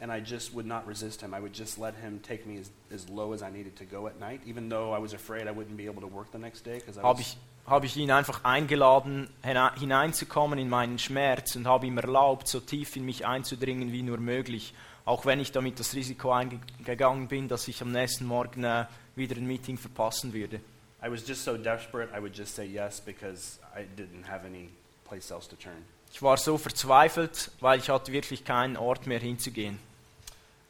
and 0.00 0.12
I 0.12 0.20
just 0.20 0.54
would 0.54 0.66
not 0.66 0.86
resist 0.86 1.22
Him. 1.22 1.34
I 1.34 1.40
would 1.40 1.54
just 1.54 1.78
let 1.78 1.94
Him 1.94 2.20
take 2.20 2.46
me 2.46 2.58
as, 2.58 2.70
as 2.92 3.08
low 3.08 3.32
as 3.32 3.42
I 3.42 3.50
needed 3.50 3.76
to 3.76 3.84
go 3.84 4.06
at 4.06 4.20
night, 4.20 4.40
even 4.46 4.68
though 4.68 4.92
I 4.92 4.98
was 4.98 5.14
afraid 5.14 5.46
I 5.46 5.52
wouldn't 5.52 5.76
be 5.76 5.86
able 5.86 6.02
to 6.02 6.08
work 6.08 6.30
the 6.32 6.38
next 6.38 6.64
day 6.64 6.82
Habe 7.02 7.20
ich, 7.20 7.36
habe 7.66 7.86
ich 7.86 7.96
ihn 7.96 8.10
einfach 8.10 8.44
eingeladen, 8.44 9.28
hineinzukommen 9.42 10.58
in 10.58 10.68
meinen 10.68 10.98
Schmerz 10.98 11.56
und 11.56 11.66
habe 11.66 11.86
ihm 11.86 11.98
erlaubt, 11.98 12.48
so 12.48 12.60
tief 12.60 12.96
in 12.96 13.04
mich 13.04 13.26
einzudringen 13.26 13.92
wie 13.92 14.02
nur 14.02 14.18
möglich. 14.18 14.74
Auch 15.04 15.24
wenn 15.24 15.40
ich 15.40 15.52
damit 15.52 15.78
das 15.78 15.94
Risiko 15.94 16.32
eingegangen 16.32 17.28
bin, 17.28 17.48
dass 17.48 17.68
ich 17.68 17.80
am 17.80 17.92
nächsten 17.92 18.26
Morgen 18.26 18.64
äh, 18.64 18.86
wieder 19.14 19.36
ein 19.36 19.46
Meeting 19.46 19.78
verpassen 19.78 20.32
würde. 20.32 20.60
I 21.02 21.10
was 21.10 21.26
just 21.26 21.44
so 21.44 21.56
desperate, 21.56 22.10
I 22.12 22.20
would 22.20 22.36
just 22.36 22.56
say 22.56 22.64
yes 22.64 23.00
because 23.00 23.60
I 23.76 23.82
didn't 23.96 24.28
have 24.28 24.44
any 24.44 24.70
place 25.04 25.30
else 25.30 25.48
to 25.48 25.56
turn. 25.56 25.84
Ich 26.12 26.22
war 26.22 26.36
so 26.36 26.58
verzweifelt, 26.58 27.50
weil 27.60 27.78
ich 27.78 27.88
hatte 27.88 28.10
wirklich 28.12 28.44
keinen 28.44 28.76
Ort 28.76 29.06
mehr 29.06 29.20
hinzugehen. 29.20 29.78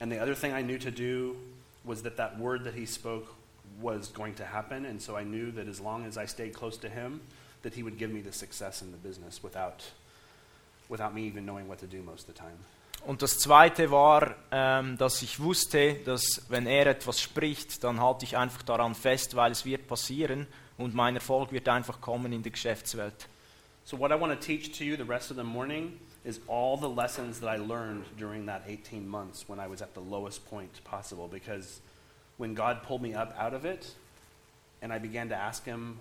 And 0.01 0.13
the 0.13 0.19
other 0.19 0.35
thing 0.35 0.53
I 0.53 0.63
knew 0.63 0.79
to 0.79 0.91
do 0.91 1.37
was 1.85 2.03
that 2.03 2.17
that 2.17 2.39
word 2.39 2.65
that 2.65 2.75
he 2.75 2.87
spoke 2.87 3.35
was 3.81 4.09
going 4.09 4.35
to 4.35 4.45
happen, 4.45 4.87
and 4.87 5.01
so 5.01 5.17
I 5.17 5.25
knew 5.25 5.51
that 5.53 5.69
as 5.69 5.81
long 5.81 6.07
as 6.07 6.17
I 6.17 6.27
stayed 6.27 6.55
close 6.55 6.79
to 6.79 6.89
him, 6.89 7.21
that 7.63 7.75
he 7.75 7.83
would 7.83 7.99
give 7.99 8.11
me 8.11 8.21
the 8.21 8.33
success 8.33 8.83
in 8.83 8.91
the 8.91 8.97
business 8.97 9.43
without, 9.43 9.85
without 10.89 11.15
me 11.15 11.23
even 11.27 11.45
knowing 11.45 11.69
what 11.69 11.79
to 11.81 11.87
do 11.87 12.03
most 12.03 12.29
of 12.29 12.35
the 12.35 12.41
time. 12.41 12.59
Und 13.07 13.23
das 13.23 13.39
Zweite 13.39 13.91
war, 13.91 14.35
ähm, 14.51 14.97
dass 14.99 15.23
ich 15.23 15.39
wusste, 15.39 15.95
dass 16.05 16.43
wenn 16.49 16.67
er 16.67 16.87
etwas 16.87 17.21
spricht, 17.21 17.85
dann 17.85 18.01
halte 18.01 18.25
ich 18.25 18.37
einfach 18.37 18.63
daran 18.63 18.95
fest, 18.95 19.37
weil 19.37 19.53
es 19.53 19.65
wird 19.65 19.87
passieren 19.87 20.47
und 20.77 20.95
mein 20.95 21.15
Erfolg 21.15 21.53
wird 21.53 21.69
einfach 21.69 22.01
kommen 22.01 22.33
in 22.33 22.43
der 22.43 22.51
Geschäftswelt. 22.51 23.29
So, 23.85 23.99
what 23.99 24.11
I 24.11 24.21
want 24.21 24.33
to 24.33 24.45
teach 24.45 24.77
to 24.79 24.85
you 24.85 24.97
the 24.97 25.05
rest 25.05 25.31
of 25.31 25.37
the 25.37 25.45
morning 25.45 26.01
is 26.27 26.41
all 26.49 26.77
the 26.77 26.89
lessons 26.89 27.39
that 27.39 27.49
I 27.49 27.57
learned 27.57 28.05
during 28.19 28.47
that 28.47 28.65
18 28.67 29.09
months 29.09 29.45
when 29.49 29.61
I 29.61 29.69
was 29.69 29.81
at 29.81 29.95
the 29.95 30.01
lowest 30.01 30.45
point 30.51 30.83
possible. 30.83 31.29
Because 31.29 31.81
when 32.37 32.53
God 32.53 32.83
pulled 32.83 33.01
me 33.01 33.15
up 33.15 33.33
out 33.39 33.55
of 33.55 33.65
it, 33.65 33.93
and 34.83 34.93
I 34.93 34.99
began 34.99 35.29
to 35.29 35.37
ask 35.37 35.65
Him 35.65 36.01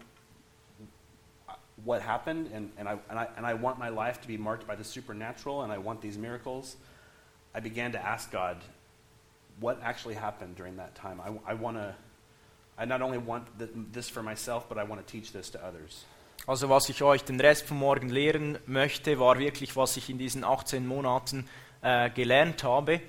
uh, 1.48 1.54
what 1.84 2.02
happened, 2.02 2.50
and, 2.52 2.72
and, 2.76 2.90
I, 2.90 2.98
and, 3.08 3.20
I, 3.20 3.28
and 3.38 3.46
I 3.46 3.54
want 3.54 3.78
my 3.78 3.90
life 3.90 4.20
to 4.22 4.28
be 4.28 4.36
marked 4.36 4.66
by 4.66 4.76
the 4.76 4.84
supernatural, 4.84 5.62
and 5.62 5.72
I 5.72 5.78
want 5.78 6.02
these 6.02 6.18
miracles, 6.18 6.76
I 7.54 7.60
began 7.60 7.92
to 7.92 8.04
ask 8.04 8.32
God, 8.32 8.58
what 9.60 9.80
actually 9.84 10.16
happened 10.16 10.56
during 10.56 10.78
that 10.78 10.96
time? 10.96 11.22
I, 11.22 11.52
I 11.52 11.54
want 11.54 11.78
to, 11.78 11.94
I 12.80 12.86
not 12.86 13.04
only 13.04 13.20
want 13.20 13.46
th- 13.60 13.70
this 13.92 14.10
for 14.10 14.24
myself, 14.24 14.68
but 14.68 14.80
I 14.80 14.86
want 14.86 15.06
to 15.06 15.12
teach 15.12 15.32
this 15.32 15.52
to 15.52 15.64
others. 15.64 16.04
Also 16.48 16.70
was 16.70 16.90
ich 16.90 17.02
euch 17.02 17.24
den 17.24 17.40
Rest 17.40 17.66
vom 17.66 17.80
Morgen 17.80 18.10
lehren 18.10 18.60
möchte, 18.68 19.20
war 19.20 19.40
wirklich, 19.40 19.76
was 19.76 19.98
ich 19.98 20.10
in 20.10 20.20
diesen 20.20 20.44
18 20.44 20.86
Monaten 20.86 21.48
äh, 21.82 22.12
gelernt 22.12 22.64
habe, 22.64 23.02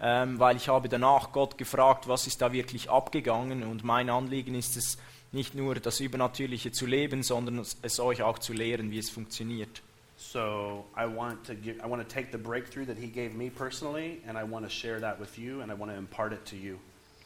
ähm, 0.00 0.38
weil 0.38 0.56
ich 0.56 0.68
habe 0.68 0.88
danach 0.88 1.32
Gott 1.32 1.58
gefragt, 1.58 2.06
was 2.06 2.28
ist 2.28 2.42
da 2.42 2.52
wirklich 2.52 2.88
abgegangen 2.88 3.64
und 3.64 3.82
mein 3.82 4.08
Anliegen 4.08 4.54
ist 4.54 4.76
es, 4.76 4.98
nicht 5.32 5.54
nur 5.54 5.74
das 5.74 5.98
Übernatürliche 5.98 6.70
zu 6.70 6.86
leben, 6.86 7.24
sondern 7.24 7.58
es, 7.58 7.76
es 7.82 7.98
euch 7.98 8.22
auch 8.22 8.38
zu 8.38 8.52
lehren, 8.52 8.90
wie 8.92 8.98
es 8.98 9.10
funktioniert. 9.10 9.82
So 10.16 10.86
I 10.96 11.04
want 11.04 11.44
to 11.46 11.54
give, 11.54 11.78
I 11.84 11.90
want 11.90 12.00
to 12.00 12.08
take 12.08 12.28
the 12.32 12.38
breakthrough 12.38 12.86
that 12.86 12.96
he 12.96 13.08
gave 13.08 13.36
me 13.36 13.50
personally, 13.50 14.22
and 14.26 14.38
I 14.38 14.50
want 14.50 14.64
to 14.64 14.70
share 14.70 14.98
that 15.00 15.20
with 15.20 15.36
you, 15.36 15.60
and 15.60 15.70
I 15.70 15.74
want 15.78 15.90
to 15.90 15.98
impart 15.98 16.32
it 16.32 16.44
to 16.46 16.56
you. 16.56 16.76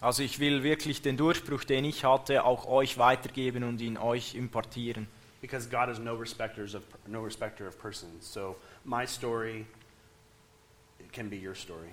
Also 0.01 0.23
ich 0.23 0.41
will 0.41 0.63
wirklich 0.63 1.03
den 1.03 1.17
Durchbruch, 1.17 1.63
den 1.65 1.85
ich 1.85 2.05
hatte, 2.05 2.45
auch 2.45 2.67
euch 2.67 2.99
weitergeben 2.99 3.63
und 3.65 3.81
ihn 3.81 3.99
euch 3.99 4.35
impartieren. 4.35 5.07
Because 5.41 5.67
God 5.67 5.89
is 5.89 5.99
no 5.99 6.15
respecters 6.15 6.75
of 6.75 6.83
no 7.07 7.23
respecter 7.23 7.67
of 7.67 7.79
persons. 7.79 8.27
So 8.27 8.57
my 8.85 9.07
story 9.07 9.67
can 11.13 11.29
be 11.29 11.37
your 11.37 11.55
story. 11.55 11.91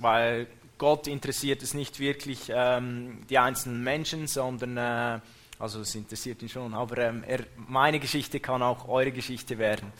Weil 0.00 0.46
Gott 0.78 1.06
interessiert 1.06 1.62
es 1.62 1.74
nicht 1.74 2.00
wirklich 2.00 2.50
ähm, 2.50 3.20
die 3.28 3.38
einzelnen 3.38 3.82
Menschen, 3.82 4.26
sondern, 4.26 4.76
äh, 4.76 5.20
also 5.58 5.80
es 5.80 5.94
interessiert 5.94 6.42
ihn 6.42 6.48
schon, 6.48 6.74
aber 6.74 6.98
ähm, 6.98 7.24
er, 7.26 7.44
meine 7.56 8.00
Geschichte 8.00 8.40
kann 8.40 8.62
auch 8.62 8.88
eure 8.88 9.12
Geschichte 9.12 9.58
werden. 9.58 9.92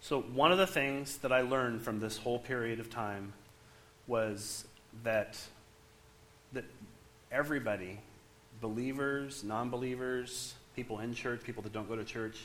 So 0.00 0.24
one 0.34 0.52
of 0.52 0.58
the 0.58 0.66
things 0.66 1.18
that 1.20 1.32
I 1.32 1.40
learned 1.40 1.82
from 1.82 2.00
this 2.00 2.18
whole 2.18 2.38
period 2.38 2.78
of 2.78 2.90
time 2.90 3.32
was 4.06 4.66
that 5.02 5.38
that 6.52 6.64
everybody, 7.30 7.98
believers, 8.60 9.42
non-believers, 9.42 10.54
people 10.74 11.00
in 11.00 11.14
church, 11.14 11.42
people 11.44 11.62
that 11.62 11.72
don't 11.72 11.88
go 11.88 11.96
to 11.96 12.04
church, 12.04 12.36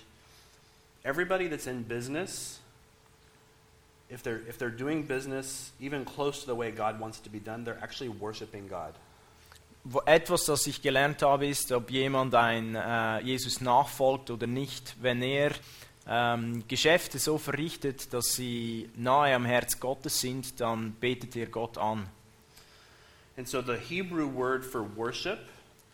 everybody 1.03 1.47
that's 1.47 1.67
in 1.67 1.83
business, 1.83 2.59
if 4.09 4.23
they're 4.23 4.41
if 4.47 4.57
they're 4.57 4.69
doing 4.69 5.03
business 5.03 5.71
even 5.79 6.05
close 6.05 6.41
to 6.41 6.47
the 6.47 6.55
way 6.55 6.71
God 6.71 6.99
wants 6.99 7.19
it 7.19 7.23
to 7.23 7.29
be 7.29 7.39
done, 7.39 7.63
they're 7.63 7.79
actually 7.81 8.09
worshiping 8.09 8.67
God. 8.67 8.93
Etwas, 10.05 10.45
das 10.45 10.67
ich 10.67 10.81
gelernt 10.81 11.21
habe, 11.21 11.47
ist, 11.47 11.71
ob 11.71 11.89
jemand 11.89 12.35
ein 12.35 12.75
äh, 12.75 13.21
Jesus 13.21 13.61
nachfolgt 13.61 14.29
oder 14.29 14.45
nicht. 14.45 14.95
Wenn 15.01 15.21
er 15.21 15.51
ähm, 16.05 16.63
Geschäfte 16.67 17.17
so 17.17 17.37
verrichtet, 17.37 18.13
dass 18.13 18.33
sie 18.33 18.89
nahe 18.95 19.33
am 19.33 19.45
Herz 19.45 19.79
Gottes 19.79 20.19
sind, 20.19 20.59
dann 20.59 20.93
betet 20.99 21.35
er 21.35 21.47
Gott 21.47 21.77
an. 21.77 22.07
And 23.37 23.47
so 23.47 23.61
the 23.61 23.77
Hebrew 23.77 24.27
word 24.27 24.65
for 24.65 24.83
worship 24.83 25.39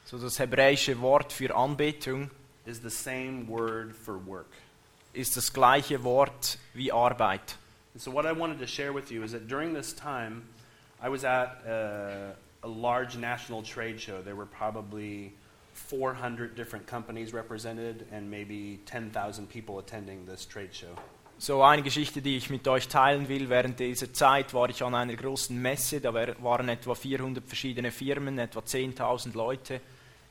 So 0.05 0.19
das 0.19 0.37
hebräische 0.37 1.01
Wort 1.01 1.33
für 1.33 1.55
Anbetung 1.55 2.29
is 2.65 2.79
the 2.79 2.89
same 2.89 3.47
word 3.47 3.95
for 3.95 4.23
work. 4.27 4.45
ist 5.13 5.35
das 5.35 5.51
gleiche 5.51 6.03
Wort 6.03 6.59
wie 6.75 6.91
Arbeit. 6.91 7.57
And 7.93 8.01
so, 8.01 8.13
what 8.13 8.25
I 8.25 8.37
wanted 8.37 8.59
to 8.59 8.67
share 8.67 8.93
with 8.93 9.09
you 9.09 9.23
is 9.23 9.31
that 9.31 9.47
during 9.47 9.73
this 9.73 9.95
time, 9.95 10.43
I 11.01 11.09
was 11.09 11.23
at 11.23 11.65
a, 11.65 12.35
a 12.61 12.67
large 12.67 13.17
national 13.17 13.63
trade 13.63 13.99
show. 13.99 14.21
There 14.21 14.35
were 14.35 14.45
probably 14.45 15.31
400 15.73 16.55
different 16.55 16.85
companies 16.85 17.33
represented 17.33 18.05
and 18.11 18.29
maybe 18.29 18.81
10,000 18.85 19.49
people 19.49 19.79
attending 19.79 20.27
this 20.27 20.45
trade 20.45 20.73
show. 20.73 20.95
So 21.37 21.63
eine 21.63 21.81
Geschichte, 21.81 22.21
die 22.21 22.37
ich 22.37 22.49
mit 22.49 22.67
euch 22.67 22.87
teilen 22.87 23.27
will. 23.27 23.49
Während 23.49 23.79
dieser 23.79 24.13
Zeit 24.13 24.53
war 24.53 24.69
ich 24.69 24.83
an 24.83 24.93
einer 24.93 25.15
großen 25.15 25.59
Messe. 25.59 25.99
Da 25.99 26.13
waren 26.13 26.69
etwa 26.69 26.95
400 26.95 27.43
verschiedene 27.45 27.91
Firmen, 27.91 28.37
etwa 28.37 28.59
10.000 28.59 29.35
Leute. 29.35 29.81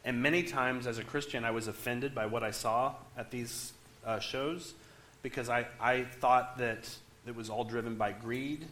And 0.05 0.23
many 0.23 0.43
times 0.43 0.87
as 0.87 0.99
a 0.99 1.05
Christian, 1.05 1.45
I 1.45 1.51
was 1.51 1.67
offended 1.67 2.15
by 2.15 2.27
what 2.27 2.43
I 2.43 2.51
saw 2.51 2.95
at 3.17 3.31
these 3.31 3.73
uh, 4.05 4.21
shows 4.21 4.75
because 5.23 5.49
I, 5.49 5.67
I 5.81 6.05
thought 6.21 6.59
that 6.59 6.89
it 7.27 7.35
was 7.35 7.49
all 7.49 7.65
driven 7.65 7.97
by 7.97 8.13
greed, 8.13 8.67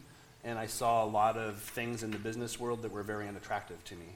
and 0.44 0.58
I 0.58 0.66
saw 0.66 1.04
a 1.04 1.08
lot 1.08 1.38
of 1.38 1.56
things 1.56 2.02
in 2.02 2.10
the 2.10 2.18
business 2.18 2.60
world 2.60 2.82
that 2.82 2.92
were 2.92 3.02
very 3.02 3.26
unattractive 3.26 3.82
to 3.84 3.94
me. 3.94 4.06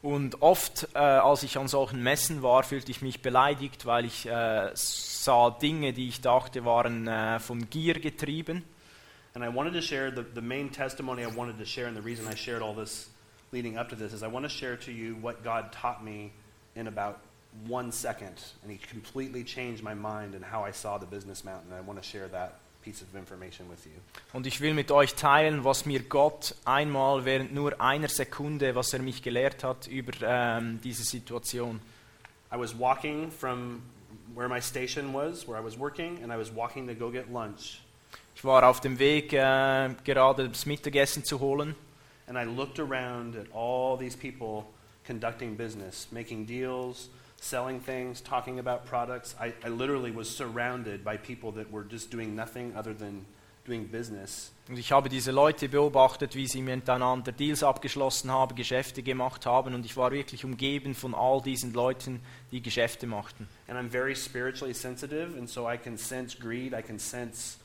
Und 0.00 0.40
oft, 0.42 0.88
äh, 0.94 0.98
als 0.98 1.42
ich 1.42 1.58
an 1.58 1.66
solchen 1.66 2.02
Messen 2.02 2.40
war, 2.42 2.62
fühlte 2.62 2.90
ich 2.92 3.02
mich 3.02 3.20
beleidigt, 3.20 3.84
weil 3.84 4.04
ich 4.04 4.26
äh, 4.26 4.70
sah 4.74 5.50
Dinge, 5.50 5.92
die 5.92 6.08
ich 6.08 6.20
dachte, 6.20 6.64
waren 6.64 7.08
äh, 7.08 7.40
von 7.40 7.68
Gier 7.68 7.98
getrieben. 7.98 8.64
And 9.34 9.44
I 9.44 9.48
wanted 9.48 9.74
to 9.74 9.82
share 9.82 10.10
the, 10.10 10.24
the 10.34 10.40
main 10.40 10.70
testimony 10.70 11.22
I 11.22 11.26
wanted 11.26 11.58
to 11.58 11.64
share, 11.64 11.88
and 11.88 11.96
the 11.96 12.02
reason 12.02 12.26
I 12.32 12.36
shared 12.36 12.62
all 12.62 12.74
this 12.74 13.10
leading 13.52 13.78
up 13.78 13.88
to 13.90 13.96
this 13.96 14.12
is 14.12 14.22
I 14.22 14.28
want 14.28 14.44
to 14.44 14.48
share 14.48 14.76
to 14.76 14.92
you 14.92 15.16
what 15.20 15.42
God 15.44 15.72
taught 15.72 16.04
me 16.04 16.32
in 16.74 16.86
about 16.86 17.18
one 17.66 17.92
second. 17.92 18.40
And 18.62 18.70
He 18.70 18.78
completely 18.78 19.44
changed 19.44 19.82
my 19.82 19.94
mind 19.94 20.34
and 20.34 20.44
how 20.44 20.64
I 20.64 20.72
saw 20.72 20.98
the 20.98 21.06
business 21.06 21.44
mountain. 21.44 21.72
I 21.72 21.80
want 21.80 22.02
to 22.02 22.08
share 22.08 22.28
that 22.28 22.58
piece 22.82 23.02
of 23.02 23.14
information 23.16 23.68
with 23.68 23.84
you. 23.86 23.92
Und 24.32 24.46
ich 24.46 24.60
will 24.60 24.74
mit 24.74 24.90
euch 24.90 25.14
teilen, 25.14 25.64
was 25.64 25.86
mir 25.86 26.00
Gott 26.00 26.54
einmal 26.64 27.24
während 27.24 27.52
nur 27.52 27.80
einer 27.80 28.08
Sekunde, 28.08 28.74
was 28.74 28.92
er 28.92 29.00
mich 29.00 29.22
gelehrt 29.22 29.64
hat 29.64 29.86
über 29.86 30.12
ähm, 30.22 30.80
diese 30.82 31.04
Situation. 31.04 31.80
I 32.52 32.56
was 32.56 32.78
walking 32.78 33.30
from 33.30 33.82
where 34.34 34.48
my 34.48 34.60
station 34.60 35.12
was, 35.12 35.46
where 35.46 35.58
I 35.58 35.64
was 35.64 35.78
working, 35.78 36.22
and 36.22 36.32
I 36.32 36.38
was 36.38 36.54
walking 36.54 36.86
to 36.86 36.94
go 36.94 37.10
get 37.10 37.30
lunch. 37.30 37.80
Ich 38.34 38.44
war 38.44 38.62
auf 38.62 38.80
dem 38.80 38.98
Weg, 38.98 39.32
äh, 39.32 39.90
gerade 40.04 40.48
das 40.48 40.64
Mittagessen 40.64 41.24
zu 41.24 41.40
holen. 41.40 41.74
And 42.28 42.38
I 42.38 42.44
looked 42.44 42.78
around 42.78 43.34
at 43.36 43.46
all 43.52 43.96
these 43.96 44.14
people 44.16 44.66
conducting 45.04 45.56
business, 45.56 46.06
making 46.12 46.44
deals, 46.44 47.08
selling 47.40 47.80
things, 47.80 48.20
talking 48.20 48.58
about 48.58 48.84
products. 48.84 49.34
I, 49.40 49.54
I 49.64 49.68
literally 49.68 50.10
was 50.10 50.28
surrounded 50.28 51.02
by 51.02 51.16
people 51.16 51.52
that 51.52 51.70
were 51.72 51.84
just 51.84 52.10
doing 52.10 52.36
nothing 52.36 52.74
other 52.76 52.92
than 52.92 53.24
doing 53.64 53.86
business. 53.86 54.50
Und 54.68 54.78
ich 54.78 54.92
habe 54.92 55.08
diese 55.08 55.30
Leute 55.30 55.68
beobachtet, 55.68 56.34
wie 56.34 56.46
sie 56.46 56.60
miteinander 56.60 57.32
Deals 57.32 57.62
abgeschlossen 57.62 58.30
haben, 58.30 58.54
Geschäfte 58.54 59.02
gemacht 59.02 59.46
haben. 59.46 59.74
Und 59.74 59.86
ich 59.86 59.96
war 59.96 60.10
wirklich 60.10 60.44
umgeben 60.44 60.94
von 60.94 61.14
all 61.14 61.40
diesen 61.40 61.72
Leuten, 61.72 62.20
die 62.50 62.60
Geschäfte 62.60 63.06
machten. 63.06 63.48
And 63.68 63.78
I'm 63.78 63.90
very 63.90 64.14
spiritually 64.14 64.74
sensitive, 64.74 65.38
and 65.38 65.48
so 65.48 65.70
I 65.70 65.78
can 65.78 65.96
sense 65.96 66.36
greed, 66.38 66.74
I 66.74 66.82
can 66.82 66.98
sense 66.98 67.58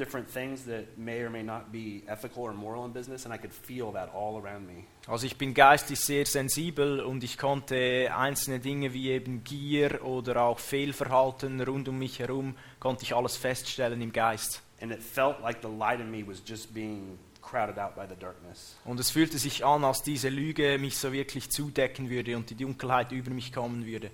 different 0.00 0.28
things 0.28 0.64
that 0.64 0.96
may 0.96 1.20
or 1.20 1.30
may 1.30 1.42
not 1.42 1.70
be 1.70 2.02
ethical 2.08 2.42
or 2.44 2.54
moral 2.54 2.86
in 2.86 2.92
business, 2.92 3.26
and 3.26 3.34
I 3.34 3.38
could 3.38 3.52
feel 3.52 3.92
that 3.92 4.08
all 4.14 4.40
around 4.42 4.66
me. 4.66 4.84
Also 5.06 5.26
ich 5.26 5.36
bin 5.36 5.52
geistig 5.52 6.00
sehr 6.00 6.24
sensibel 6.24 7.00
und 7.00 7.22
ich 7.22 7.36
konnte 7.36 8.10
einzelne 8.16 8.58
Dinge 8.58 8.92
wie 8.94 9.10
eben 9.10 9.44
Gier 9.44 10.02
oder 10.04 10.42
auch 10.42 10.58
Fehlverhalten 10.58 11.60
rund 11.60 11.88
um 11.88 11.98
mich 11.98 12.18
herum, 12.18 12.56
konnte 12.80 13.04
ich 13.04 13.14
alles 13.14 13.36
feststellen 13.36 14.00
im 14.00 14.12
Geist. 14.12 14.62
And 14.80 14.90
it 14.90 15.02
felt 15.02 15.40
like 15.42 15.58
the 15.62 15.68
light 15.68 16.00
in 16.00 16.10
me 16.10 16.26
was 16.26 16.42
just 16.46 16.72
being 16.72 17.18
crowded 17.42 17.78
out 17.78 17.94
by 17.94 18.06
the 18.08 18.18
darkness. 18.18 18.76
Und 18.84 18.98
es 18.98 19.10
fühlte 19.10 19.38
sich 19.38 19.64
an, 19.64 19.84
als 19.84 20.02
diese 20.02 20.30
Lüge 20.30 20.78
mich 20.78 20.96
so 20.96 21.12
wirklich 21.12 21.50
zudecken 21.50 22.08
würde 22.08 22.36
und 22.36 22.48
die 22.48 22.54
Dunkelheit 22.54 23.12
über 23.12 23.30
mich 23.30 23.52
kommen 23.52 23.84
würde. 23.84 24.10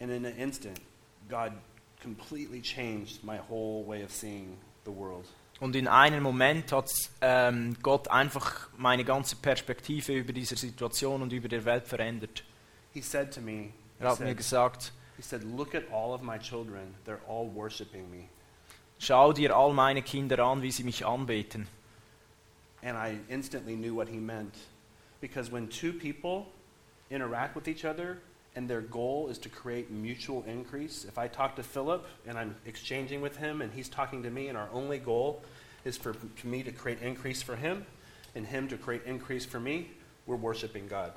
And 0.00 0.10
in 0.12 0.26
an 0.26 0.36
instant, 0.36 0.80
God 1.28 1.52
completely 2.00 2.60
changed 2.60 3.22
my 3.24 3.38
whole 3.48 3.84
way 3.86 4.02
of 4.04 4.10
seeing 4.10 4.56
the 4.84 4.90
world. 4.90 5.26
Und 5.60 5.74
in 5.74 5.88
einem 5.88 6.22
Moment 6.22 6.70
hat 6.72 6.88
ähm, 7.20 7.76
Gott 7.82 8.08
einfach 8.08 8.68
meine 8.76 9.04
ganze 9.04 9.34
Perspektive 9.36 10.12
über 10.12 10.32
diese 10.32 10.56
Situation 10.56 11.20
und 11.20 11.32
über 11.32 11.48
der 11.48 11.64
Welt 11.64 11.86
verändert. 11.88 12.44
He 12.94 13.02
said 13.02 13.32
to 13.34 13.40
me, 13.40 13.70
Er 13.98 14.10
hat 14.10 14.20
mir 14.20 14.26
said, 14.26 14.36
gesagt, 14.36 14.92
he 15.16 15.22
said, 15.22 15.42
Look 15.42 15.74
at 15.74 15.82
all 15.92 16.12
of 16.12 16.22
my 16.22 16.38
children. 16.38 16.94
They're 17.04 17.18
all 17.28 17.52
worshiping 17.52 18.08
me. 18.10 18.28
schau 19.00 19.32
dir 19.32 19.56
all 19.56 19.72
meine 19.72 20.02
Kinder 20.02 20.38
an, 20.40 20.62
wie 20.62 20.70
sie 20.70 20.84
mich 20.84 21.04
anbeten. 21.04 21.66
And 22.82 22.96
I 22.96 23.18
instantly 23.28 23.74
knew 23.74 23.94
what 23.94 24.08
he 24.08 24.18
meant. 24.18 24.54
Because 25.20 25.50
when 25.50 25.68
two 25.68 25.92
people 25.92 26.46
interact 27.10 27.56
with 27.56 27.66
each 27.66 27.84
other 27.84 28.18
and 28.54 28.68
their 28.68 28.80
goal 28.80 29.28
is 29.28 29.38
to 29.38 29.48
create 29.48 29.90
mutual 29.90 30.44
increase, 30.46 31.04
if 31.04 31.18
I 31.18 31.28
talk 31.28 31.56
to 31.56 31.62
Philip 31.62 32.04
and 32.26 32.38
I'm 32.38 32.56
exchanging 32.66 33.20
with 33.20 33.36
him 33.36 33.62
and 33.62 33.72
he's 33.72 33.88
talking 33.88 34.22
to 34.22 34.30
me, 34.30 34.48
and 34.48 34.56
our 34.56 34.68
only 34.72 34.98
goal 34.98 35.42
is 35.84 35.96
for 35.96 36.14
me 36.44 36.62
to 36.62 36.72
create 36.72 37.00
increase 37.02 37.42
for 37.42 37.56
him 37.56 37.86
and 38.34 38.46
him 38.46 38.68
to 38.68 38.76
create 38.76 39.02
increase 39.06 39.44
for 39.44 39.60
me, 39.60 39.88
we're 40.26 40.36
worshiping 40.36 40.88
God. 40.88 41.12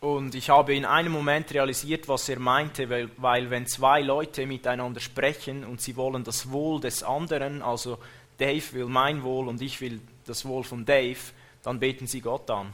Und 0.00 0.34
ich 0.34 0.48
habe 0.48 0.74
in 0.74 0.86
einem 0.86 1.12
Moment 1.12 1.52
realisiert, 1.52 2.08
was 2.08 2.26
er 2.30 2.38
meinte, 2.38 2.88
weil, 2.88 3.10
weil 3.18 3.50
wenn 3.50 3.66
zwei 3.66 4.00
Leute 4.00 4.46
miteinander 4.46 4.98
sprechen 4.98 5.62
und 5.62 5.82
sie 5.82 5.94
wollen 5.94 6.24
das 6.24 6.50
Wohl 6.50 6.80
des 6.80 7.02
anderen, 7.02 7.60
also 7.60 7.98
Dave 8.38 8.72
will 8.72 8.86
mein 8.86 9.22
Wohl 9.22 9.46
und 9.48 9.60
ich 9.60 9.78
will 9.82 10.00
das 10.24 10.46
Wohl 10.46 10.64
von 10.64 10.86
Dave, 10.86 11.18
dann 11.62 11.78
beten 11.78 12.06
sie 12.06 12.22
Gott 12.22 12.48
an. 12.50 12.72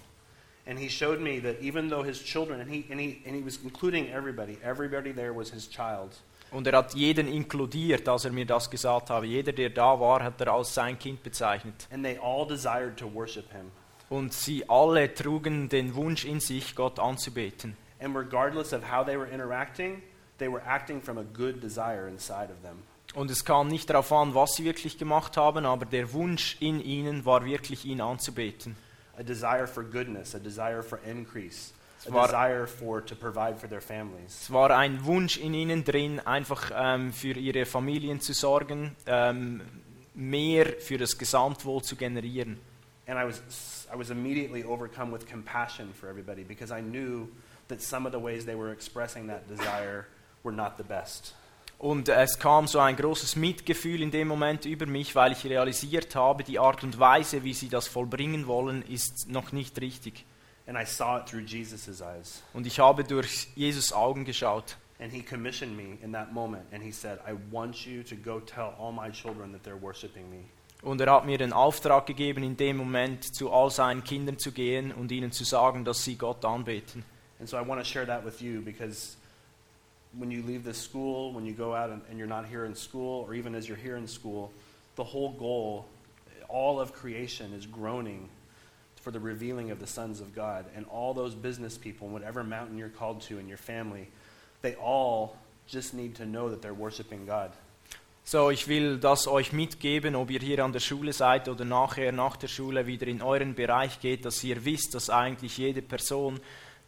And 0.66 0.78
he 0.78 0.88
showed 0.88 1.20
me 1.20 1.40
that 1.40 1.60
even 1.62 1.88
though 1.88 2.04
his 2.04 2.22
children, 2.22 2.60
and 2.60 2.68
he, 2.68 2.84
and 2.90 2.98
he, 3.00 3.22
and 3.24 3.36
he 3.36 3.42
was 3.42 3.58
including 3.62 4.10
everybody, 4.10 4.58
everybody 4.64 5.12
there 5.12 5.32
was 5.32 5.50
his 5.50 5.68
child. 5.68 6.16
Und 6.50 6.66
er 6.66 6.76
hat 6.76 6.94
jeden 6.94 7.28
inkludiert, 7.28 8.08
als 8.08 8.24
er 8.24 8.32
mir 8.32 8.46
das 8.46 8.70
gesagt 8.70 9.10
habe. 9.10 9.26
Jeder, 9.26 9.52
der 9.52 9.70
da 9.70 9.98
war, 9.98 10.22
hat 10.22 10.40
er 10.40 10.52
als 10.52 10.74
sein 10.74 10.98
Kind 10.98 11.22
bezeichnet. 11.22 11.86
And 11.92 12.04
they 12.04 12.18
all 12.18 12.46
desired 12.46 12.96
to 12.96 13.06
worship 13.12 13.52
him. 13.52 13.70
Und 14.08 14.32
sie 14.32 14.68
alle 14.68 15.12
trugen 15.12 15.68
den 15.68 15.94
Wunsch 15.94 16.24
in 16.24 16.40
sich, 16.40 16.74
Gott 16.74 16.98
anzubeten. 16.98 17.76
And 18.00 18.16
regardless 18.16 18.72
of 18.72 18.82
how 18.90 19.04
they 19.04 19.16
were 19.16 19.28
interacting, 19.28 20.02
they 20.38 20.48
were 20.48 20.62
acting 20.64 21.00
from 21.00 21.18
a 21.18 21.24
good 21.24 21.62
desire 21.62 22.08
inside 22.08 22.50
of 22.50 22.60
them. 22.62 22.82
Und 23.14 23.30
es 23.30 23.44
kam 23.44 23.68
nicht 23.68 23.88
darauf 23.88 24.12
an, 24.12 24.34
was 24.34 24.54
sie 24.54 24.64
wirklich 24.64 24.98
gemacht 24.98 25.36
haben, 25.36 25.64
aber 25.64 25.86
der 25.86 26.12
Wunsch 26.12 26.56
in 26.60 26.84
ihnen 26.84 27.24
war 27.24 27.44
wirklich, 27.44 27.84
ihn 27.86 28.00
anzubeten. 28.00 28.76
A 29.18 29.22
desire 29.24 29.66
for 29.66 29.82
goodness, 29.82 30.34
a 30.34 30.38
desire 30.40 30.82
for 30.82 30.98
increase, 31.06 31.72
a 32.04 32.08
Es 32.08 32.12
war- 32.12 32.26
desire 32.26 32.66
for 32.66 33.00
to 33.04 33.14
provide 33.14 33.58
for 33.58 33.68
their 33.68 33.80
families. 33.80 34.42
Es 34.42 34.50
war 34.50 34.70
ein 34.70 35.04
Wunsch 35.06 35.38
in 35.38 35.54
ihnen 35.54 35.84
drin, 35.84 36.20
einfach 36.20 36.70
ähm, 36.74 37.12
für 37.12 37.32
ihre 37.32 37.64
Familien 37.64 38.20
zu 38.20 38.34
sorgen, 38.34 38.94
ähm, 39.06 39.62
mehr 40.14 40.66
für 40.80 40.98
das 40.98 41.16
Gesamtwohl 41.16 41.82
zu 41.82 41.96
generieren. 41.96 42.58
And 43.08 43.18
I 43.18 43.24
was, 43.26 43.86
I 43.92 43.96
was 43.96 44.10
immediately 44.10 44.64
overcome 44.64 45.12
with 45.12 45.26
compassion 45.30 45.94
for 45.94 46.08
everybody 46.08 46.42
because 46.44 46.70
I 46.72 46.80
knew 46.82 47.28
that 47.68 47.80
some 47.80 48.06
of 48.06 48.12
the 48.12 48.18
ways 48.20 48.44
they 48.44 48.56
were 48.56 48.72
expressing 48.72 49.28
that 49.28 49.46
desire 49.48 50.06
were 50.42 50.54
not 50.54 50.76
the 50.76 50.84
best. 50.84 51.34
Und 51.78 52.08
es 52.08 52.38
kam 52.38 52.66
so 52.66 52.78
ein 52.78 52.96
großes 52.96 53.36
Mitgefühl 53.36 54.00
in 54.00 54.10
dem 54.10 54.28
Moment 54.28 54.64
über 54.64 54.86
mich, 54.86 55.14
weil 55.14 55.32
ich 55.32 55.44
realisiert 55.44 56.14
habe, 56.14 56.42
die 56.42 56.58
Art 56.58 56.82
und 56.82 56.98
Weise, 56.98 57.44
wie 57.44 57.52
sie 57.52 57.68
das 57.68 57.86
vollbringen 57.86 58.46
wollen, 58.46 58.82
ist 58.82 59.28
noch 59.28 59.52
nicht 59.52 59.78
richtig. 59.80 60.24
And 60.66 60.76
I 60.76 60.84
saw 60.84 61.18
it 61.18 61.26
through 61.26 61.44
Jesus' 61.44 62.00
eyes. 62.00 62.42
Und 62.52 62.66
ich 62.66 62.80
habe 62.80 63.04
durch 63.04 63.48
Jesus 63.54 63.92
Augen 63.92 64.24
geschaut. 64.24 64.76
And 64.98 65.12
he 65.12 65.22
commissioned 65.22 65.76
me 65.76 65.98
in 66.02 66.12
that 66.12 66.32
moment. 66.32 66.64
And 66.72 66.82
he 66.82 66.90
said, 66.90 67.18
I 67.28 67.34
want 67.52 67.86
you 67.86 68.02
to 68.02 68.16
go 68.16 68.40
tell 68.40 68.74
all 68.78 68.90
my 68.90 69.10
children 69.10 69.52
that 69.52 69.62
they're 69.62 69.80
worshiping 69.80 70.28
me. 70.30 70.46
Und 70.82 71.00
er 71.00 71.12
hat 71.12 71.26
mir 71.26 71.38
den 71.38 71.52
Auftrag 71.52 72.06
gegeben, 72.06 72.42
in 72.42 72.56
dem 72.56 72.78
Moment 72.78 73.34
zu 73.34 73.52
all 73.52 73.70
seinen 73.70 74.02
Kindern 74.02 74.38
zu 74.38 74.52
gehen 74.52 74.92
und 74.92 75.12
ihnen 75.12 75.32
zu 75.32 75.44
sagen, 75.44 75.84
dass 75.84 76.04
sie 76.04 76.16
Gott 76.16 76.44
anbeten. 76.44 77.04
And 77.38 77.48
so 77.48 77.58
I 77.58 77.66
want 77.66 77.80
to 77.80 77.84
share 77.84 78.06
that 78.06 78.24
with 78.24 78.40
you 78.40 78.62
because 78.62 79.16
when 80.18 80.30
you 80.30 80.42
leave 80.42 80.64
this 80.64 80.78
school, 80.78 81.32
when 81.32 81.46
you 81.46 81.52
go 81.52 81.74
out 81.74 81.90
and, 81.90 82.02
and 82.08 82.18
you're 82.18 82.26
not 82.26 82.46
here 82.46 82.64
in 82.64 82.74
school, 82.74 83.24
or 83.28 83.34
even 83.34 83.54
as 83.54 83.68
you're 83.68 83.76
here 83.76 83.96
in 83.96 84.06
school, 84.06 84.52
the 84.96 85.04
whole 85.04 85.32
goal, 85.32 85.86
all 86.48 86.80
of 86.80 86.92
creation 86.92 87.52
is 87.52 87.66
groaning 87.66 88.28
for 89.00 89.10
the 89.10 89.20
revealing 89.20 89.70
of 89.70 89.78
the 89.78 89.86
sons 89.86 90.20
of 90.20 90.34
God. 90.34 90.64
And 90.74 90.86
all 90.86 91.14
those 91.14 91.34
business 91.34 91.78
people, 91.78 92.08
whatever 92.08 92.42
mountain 92.42 92.78
you're 92.78 92.88
called 92.88 93.20
to 93.22 93.38
in 93.38 93.46
your 93.46 93.58
family, 93.58 94.08
they 94.62 94.74
all 94.74 95.36
just 95.66 95.94
need 95.94 96.16
to 96.16 96.26
know 96.26 96.50
that 96.50 96.62
they're 96.62 96.74
worshiping 96.74 97.26
God. 97.26 97.52
So, 98.24 98.50
ich 98.50 98.66
will 98.66 98.98
das 98.98 99.28
euch 99.28 99.52
mitgeben, 99.52 100.16
ob 100.16 100.32
ihr 100.32 100.40
hier 100.40 100.64
an 100.64 100.72
der 100.72 100.80
Schule 100.80 101.12
seid 101.12 101.48
oder 101.48 101.64
nachher 101.64 102.10
nach 102.10 102.36
der 102.36 102.48
Schule 102.48 102.84
wieder 102.88 103.06
in 103.06 103.22
euren 103.22 103.54
Bereich 103.54 104.00
geht, 104.00 104.24
dass 104.24 104.42
ihr 104.42 104.64
wisst, 104.64 104.94
dass 104.94 105.10
eigentlich 105.10 105.58
jede 105.58 105.80
Person 105.80 106.40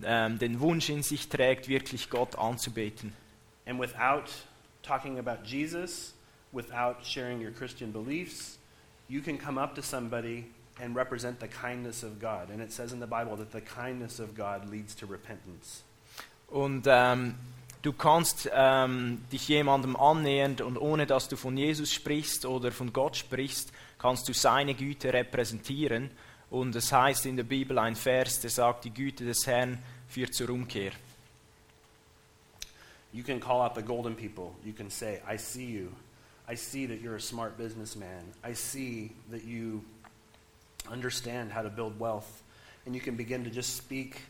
ähm, 0.02 0.38
den 0.38 0.60
Wunsch 0.60 0.88
in 0.88 1.02
sich 1.02 1.28
trägt, 1.28 1.68
wirklich 1.68 2.10
Gott 2.10 2.36
anzubeten. 2.38 3.12
And 3.66 3.78
without 3.80 4.30
talking 4.82 5.18
about 5.18 5.44
Jesus, 5.44 6.14
without 6.52 7.04
sharing 7.04 7.44
your 7.44 7.52
Christian 7.52 7.92
beliefs, 7.92 8.58
you 9.08 9.20
can 9.20 9.38
come 9.38 9.60
up 9.60 9.74
to 9.74 9.82
somebody 9.82 10.46
and 10.80 10.96
represent 10.96 11.40
the 11.40 11.48
kindness 11.48 12.02
of 12.02 12.20
God. 12.20 12.50
And 12.50 12.62
it 12.62 12.72
says 12.72 12.92
in 12.92 13.00
the 13.00 13.06
Bible 13.06 13.36
that 13.36 13.52
the 13.52 13.60
kindness 13.60 14.20
of 14.20 14.34
God 14.34 14.70
leads 14.70 14.94
to 14.96 15.06
repentance. 15.06 15.82
Und 16.48 16.86
ähm, 16.86 17.34
du 17.82 17.92
kannst 17.92 18.48
ähm, 18.52 19.22
dich 19.30 19.48
jemandem 19.48 19.96
annähern 19.96 20.56
und 20.62 20.78
ohne 20.78 21.06
dass 21.06 21.28
du 21.28 21.36
von 21.36 21.56
Jesus 21.56 21.92
sprichst 21.92 22.46
oder 22.46 22.72
von 22.72 22.92
Gott 22.92 23.16
sprichst, 23.16 23.72
kannst 23.98 24.28
du 24.28 24.32
seine 24.32 24.74
Güte 24.74 25.12
repräsentieren. 25.12 26.10
Und 26.50 26.74
es 26.74 26.92
heißt 26.92 27.26
in 27.26 27.36
der 27.36 27.44
Bibel 27.44 27.78
ein 27.78 27.94
Vers, 27.94 28.40
der 28.40 28.50
sagt, 28.50 28.84
die 28.84 28.90
Güte 28.90 29.24
des 29.24 29.46
Herrn 29.46 29.78
führt 30.08 30.34
zur 30.34 30.50
Umkehr. 30.50 30.92
You 33.12 33.22
can 33.22 33.40
call 33.40 33.60
out 33.60 33.74
the 33.74 33.82
golden 33.82 34.14
people. 34.14 34.54
You 34.64 34.72
can 34.72 34.90
say, 34.90 35.20
I 35.26 35.36
see 35.36 35.66
you. 35.66 35.92
I 36.46 36.54
see 36.54 36.86
that 36.86 37.00
you're 37.00 37.16
a 37.16 37.20
smart 37.20 37.56
businessman. 37.58 38.24
I 38.42 38.54
see 38.54 39.12
that 39.30 39.44
you 39.44 39.84
understand 40.90 41.52
how 41.52 41.62
to 41.62 41.70
build 41.70 41.98
wealth. 41.98 42.42
And 42.86 42.94
you 42.94 43.00
can 43.00 43.16
begin 43.16 43.44
to 43.44 43.50
just 43.50 43.76
speak 43.76 44.22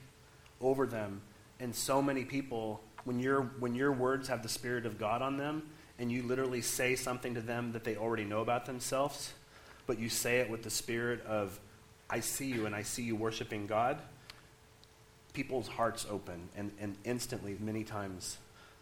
over 0.60 0.86
them. 0.86 1.20
And 1.60 1.74
so 1.74 2.02
many 2.02 2.24
people, 2.24 2.80
when, 3.04 3.20
your 3.20 3.42
when 3.60 3.74
your 3.74 3.92
words 3.92 4.28
have 4.28 4.42
the 4.42 4.48
Spirit 4.48 4.86
of 4.86 4.98
God 4.98 5.22
on 5.22 5.36
them, 5.36 5.62
and 5.98 6.12
you 6.12 6.22
literally 6.22 6.60
say 6.60 6.94
something 6.94 7.34
to 7.34 7.40
them 7.40 7.72
that 7.72 7.84
they 7.84 7.96
already 7.96 8.24
know 8.24 8.40
about 8.40 8.66
themselves, 8.66 9.32
but 9.86 9.98
you 9.98 10.08
say 10.08 10.38
it 10.38 10.50
with 10.50 10.62
the 10.62 10.70
spirit 10.70 11.24
of, 11.26 11.58
I 12.10 12.20
see 12.20 12.46
you 12.46 12.66
and 12.66 12.74
I 12.74 12.82
see 12.82 13.02
you 13.02 13.16
worshiping 13.16 13.66
God, 13.66 13.98
people's 15.34 15.68
hearts 15.68 16.06
open, 16.10 16.48
and, 16.56 16.70
and 16.80 16.96
instantly, 17.04 17.56
many 17.60 17.84
times, 17.84 18.38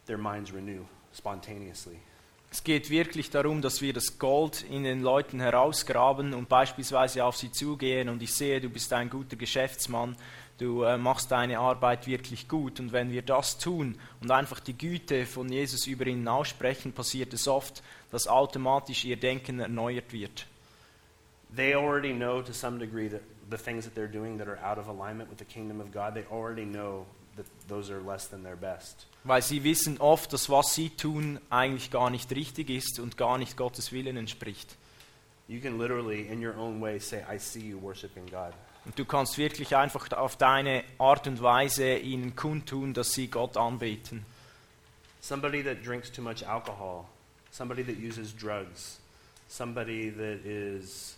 their 0.06 0.18
minds 0.18 0.52
renew 0.52 0.84
spontaneously. 1.12 1.98
Es 2.52 2.62
geht 2.62 2.90
wirklich 2.90 3.30
darum, 3.30 3.60
dass 3.60 3.82
wir 3.82 3.92
das 3.92 4.18
Gold 4.18 4.64
in 4.70 4.84
den 4.84 5.02
Leuten 5.02 5.40
herausgraben 5.40 6.32
und 6.32 6.48
beispielsweise 6.48 7.24
auf 7.24 7.36
sie 7.36 7.50
zugehen 7.50 8.08
und 8.08 8.22
ich 8.22 8.32
sehe, 8.32 8.60
du 8.60 8.70
bist 8.70 8.92
ein 8.92 9.10
guter 9.10 9.36
Geschäftsmann, 9.36 10.16
du 10.58 10.84
äh, 10.84 10.96
machst 10.96 11.32
deine 11.32 11.58
Arbeit 11.58 12.06
wirklich 12.06 12.48
gut 12.48 12.78
und 12.78 12.92
wenn 12.92 13.10
wir 13.10 13.22
das 13.22 13.58
tun 13.58 13.98
und 14.20 14.30
einfach 14.30 14.60
die 14.60 14.78
Güte 14.78 15.26
von 15.26 15.50
Jesus 15.50 15.86
über 15.88 16.06
ihnen 16.06 16.28
aussprechen, 16.28 16.92
passiert 16.92 17.34
es 17.34 17.48
oft, 17.48 17.82
dass 18.12 18.28
automatisch 18.28 19.04
ihr 19.04 19.16
Denken 19.16 19.58
erneuert 19.58 20.12
wird. 20.12 20.46
They 21.55 21.74
already 21.74 22.12
know 22.12 22.42
to 22.42 22.53
some 22.53 22.78
degree 22.78 23.09
that 23.09 23.22
the 23.49 23.59
things 23.59 23.84
that 23.84 23.94
they're 23.94 24.09
doing 24.09 24.38
that 24.38 24.49
are 24.49 24.59
out 24.59 24.78
of 24.78 24.88
alignment 24.88 25.28
with 25.28 25.38
the 25.38 25.44
kingdom 25.44 25.80
of 25.80 25.92
God, 25.92 26.14
they 26.14 26.24
already 26.30 26.64
know 26.64 27.07
that 27.36 27.47
those 27.68 27.90
are 27.90 28.01
less 28.01 28.26
than 28.28 28.42
their 28.42 28.57
best. 28.57 29.07
Weil 29.24 29.42
sie 29.42 29.62
wissen 29.62 29.99
oft, 30.01 30.32
dass 30.32 30.49
was 30.49 30.74
sie 30.74 30.90
tun 30.90 31.38
eigentlich 31.51 31.90
gar 31.90 32.11
nicht 32.11 32.30
richtig 32.32 32.70
ist 32.70 32.99
und 32.99 33.16
gar 33.16 33.38
nicht 33.38 33.57
Gottes 33.57 33.92
Willen 33.92 34.16
entspricht. 34.16 34.76
You 35.49 35.61
can 35.61 35.78
literally, 35.78 36.28
in 36.28 36.44
your 36.44 36.57
own 36.57 36.80
way, 36.80 36.99
say, 36.99 37.22
I 37.30 37.38
see 37.38 37.61
you 37.61 37.80
worshiping 37.80 38.26
God. 38.26 38.53
Und 38.84 38.99
du 38.99 39.05
kannst 39.05 39.36
wirklich 39.38 39.76
einfach 39.76 40.12
auf 40.12 40.36
deine 40.36 40.84
Art 40.99 41.26
und 41.26 41.42
Weise 41.42 41.97
ihnen 41.97 42.36
kundtun, 42.36 42.94
dass 42.94 43.12
sie 43.12 43.28
Gott 43.28 43.57
anbeten. 43.57 44.24
Somebody 45.20 45.62
that 45.64 45.84
drinks 45.84 46.11
too 46.11 46.22
much 46.22 46.47
alcohol, 46.47 47.05
somebody 47.51 47.82
that 47.82 47.97
uses 47.97 48.32
drugs, 48.32 49.01
somebody 49.49 50.11
that 50.11 50.44
is 50.44 51.15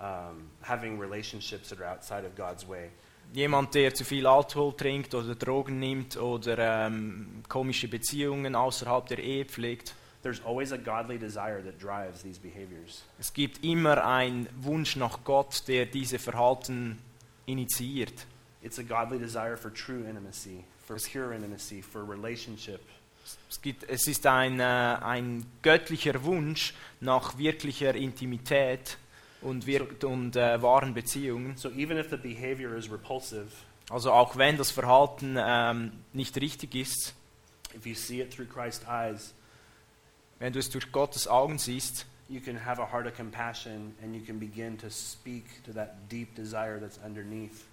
um, 0.00 0.50
having 0.62 0.98
relationships 0.98 1.68
that 1.68 1.80
are 1.80 1.86
outside 1.86 2.24
of 2.24 2.34
God's 2.36 2.66
way. 2.66 2.90
Jemand, 3.32 3.74
der 3.74 3.94
zu 3.94 4.04
viel 4.04 4.26
Alkohol 4.26 4.76
trinkt 4.76 5.14
oder 5.14 5.34
Drogen 5.34 5.78
nimmt 5.78 6.16
oder 6.16 6.86
ähm, 6.86 7.42
komische 7.48 7.88
Beziehungen 7.88 8.54
außerhalb 8.54 9.06
der 9.06 9.18
Ehe 9.18 9.44
pflegt. 9.44 9.94
There's 10.22 10.40
always 10.44 10.72
a 10.72 10.78
godly 10.78 11.18
desire 11.18 11.62
that 11.62 11.78
drives 11.78 12.22
these 12.22 12.40
behaviors. 12.40 13.02
Es 13.18 13.32
gibt 13.32 13.62
immer 13.64 14.04
einen 14.04 14.48
Wunsch 14.56 14.96
nach 14.96 15.22
Gott, 15.24 15.66
der 15.68 15.84
diese 15.86 16.18
Verhalten 16.18 16.98
initiiert. 17.46 18.26
It's 18.62 18.78
a 18.78 18.82
godly 18.82 19.18
desire 19.18 19.56
for 19.56 19.70
true 19.70 20.08
intimacy, 20.08 20.64
for 20.86 20.96
pure 20.96 21.34
intimacy, 21.34 21.82
for 21.82 22.08
relationship. 22.08 22.80
Es, 23.50 23.60
gibt, 23.60 23.84
es 23.88 24.06
ist 24.06 24.26
ein, 24.26 24.60
äh, 24.60 24.62
ein 24.62 25.44
göttlicher 25.62 26.24
Wunsch 26.24 26.72
nach 27.00 27.36
wirklicher 27.36 27.94
Intimität 27.94 28.98
und, 29.44 29.66
wirk 29.66 30.02
und 30.02 30.36
äh, 30.36 30.60
wahren 30.62 30.94
Beziehungen. 30.94 31.56
So 31.56 31.70
even 31.70 31.96
if 31.98 32.10
the 32.10 32.16
behavior 32.16 32.74
is 32.76 32.90
repulsive, 32.90 33.48
Also 33.90 34.12
auch 34.12 34.36
wenn 34.36 34.56
das 34.56 34.70
Verhalten 34.70 35.36
ähm, 35.38 35.92
nicht 36.12 36.36
richtig 36.40 36.74
ist, 36.74 37.14
if 37.76 37.86
you 37.86 37.94
see 37.94 38.20
it 38.20 38.34
through 38.34 38.48
Christ's 38.48 38.86
eyes, 38.88 39.34
wenn 40.38 40.52
du 40.52 40.58
es 40.58 40.70
durch 40.70 40.90
Gottes 40.90 41.28
Augen 41.28 41.58
siehst, 41.58 42.06
you 42.28 42.40
can 42.40 42.64
have 42.64 42.80
a 42.80 42.90
heart 42.90 43.06
of 43.06 43.14
compassion 43.14 43.94
and 44.02 44.14
you 44.14 44.22
can 44.22 44.38
begin 44.38 44.78
to 44.78 44.88
speak 44.88 45.62
to 45.64 45.72
that 45.72 46.08
deep 46.08 46.34
desire 46.34 46.80
that's 46.80 46.98
underneath 47.04 47.66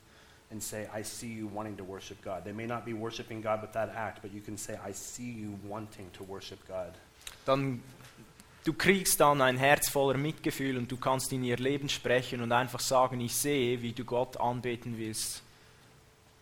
and 0.51 0.61
say, 0.61 0.87
I 0.93 1.01
see 1.01 1.31
you 1.31 1.47
wanting 1.47 1.77
to 1.77 1.83
worship 1.83 2.21
God. 2.21 2.43
They 2.43 2.51
may 2.51 2.67
not 2.67 2.83
be 2.85 2.93
worshiping 2.93 3.41
God 3.41 3.61
with 3.61 3.71
that 3.71 3.89
act, 3.95 4.21
but 4.21 4.33
you 4.33 4.41
can 4.41 4.57
say, 4.57 4.77
I 4.85 4.91
see 4.91 5.31
you 5.31 5.57
wanting 5.67 6.11
to 6.17 6.23
worship 6.23 6.59
God. 6.67 6.93
dann 7.45 7.81
du 8.63 8.73
kriegst 8.73 9.19
dann 9.19 9.41
ein 9.41 9.57
Herz 9.57 9.89
voller 9.89 10.17
Mitgefühl 10.17 10.77
und 10.77 10.91
du 10.91 10.97
kannst 10.97 11.31
in 11.33 11.43
ihr 11.43 11.57
Leben 11.57 11.89
sprechen 11.89 12.41
und 12.41 12.51
einfach 12.51 12.79
sagen, 12.79 13.19
ich 13.21 13.35
sehe, 13.35 13.81
wie 13.81 13.93
du 13.93 14.03
Gott 14.03 14.37
anbeten 14.37 14.97
willst. 14.97 15.43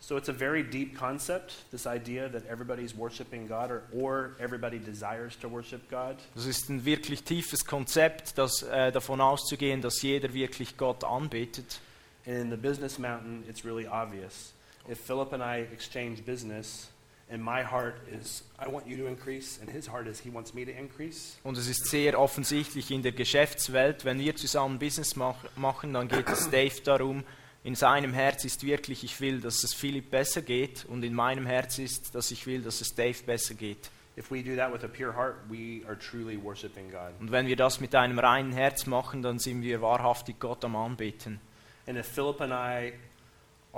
So 0.01 0.17
it's 0.17 0.29
a 0.29 0.33
very 0.33 0.63
deep 0.63 0.97
concept, 0.97 1.53
this 1.71 1.85
idea 1.85 2.29
that 2.29 2.43
everybody's 2.47 2.97
worshiping 2.97 3.47
God 3.47 3.69
or, 3.69 3.83
or 3.93 4.31
everybody 4.39 4.79
desires 4.79 5.37
to 5.41 5.49
worship 5.49 5.89
God. 5.89 6.15
Das 6.35 6.45
ist 6.45 6.69
ein 6.69 6.85
wirklich 6.85 7.23
tiefes 7.23 7.65
Konzept, 7.65 8.37
das, 8.37 8.63
äh, 8.63 8.91
davon 8.91 9.19
auszugehen, 9.21 9.81
dass 9.81 10.01
jeder 10.01 10.33
wirklich 10.33 10.77
Gott 10.77 11.03
anbetet. 11.03 11.79
And 12.25 12.37
in 12.37 12.49
the 12.49 12.57
business 12.57 12.97
mountain, 12.97 13.43
it's 13.47 13.63
really 13.65 13.87
obvious. 13.87 14.53
If 14.89 14.99
Philip 14.99 15.33
and 15.33 15.43
I 15.43 15.67
exchange 15.71 16.23
business, 16.23 16.89
and 17.31 17.43
my 17.43 17.63
heart 17.63 17.95
is, 18.11 18.43
I 18.59 18.67
want 18.69 18.87
you 18.87 18.97
to 18.97 19.07
increase, 19.07 19.59
and 19.61 19.69
his 19.69 19.87
heart 19.87 20.07
is, 20.07 20.19
he 20.19 20.29
wants 20.33 20.53
me 20.53 20.65
to 20.65 20.71
increase, 20.71 21.37
Und 21.43 21.57
es 21.57 21.67
ist 21.67 21.85
sehr 21.85 22.19
offensichtlich 22.19 22.91
in 22.91 23.03
der 23.03 23.11
Geschäftswelt, 23.11 24.05
wenn 24.05 24.19
wir 24.19 24.35
zusammen 24.35 24.79
Business 24.79 25.15
mach, 25.15 25.37
machen, 25.55 25.93
dann 25.93 26.07
geht 26.07 26.27
es 26.29 26.49
Dave 26.49 26.81
darum, 26.83 27.23
in 27.63 27.75
seinem 27.75 28.13
Herz 28.13 28.45
ist 28.45 28.65
wirklich, 28.65 29.03
ich 29.03 29.19
will, 29.19 29.41
dass 29.41 29.63
es 29.63 29.73
Philipp 29.73 30.09
besser 30.11 30.41
geht 30.41 30.85
und 30.85 31.03
in 31.03 31.13
meinem 31.13 31.45
Herz 31.45 31.77
ist, 31.77 32.15
dass 32.15 32.31
ich 32.31 32.47
will, 32.47 32.61
dass 32.61 32.81
es 32.81 32.95
Dave 32.95 33.21
besser 33.23 33.53
geht. 33.53 33.89
if 34.19 34.29
we 34.29 34.43
do 34.43 34.57
that 34.57 34.71
with 34.71 34.83
a 34.83 34.87
pure 34.87 35.13
heart, 35.13 35.37
we 35.49 35.81
are 35.87 35.95
truly 35.95 36.35
worshiping 36.35 36.91
God. 36.91 37.13
Und 37.21 37.31
wenn 37.31 37.47
wir 37.47 37.55
das 37.55 37.79
mit 37.79 37.95
einem 37.95 38.19
reinen 38.19 38.51
Herz 38.51 38.85
machen, 38.85 39.21
dann 39.21 39.39
sind 39.39 39.61
wir 39.61 39.81
wahrhaftig 39.81 40.39
Gott 40.39 40.63
am 40.65 40.75
Anbeten. 40.75 41.39
And 41.87 41.97
if 41.97 42.05
Philip 42.05 42.41
and 42.41 42.51
I 42.51 42.93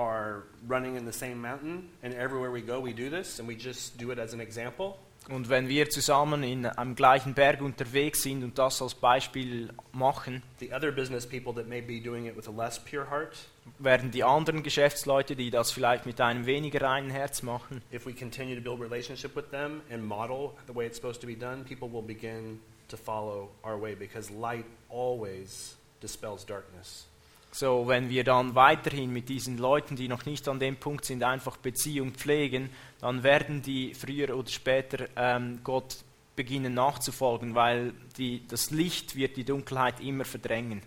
are 0.02 0.44
running 0.68 0.96
in 0.96 1.06
the 1.06 1.14
same 1.14 1.42
mountain, 1.42 1.90
and 2.04 2.14
everywhere 2.14 2.52
we 2.52 2.62
go, 2.62 2.80
we 2.80 2.94
do 2.94 3.10
this, 3.10 3.40
and 3.40 3.48
we 3.48 3.56
just 3.56 3.98
do 3.98 4.12
it 4.12 4.20
as 4.20 4.34
an 4.34 4.40
example, 4.40 4.98
Und 5.30 5.50
wenn 5.50 5.70
wir 5.70 5.90
zusammen 5.90 6.42
in 6.42 6.66
am 6.66 6.96
gleichen 6.96 7.36
Berg 7.36 7.62
unterwegs 7.62 8.24
sind 8.24 8.44
und 8.44 8.58
das 8.58 8.82
als 8.82 8.96
Beispiel 8.96 9.70
machen, 9.92 10.42
the 10.60 10.74
other 10.74 10.92
business 10.92 11.28
people 11.28 11.54
that 11.54 11.68
may 11.68 11.80
be 11.80 12.02
doing 12.02 12.26
it 12.26 12.36
with 12.36 12.48
a 12.48 12.52
less 12.52 12.80
pure 12.84 13.08
heart, 13.08 13.38
werden 13.78 14.10
die 14.10 14.24
anderen 14.24 14.64
Geschäftsleute, 14.64 15.36
die 15.36 15.52
das 15.52 15.72
vielleicht 15.72 16.08
mit 16.08 16.20
einem 16.20 16.48
weniger 16.48 16.82
reinen 16.82 17.12
Herz 17.12 17.44
machen, 17.44 17.84
if 17.94 18.08
we 18.08 18.14
continue 18.14 18.56
to 18.56 18.62
build 18.62 18.82
relationship 18.82 19.36
with 19.36 19.52
them 19.52 19.82
and 19.92 20.04
model 20.04 20.54
the 20.66 20.74
way 20.74 20.88
it's 20.88 20.98
supposed 20.98 21.22
to 21.22 21.28
be 21.28 21.36
done, 21.36 21.64
people 21.64 21.88
will 21.88 22.02
begin 22.02 22.60
to 22.88 22.98
follow 22.98 23.52
our 23.64 23.80
way 23.80 23.94
because 23.94 24.32
light 24.32 24.66
always 24.90 25.78
dispels 26.02 26.44
darkness. 26.44 27.06
So, 27.54 27.88
wenn 27.88 28.10
wir 28.10 28.24
dann 28.24 28.56
weiterhin 28.56 29.12
mit 29.12 29.28
diesen 29.28 29.58
Leuten, 29.58 29.96
die 29.98 30.08
noch 30.08 30.26
nicht 30.26 30.48
an 30.48 30.60
dem 30.60 30.78
Punkt 30.78 31.04
sind, 31.06 31.22
einfach 31.24 31.58
Beziehung 31.58 32.14
pflegen, 32.14 32.70
dann 33.02 33.24
werden 33.24 33.62
die 33.62 33.94
früher 33.94 34.36
oder 34.38 34.50
später 34.50 35.08
ähm, 35.18 35.60
Gott 35.64 35.98
beginnen 36.38 36.74
nachzufolgen, 36.74 37.54
weil 37.54 37.94
die, 38.18 38.48
das 38.48 38.72
Licht 38.72 39.16
wird 39.18 39.36
die 39.36 39.44
Dunkelheit 39.44 40.00
immer 40.00 40.24
verdrängen. 40.24 40.82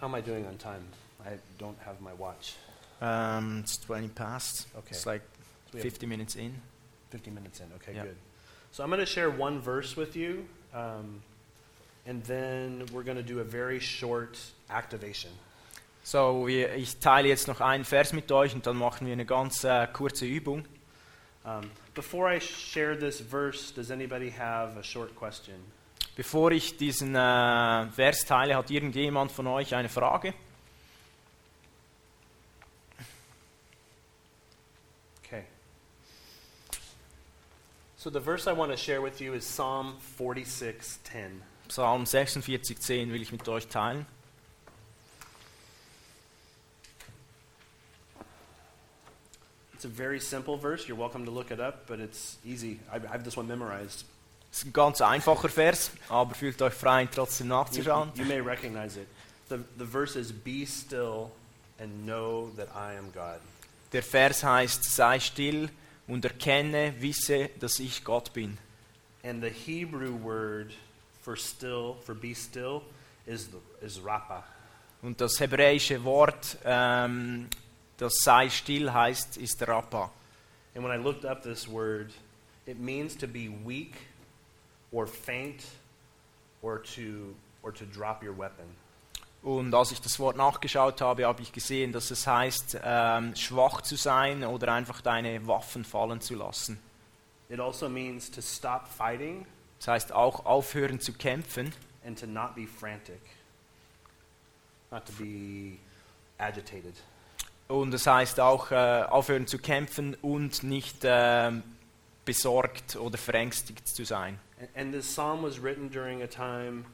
How 0.00 0.04
am 0.04 0.14
I 0.14 0.20
doing 0.22 0.46
on 0.46 0.58
time? 0.58 0.82
I 1.24 1.38
don't 1.58 1.76
have 1.84 1.96
my 2.02 2.12
watch. 2.18 2.54
Um, 3.00 3.60
it's 3.60 3.80
20 3.80 4.14
past. 4.14 4.66
Okay. 4.76 4.88
It's 4.90 5.06
like 5.06 5.22
So 5.72 5.78
we 5.78 5.80
have 5.80 5.90
50 5.90 6.06
minutes 6.06 6.36
in. 6.36 6.54
50 7.10 7.30
minutes 7.30 7.60
in. 7.60 7.66
Okay, 7.76 7.94
Yeah. 7.94 8.04
good. 8.04 8.16
So 8.72 8.82
I'm 8.84 8.90
going 8.90 9.00
to 9.00 9.06
share 9.06 9.30
one 9.30 9.60
verse 9.60 9.96
with 9.96 10.14
you, 10.16 10.46
um, 10.74 11.22
and 12.06 12.22
then 12.24 12.86
we're 12.92 13.02
going 13.02 13.16
to 13.16 13.22
do 13.22 13.40
a 13.40 13.44
very 13.44 13.80
short 13.80 14.38
activation. 14.70 15.30
So, 16.02 16.46
ich 16.46 16.98
teile 17.00 17.28
jetzt 17.28 17.48
noch 17.48 17.60
einen 17.60 17.84
Vers 17.84 18.12
mit 18.12 18.30
euch 18.30 18.54
und 18.54 18.64
dann 18.66 18.76
machen 18.76 19.06
wir 19.06 19.12
eine 19.12 19.26
ganz 19.26 19.64
äh, 19.64 19.88
kurze 19.92 20.24
Übung. 20.24 20.64
Um, 21.44 21.70
before 21.94 22.28
I 22.32 22.38
share 22.40 22.96
this 22.96 23.20
verse, 23.20 23.72
does 23.72 23.90
anybody 23.90 24.30
have 24.30 24.76
a 24.78 24.82
short 24.82 25.16
question? 25.16 25.54
Bevor 26.14 26.52
ich 26.52 26.76
diesen 26.76 27.14
äh, 27.14 27.86
Vers 27.90 28.24
teile, 28.24 28.54
hat 28.54 28.70
irgendjemand 28.70 29.32
von 29.32 29.48
euch 29.48 29.74
eine 29.74 29.88
Frage? 29.88 30.32
Okay. 35.24 35.44
So 37.96 38.10
the 38.10 38.20
verse 38.20 38.48
I 38.48 38.56
want 38.56 38.70
to 38.70 38.76
share 38.76 39.02
with 39.02 39.20
you 39.20 39.34
is 39.34 39.44
Psalm 39.44 39.96
46:10. 40.18 41.42
Psalm 41.68 42.04
46,10 42.04 43.12
will 43.12 43.22
ich 43.22 43.32
mit 43.32 43.48
euch 43.48 43.68
teilen. 43.68 44.06
It's 49.74 49.84
a 49.84 49.88
very 49.88 50.20
simple 50.20 50.56
verse. 50.56 50.88
You're 50.88 50.98
welcome 50.98 51.26
to 51.26 51.30
look 51.30 51.50
it 51.50 51.60
up, 51.60 51.86
but 51.86 52.00
it's 52.00 52.38
easy. 52.44 52.78
I 52.90 52.98
have 53.06 53.24
this 53.24 53.36
one 53.36 53.46
memorized. 53.46 54.04
Es 54.50 54.58
ist 54.58 54.68
ein 54.68 54.72
ganz 54.72 55.02
einfacher 55.02 55.50
Vers, 55.50 55.90
aber 56.08 56.34
fühlt 56.34 56.62
euch 56.62 56.72
frei, 56.72 57.02
ihn 57.02 57.10
trotzdem 57.10 57.48
nachzuschauen. 57.48 58.10
You, 58.14 58.22
you 58.22 58.28
may 58.28 58.40
recognize 58.40 58.98
it. 58.98 59.06
The, 59.50 59.58
the 59.76 59.84
verse 59.84 60.18
is 60.18 60.32
be 60.32 60.64
still 60.64 61.30
and 61.78 62.06
know 62.06 62.50
that 62.56 62.68
I 62.74 62.96
am 62.96 63.12
God. 63.12 63.40
Der 63.92 64.02
Vers 64.02 64.42
heißt 64.42 64.84
sei 64.84 65.20
still 65.20 65.68
und 66.06 66.24
erkenne, 66.24 66.94
wisse, 67.00 67.50
dass 67.60 67.78
ich 67.78 68.02
Gott 68.02 68.32
bin. 68.32 68.56
And 69.22 69.42
the 69.42 69.50
Hebrew 69.50 70.16
word 70.22 70.72
for 71.26 71.36
still, 71.36 71.96
for 72.04 72.14
be 72.14 72.34
still, 72.34 72.82
is, 73.26 73.48
is 73.82 73.98
rapa. 73.98 74.44
Und 75.02 75.20
das 75.20 75.40
hebräische 75.40 76.02
Wort, 76.04 76.56
ähm, 76.64 77.48
das 77.96 78.12
sei 78.22 78.48
still 78.48 78.92
heißt, 78.92 79.36
ist 79.36 79.66
Rappa. 79.66 80.10
And 80.74 80.84
when 80.84 80.92
I 80.92 81.02
looked 81.02 81.24
up 81.24 81.42
this 81.42 81.66
word, 81.68 82.12
it 82.66 82.78
means 82.78 83.16
to 83.16 83.26
be 83.26 83.48
weak 83.64 83.94
or 84.92 85.08
faint 85.08 85.64
or 86.62 86.80
to, 86.94 87.34
or 87.62 87.72
to 87.72 87.84
drop 87.84 88.22
your 88.22 88.36
weapon. 88.38 88.66
Und 89.42 89.74
als 89.74 89.92
ich 89.92 90.00
das 90.00 90.18
Wort 90.20 90.36
nachgeschaut 90.36 91.00
habe, 91.00 91.26
habe 91.26 91.42
ich 91.42 91.52
gesehen, 91.52 91.92
dass 91.92 92.10
es 92.10 92.26
heißt, 92.26 92.78
ähm, 92.84 93.34
schwach 93.34 93.80
zu 93.80 93.96
sein 93.96 94.44
oder 94.44 94.72
einfach 94.72 95.00
deine 95.00 95.44
Waffen 95.46 95.84
fallen 95.84 96.20
zu 96.20 96.36
lassen. 96.36 96.78
It 97.48 97.60
also 97.60 97.88
means 97.88 98.30
to 98.30 98.40
stop 98.40 98.88
fighting 98.88 99.46
Das 99.78 99.88
heißt 99.88 100.12
auch 100.12 100.46
aufhören 100.46 101.00
zu 101.00 101.12
kämpfen 101.12 101.72
and 102.06 102.18
to 102.18 102.26
not 102.26 102.54
be 102.54 102.66
frantic, 102.66 103.20
not 104.90 105.04
to 105.06 105.12
be 105.12 105.78
agitated. 106.38 106.94
und 107.68 107.90
das 107.90 108.06
heißt 108.06 108.40
auch 108.40 108.70
äh, 108.70 109.02
aufhören 109.08 109.46
zu 109.46 109.58
kämpfen 109.58 110.14
und 110.22 110.62
nicht 110.62 110.98
ähm, 111.02 111.62
besorgt 112.24 112.96
oder 112.96 113.18
verängstigt 113.18 113.88
zu 113.88 114.04
sein. 114.04 114.38
And, 114.58 114.76
and 114.76 114.92
this 114.92 115.06
psalm 115.06 115.42
was 115.42 115.60
written 115.62 115.90
during 115.90 116.22
a 116.22 116.26
time 116.26 116.84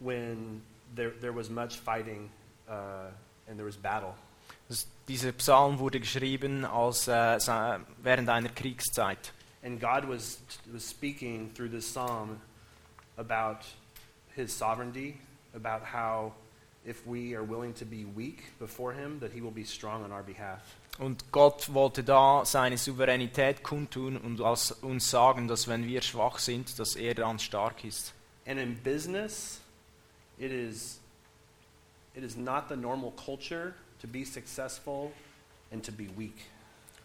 when 0.00 0.62
there, 0.94 1.12
there 1.20 1.34
was 1.34 1.48
much 1.48 1.78
fighting 1.78 2.30
uh, 2.68 3.10
and 3.48 3.56
there 3.56 3.66
was 3.66 3.76
battle. 3.76 4.14
Dieser 5.08 5.32
Psalm 5.32 5.78
wurde 5.78 6.00
geschrieben 6.00 6.64
als, 6.64 7.06
äh, 7.06 7.38
während 8.02 8.28
einer 8.28 8.48
Kriegszeit. 8.48 9.32
And 9.62 9.80
God 9.80 10.04
was, 10.06 10.38
was 10.72 10.84
speaking 10.84 11.50
through 11.54 11.68
this 11.68 11.86
psalm 11.86 12.40
about 13.16 13.64
his 14.34 14.52
sovereignty, 14.52 15.18
about 15.54 15.84
how 15.84 16.32
if 16.84 17.06
we 17.06 17.34
are 17.34 17.44
willing 17.44 17.72
to 17.74 17.84
be 17.84 18.04
weak 18.04 18.42
before 18.58 18.92
him, 18.92 19.20
that 19.20 19.32
he 19.32 19.40
will 19.40 19.52
be 19.52 19.64
strong 19.64 20.02
on 20.02 20.10
our 20.10 20.22
behalf. 20.22 20.60
Und 20.98 21.32
Gott 21.32 21.72
wollte 21.72 22.04
da 22.04 22.44
seine 22.44 22.76
Souveränität 22.76 23.62
kundtun 23.62 24.16
und 24.16 24.40
uns 24.40 25.10
sagen, 25.10 25.48
dass 25.48 25.66
wenn 25.66 25.86
wir 25.86 26.02
schwach 26.02 26.38
sind, 26.38 26.78
dass 26.78 26.96
er 26.96 27.14
dann 27.14 27.38
stark 27.38 27.84
ist. 27.84 28.12
And 28.46 28.58
in 28.58 28.74
business, 28.82 29.60
it 30.38 30.50
is, 30.50 31.00
it 32.14 32.22
is 32.24 32.36
not 32.36 32.68
the 32.68 32.76
normal 32.76 33.12
culture 33.12 33.74
to 34.00 34.08
be 34.08 34.24
successful 34.24 35.12
and 35.70 35.82
to 35.82 35.92
be 35.92 36.08
weak. 36.16 36.46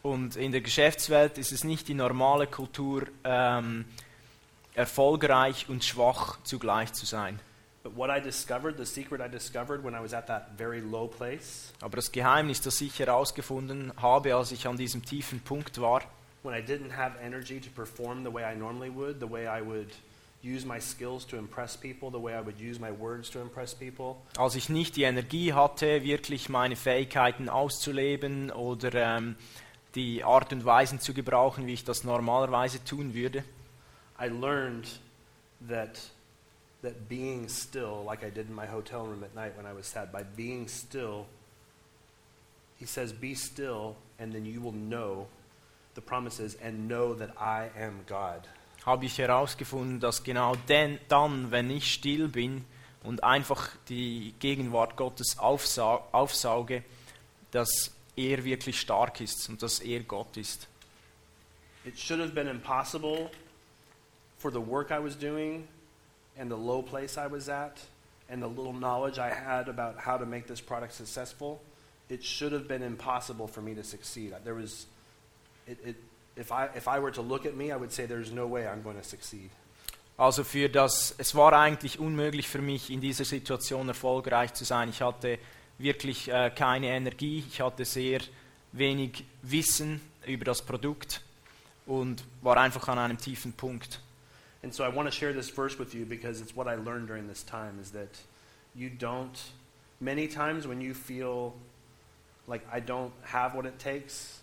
Und 0.08 0.38
in 0.38 0.53
der 0.53 0.62
Geschäftswelt 0.62 1.38
ist 1.38 1.51
es 1.51 1.66
nicht 1.66 1.89
die 1.89 1.93
normale 1.93 2.47
Kultur, 2.47 3.08
ähm, 3.26 3.84
erfolgreich 4.74 5.68
und 5.68 5.84
schwach 5.84 6.38
zugleich 6.43 6.93
zu 6.93 7.05
sein. 7.05 7.39
Aber 7.84 8.08
das 11.95 12.12
Geheimnis, 12.12 12.62
das 12.62 12.82
ich 12.82 12.99
herausgefunden 12.99 13.91
habe, 13.97 14.36
als 14.36 14.51
ich 14.51 14.68
an 14.68 14.78
diesem 14.78 15.03
tiefen 15.03 15.41
Punkt 15.41 15.82
war, 15.82 16.01
when 16.43 16.53
I 16.53 16.62
didn't 16.62 16.95
have 16.95 17.18
energy 17.22 17.60
to 17.60 17.70
perform 17.72 18.24
the 18.24 18.32
way 18.32 18.43
I 18.43 18.55
normally 18.55 18.89
would, 18.89 19.20
the 19.20 19.30
way 19.30 19.47
I 19.47 19.62
would 19.62 19.89
use 20.41 20.66
my 20.66 20.80
skills 20.80 21.26
to 21.28 21.38
impress 21.38 21.76
people, 21.76 22.10
the 22.10 22.20
way 22.20 22.34
I 22.34 22.41
would 22.41 22.60
use 22.62 22.80
my 22.80 22.91
words 22.91 23.30
to 23.32 23.41
impress 23.41 23.76
people, 23.76 24.16
als 24.38 24.55
ich 24.55 24.70
nicht 24.70 24.95
die 24.95 25.03
Energie 25.03 25.53
hatte, 25.53 26.03
wirklich 26.03 26.47
meine 26.47 26.78
Fähigkeiten 26.78 27.49
auszuleben 27.49 28.51
oder 28.51 28.93
ähm, 28.93 29.36
die 29.95 30.23
Art 30.23 30.51
und 30.53 30.65
Weisen 30.65 30.99
zu 30.99 31.13
gebrauchen, 31.13 31.65
wie 31.67 31.73
ich 31.73 31.83
das 31.83 32.03
normalerweise 32.03 32.83
tun 32.83 33.13
würde, 33.13 33.43
I 34.19 34.27
learned 34.27 34.99
that 35.67 35.99
that 36.81 37.07
being 37.09 37.49
still, 37.49 38.03
like 38.05 38.23
I 38.23 38.29
did 38.29 38.47
in 38.47 38.55
my 38.55 38.67
hotel 38.67 39.01
room 39.01 39.23
at 39.23 39.33
night 39.35 39.57
when 39.57 39.65
I 39.65 39.75
was 39.75 39.88
sad, 39.88 40.11
by 40.11 40.23
being 40.35 40.67
still, 40.67 41.25
he 42.77 42.85
says, 42.85 43.11
Be 43.13 43.35
still, 43.35 43.95
and 44.19 44.33
then 44.33 44.45
you 44.45 44.61
will 44.61 44.73
know, 44.73 45.27
the 45.95 46.01
promise 46.01 46.39
is, 46.39 46.55
and 46.61 46.88
know 46.88 47.13
that 47.15 47.31
I 47.39 47.69
am 47.79 48.05
God. 48.07 48.47
habe 48.88 49.05
ich 49.05 49.17
herausgefunden, 49.17 49.99
dass 49.99 50.23
genau 50.23 50.55
denn, 50.69 50.97
dann, 51.09 51.51
wenn 51.51 51.69
ich 51.69 51.93
still 51.93 52.29
bin 52.29 52.63
und 53.03 53.21
einfach 53.21 53.69
die 53.89 54.33
Gegenwart 54.39 54.95
Gottes 54.95 55.38
aufsa 55.39 56.05
aufsauge, 56.13 56.83
dass 57.51 57.91
er 58.18 58.43
wirklich 58.43 58.80
stark 58.80 59.22
ist 59.22 59.47
und 59.47 59.61
dass 59.61 59.80
er 59.80 60.01
Gott 60.01 60.36
ist. 60.36 60.68
It 61.86 61.97
should 61.97 62.20
have 62.20 62.34
been 62.34 62.47
impossible 62.47 63.30
for 64.39 64.51
the 64.51 64.59
work 64.59 64.91
I 64.91 64.99
was 64.99 65.15
doing 65.15 65.68
and 66.38 66.49
the 66.49 66.57
low 66.57 66.82
place 66.82 67.18
I 67.18 67.28
was 67.32 67.47
at 67.47 67.80
and 68.30 68.41
the 68.41 68.47
little 68.47 68.74
knowledge 68.74 69.18
I 69.18 69.30
had 69.30 69.70
about 69.70 69.97
how 69.97 70.18
to 70.18 70.26
make 70.26 70.47
this 70.47 70.59
product 70.59 70.93
successful. 70.93 71.61
It 72.09 72.24
should 72.24 72.51
have 72.51 72.68
been 72.68 72.84
impossible 72.84 73.47
for 73.47 73.61
me 73.61 73.76
to 73.76 73.84
succeed. 73.84 74.34
There 74.43 74.55
was, 74.55 74.88
it, 75.65 75.78
it, 75.86 75.95
if, 76.36 76.51
I, 76.51 76.70
if 76.76 76.88
I 76.88 76.99
were 76.99 77.11
to 77.11 77.22
look 77.22 77.45
at 77.45 77.55
me, 77.55 77.72
I 77.72 77.78
would 77.78 77.91
say 77.91 78.05
there's 78.05 78.32
no 78.32 78.47
way 78.47 78.68
I'm 78.68 78.82
going 78.82 78.97
to 78.97 79.03
succeed. 79.03 79.49
Also 80.18 80.43
für 80.43 80.68
das, 80.68 81.13
es 81.20 81.36
war 81.36 81.53
eigentlich 81.53 81.99
unmöglich 81.99 82.47
für 82.47 82.61
mich, 82.61 82.89
in 82.89 83.01
dieser 83.01 83.24
Situation 83.24 83.88
erfolgreich 83.88 84.51
zu 84.53 84.65
sein. 84.65 84.89
Ich 84.89 85.01
hatte 85.01 85.38
wirklich 85.78 86.30
äh, 86.30 86.49
keine 86.49 86.88
Energie, 86.88 87.43
ich 87.47 87.61
hatte 87.61 87.86
sehr 87.86 88.19
wenig 88.71 89.23
Wissen 89.41 90.01
über 90.25 90.45
das 90.45 90.61
Produkt 90.61 91.21
und 91.86 92.23
war 92.41 92.57
einfach 92.57 92.88
an 92.88 92.99
einem 92.99 93.17
tiefen 93.17 93.53
Punkt. 93.53 93.99
And 94.63 94.73
so 94.73 94.84
I 94.84 94.93
want 94.93 95.07
to 95.07 95.11
share 95.11 95.34
this 95.34 95.49
verse 95.49 95.78
with 95.78 95.93
you 95.93 96.05
because 96.05 96.41
it's 96.41 96.55
what 96.55 96.67
I 96.67 96.75
learned 96.75 97.07
during 97.07 97.28
this 97.28 97.43
time 97.43 97.80
is 97.82 97.91
that 97.91 98.09
you 98.75 98.89
don't, 98.89 99.38
many 99.99 100.28
times 100.28 100.67
when 100.67 100.82
you 100.82 100.93
feel 100.93 101.53
like 102.47 102.61
I 102.71 102.80
don't 102.80 103.13
have 103.23 103.55
what 103.55 103.65
it 103.65 103.80
takes, 103.80 104.39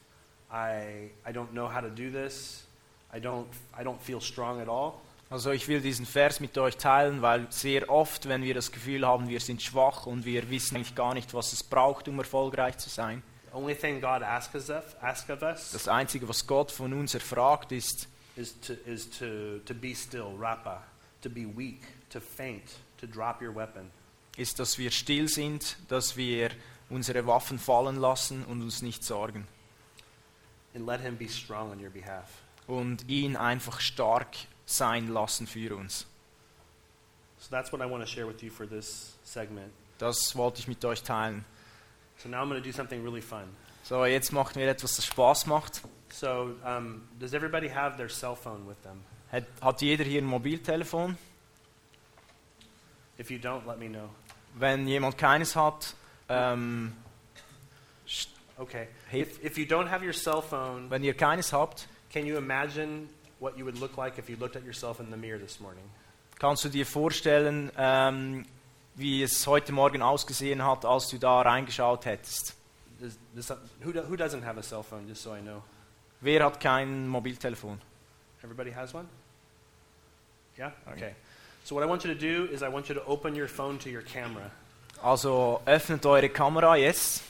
I, 0.51 1.11
I 1.27 1.33
don't 1.33 1.53
know 1.53 1.67
how 1.67 1.81
to 1.81 1.91
do 1.91 2.11
this, 2.11 2.65
I 3.13 3.19
don't, 3.19 3.49
I 3.77 3.83
don't 3.83 4.01
feel 4.01 4.21
strong 4.21 4.61
at 4.61 4.69
all, 4.69 5.03
Also 5.35 5.51
ich 5.51 5.67
will 5.67 5.81
diesen 5.81 6.07
Vers 6.07 6.39
mit 6.39 6.57
euch 6.59 6.77
teilen, 6.77 7.21
weil 7.21 7.51
sehr 7.51 7.91
oft, 7.91 8.29
wenn 8.29 8.45
wir 8.45 8.55
das 8.55 8.71
Gefühl 8.71 9.05
haben, 9.05 9.29
wir 9.29 9.41
sind 9.41 9.61
schwach 9.61 10.07
und 10.07 10.25
wir 10.25 10.49
wissen 10.49 10.77
eigentlich 10.77 10.95
gar 10.95 11.13
nicht, 11.13 11.35
was 11.35 11.53
es 11.53 11.65
braucht, 11.65 12.07
um 12.07 12.21
erfolgreich 12.21 12.79
zu 12.79 12.89
sein, 12.89 13.21
the 13.51 13.57
only 13.57 13.75
thing 13.75 14.01
God 14.01 14.23
asks 14.23 14.55
us 14.55 14.71
of, 14.71 14.85
asks 15.03 15.29
of 15.29 15.43
us 15.43 15.73
das 15.73 15.89
Einzige, 15.89 16.29
was 16.29 16.47
Gott 16.47 16.71
von 16.71 16.93
uns 16.93 17.15
erfragt, 17.15 17.73
ist, 17.73 18.07
is, 18.37 18.55
to, 18.61 18.75
is 18.87 19.11
to, 19.11 19.59
to 19.65 19.75
be 19.75 19.93
still, 19.93 20.37
rapa, 20.39 20.85
to 21.21 21.29
be 21.29 21.45
weak, 21.57 21.83
to 22.11 22.21
faint, 22.21 22.71
to 23.01 23.09
drop 23.09 23.43
your 23.43 23.57
weapon. 23.57 23.91
ist, 24.37 24.61
dass 24.61 24.79
wir 24.79 24.93
still 24.93 25.27
sind, 25.27 25.79
dass 25.89 26.17
wir 26.17 26.51
unsere 26.91 27.27
Waffen 27.27 27.59
fallen 27.59 27.97
lassen 27.97 28.45
und 28.45 28.63
uns 28.63 28.83
nicht 28.83 29.03
sorgen. 29.03 29.49
And 30.77 30.87
let 30.87 31.01
him 31.01 31.17
be 31.17 31.29
strong 31.29 31.73
on 31.73 31.83
your 31.83 31.91
behalf. 31.91 32.29
Und 32.69 33.09
ihn 33.09 33.35
einfach 33.35 33.81
stark 33.81 34.37
sein 34.67 35.09
lassen 35.09 35.47
für 35.47 35.77
uns. 35.77 36.07
So 37.39 37.51
that's 37.51 37.73
what 37.73 37.81
I 37.81 37.91
want 37.91 38.03
to 38.03 38.07
share 38.07 38.27
with 38.27 38.43
you 38.43 38.51
for 38.51 38.67
this 38.67 39.17
segment. 39.23 39.73
Das 39.99 40.35
wollte 40.37 40.61
ich 40.61 40.69
mit 40.69 40.85
euch 40.85 41.03
teilen. 41.03 41.45
So 42.17 42.29
now 42.29 42.39
I'm 42.39 42.49
going 42.49 42.63
to 42.63 42.67
do 42.67 42.73
something 42.73 43.03
really 43.03 43.21
fun. 43.21 43.45
So, 43.83 44.07
jetzt 44.07 44.33
machen 44.33 44.55
wir 44.55 44.67
etwas, 44.69 44.97
das 44.97 45.05
Spaß 45.05 45.47
macht. 45.47 45.83
So, 46.11 46.57
um, 46.65 47.07
does 47.21 47.35
everybody 47.35 47.69
have 47.69 47.97
their 47.97 48.09
cell 48.09 48.35
phone 48.35 48.67
with 48.67 48.81
them? 48.83 49.03
Hat, 49.31 49.45
hat 49.61 49.83
jeder 49.83 50.05
hier 50.05 50.23
ein 50.23 50.27
Mobiltelefon? 50.27 51.19
If 53.19 53.31
you 53.31 53.39
don't, 53.39 53.67
let 53.67 53.79
me 53.79 53.89
know. 53.89 54.09
Wenn 54.55 54.89
jemand 54.89 55.19
keines 55.19 55.55
hat, 55.55 55.95
ähm, 56.29 56.95
Okay. 58.57 58.87
If, 59.13 59.43
if 59.43 59.59
you 59.59 59.67
don't 59.67 59.89
have 59.89 60.05
your 60.05 60.13
cell 60.13 60.41
phone, 60.41 60.89
wenn 60.89 61.03
ihr 61.03 61.15
keines 61.15 61.53
habt, 61.53 61.89
can 62.13 62.25
you 62.25 62.37
imagine 62.37 63.09
what 63.45 63.59
you 63.59 63.65
would 63.65 63.79
look 63.79 63.97
like 63.99 64.19
if 64.19 64.31
you 64.31 64.37
looked 64.41 64.57
at 64.57 64.65
yourself 64.65 65.01
in 65.01 65.11
the 65.11 65.17
mirror 65.17 65.39
this 65.39 65.61
morning? 65.61 65.85
kannst 66.39 66.65
du 66.65 66.69
dir 66.69 66.87
vorstellen, 66.87 67.71
ähm, 67.77 68.45
wie 68.97 69.23
es 69.23 69.47
heute 69.47 69.73
Morgen 69.73 70.03
ausgesehen 70.03 70.65
hat, 70.65 70.85
als 70.85 71.09
du 71.09 71.19
da 71.19 71.43
reingeschaut 71.43 72.07
hättest. 72.07 72.55
Does, 73.01 73.19
does, 73.35 73.59
who, 73.83 73.93
do, 73.93 74.03
who 74.03 74.17
doesn't 74.17 74.45
have 74.45 74.59
a 74.59 74.63
cell 74.63 74.83
phone, 74.83 75.07
just 75.09 75.23
so 75.23 75.35
I 75.35 75.41
know? 75.41 75.63
Wer 76.21 76.45
hat 76.45 76.61
kein 76.61 77.09
Mobiltelefon? 77.09 77.79
Everybody 78.43 78.73
has 78.73 78.95
one? 78.95 79.07
Yeah? 80.57 80.73
Okay. 80.93 81.15
So, 81.65 81.75
what 81.75 81.83
I 81.83 81.87
want 81.87 82.05
you 82.05 82.15
to 82.15 82.19
do 82.19 82.49
is 82.53 82.63
I 82.63 82.69
want 82.69 82.89
you 82.89 82.95
to 82.95 83.05
open 83.07 83.35
your 83.35 83.49
phone 83.49 83.79
to 83.79 83.91
your 83.91 84.03
camera. 84.03 84.51
Also 85.03 85.61
öffnet 85.67 86.05
eure 86.07 86.29
Kamera 86.29 86.77
jetzt. 86.77 87.23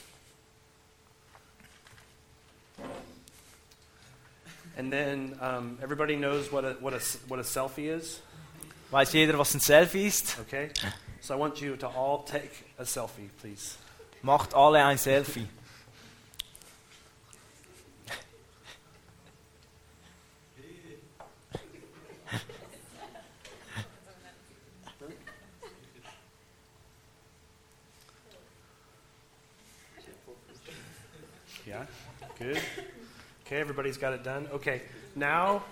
And 4.76 4.92
then 4.92 5.36
um, 5.40 5.78
everybody 5.82 6.16
knows 6.16 6.50
what 6.50 6.64
a, 6.64 6.72
what, 6.80 6.94
a, 6.94 7.00
what 7.28 7.38
a 7.38 7.44
selfie 7.44 7.88
is, 7.88 8.20
Weiß 8.94 9.12
jeder, 9.12 9.36
was 9.38 9.52
ein 9.54 9.60
Selfie 9.60 10.06
ist? 10.06 10.38
okay? 10.38 10.70
So 11.20 11.34
I 11.34 11.36
want 11.36 11.60
you 11.60 11.74
to 11.76 11.88
all 11.88 12.22
take 12.22 12.50
a 12.78 12.84
selfie, 12.84 13.28
please. 13.40 13.76
Macht 14.22 14.54
alle 14.54 14.84
ein 14.84 14.98
Selfie. 14.98 15.48
Yeah, 31.66 31.86
good. 32.38 32.60
Okay, 33.44 33.63
everybody's 33.74 33.96
got 33.96 34.12
it 34.12 34.22
done. 34.22 34.46
Okay, 34.52 34.82
now, 35.16 35.64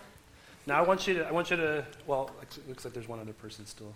now 0.66 0.76
I 0.76 0.82
want 0.82 1.06
you 1.06 1.14
to, 1.14 1.24
I 1.24 1.30
want 1.30 1.50
you 1.50 1.56
to, 1.56 1.86
well, 2.08 2.30
it 2.42 2.68
looks 2.68 2.84
like 2.84 2.92
there's 2.92 3.06
one 3.06 3.20
other 3.20 3.32
person 3.32 3.64
still. 3.64 3.94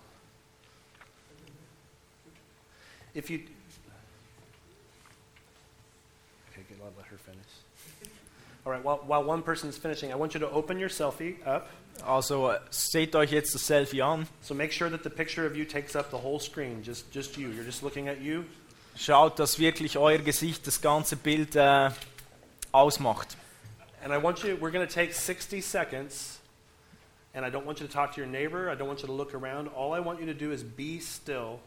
If 3.13 3.29
you, 3.29 3.39
okay, 6.51 6.61
good, 6.69 6.77
I'll 6.81 6.93
let 6.95 7.07
her 7.07 7.17
finish. 7.17 7.39
All 8.65 8.71
right, 8.71 8.81
while, 8.81 9.01
while 9.05 9.25
one 9.25 9.41
person's 9.41 9.77
finishing, 9.77 10.13
I 10.13 10.15
want 10.15 10.33
you 10.33 10.39
to 10.39 10.49
open 10.51 10.79
your 10.79 10.89
selfie 10.89 11.45
up. 11.45 11.67
Also 12.05 12.51
äh, 12.51 12.59
seht 12.69 13.13
euch 13.15 13.31
jetzt 13.31 13.55
das 13.55 13.67
Selfie 13.67 14.01
an. 14.03 14.25
So 14.41 14.53
make 14.53 14.71
sure 14.71 14.89
that 14.89 15.03
the 15.03 15.09
picture 15.09 15.45
of 15.45 15.57
you 15.57 15.65
takes 15.65 15.97
up 15.97 16.11
the 16.11 16.17
whole 16.17 16.39
screen, 16.39 16.81
just, 16.81 17.11
just 17.11 17.37
you. 17.37 17.49
You're 17.49 17.65
just 17.65 17.83
looking 17.83 18.07
at 18.07 18.21
you. 18.21 18.45
Schaut, 18.95 19.37
dass 19.39 19.59
wirklich 19.59 19.97
euer 19.97 20.19
Gesicht 20.19 20.65
das 20.65 20.79
ganze 20.79 21.17
Bild 21.17 21.57
äh, 21.57 21.89
ausmacht. 22.71 23.35
And 24.07 24.13
I 24.13 24.19
want 24.19 24.41
you, 24.41 24.55
we're 24.55 24.71
going 24.71 24.87
to 24.87 24.93
take 24.93 25.13
60 25.13 25.59
seconds, 25.59 26.39
and 27.33 27.43
I 27.43 27.49
don't 27.49 27.65
want 27.65 27.81
you 27.81 27.87
to 27.87 27.91
talk 27.91 28.13
to 28.13 28.21
your 28.21 28.29
neighbor. 28.29 28.69
I 28.69 28.75
don't 28.75 28.87
want 28.87 29.01
you 29.01 29.07
to 29.07 29.11
look 29.11 29.33
around. 29.33 29.67
All 29.67 29.93
I 29.93 29.99
want 29.99 30.21
you 30.21 30.27
to 30.27 30.33
do 30.33 30.53
is 30.53 30.63
be 30.63 30.99
still, 30.99 31.59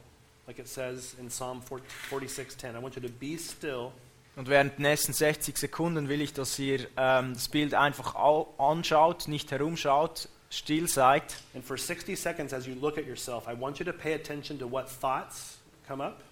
like 0.46 0.58
it 0.58 0.66
says 0.66 1.14
in 1.20 1.28
Psalm 1.28 1.60
46:10. 1.60 2.76
I 2.76 2.78
want 2.78 2.96
you 2.96 3.02
to 3.02 3.10
be 3.10 3.36
still 3.36 3.92
Und 4.36 4.48
während 4.48 4.78
den 4.78 4.84
nächsten 4.84 5.12
60 5.12 5.58
Sekunden 5.58 6.08
will 6.08 6.22
ich, 6.22 6.32
dass 6.32 6.58
ihr 6.58 6.86
ähm, 6.96 7.34
das 7.34 7.50
Bild 7.50 7.74
einfach 7.74 8.14
anschaut, 8.56 9.28
nicht 9.28 9.50
herumschaut, 9.50 10.30
still 10.48 10.88
seid. 10.88 11.36
And 11.54 11.62
for 11.62 11.76
60 11.76 12.18
seconds, 12.18 12.54
as 12.54 12.66
you 12.66 12.74
look 12.74 12.96
at 12.96 13.04
yourself, 13.04 13.48
I 13.48 13.52
want 13.52 13.78
you 13.80 13.84
to 13.84 13.92
pay 13.92 14.14
attention 14.14 14.58
to 14.60 14.66
what 14.66 14.88
thoughts 14.88 15.58
come 15.86 16.02
up. 16.02 16.22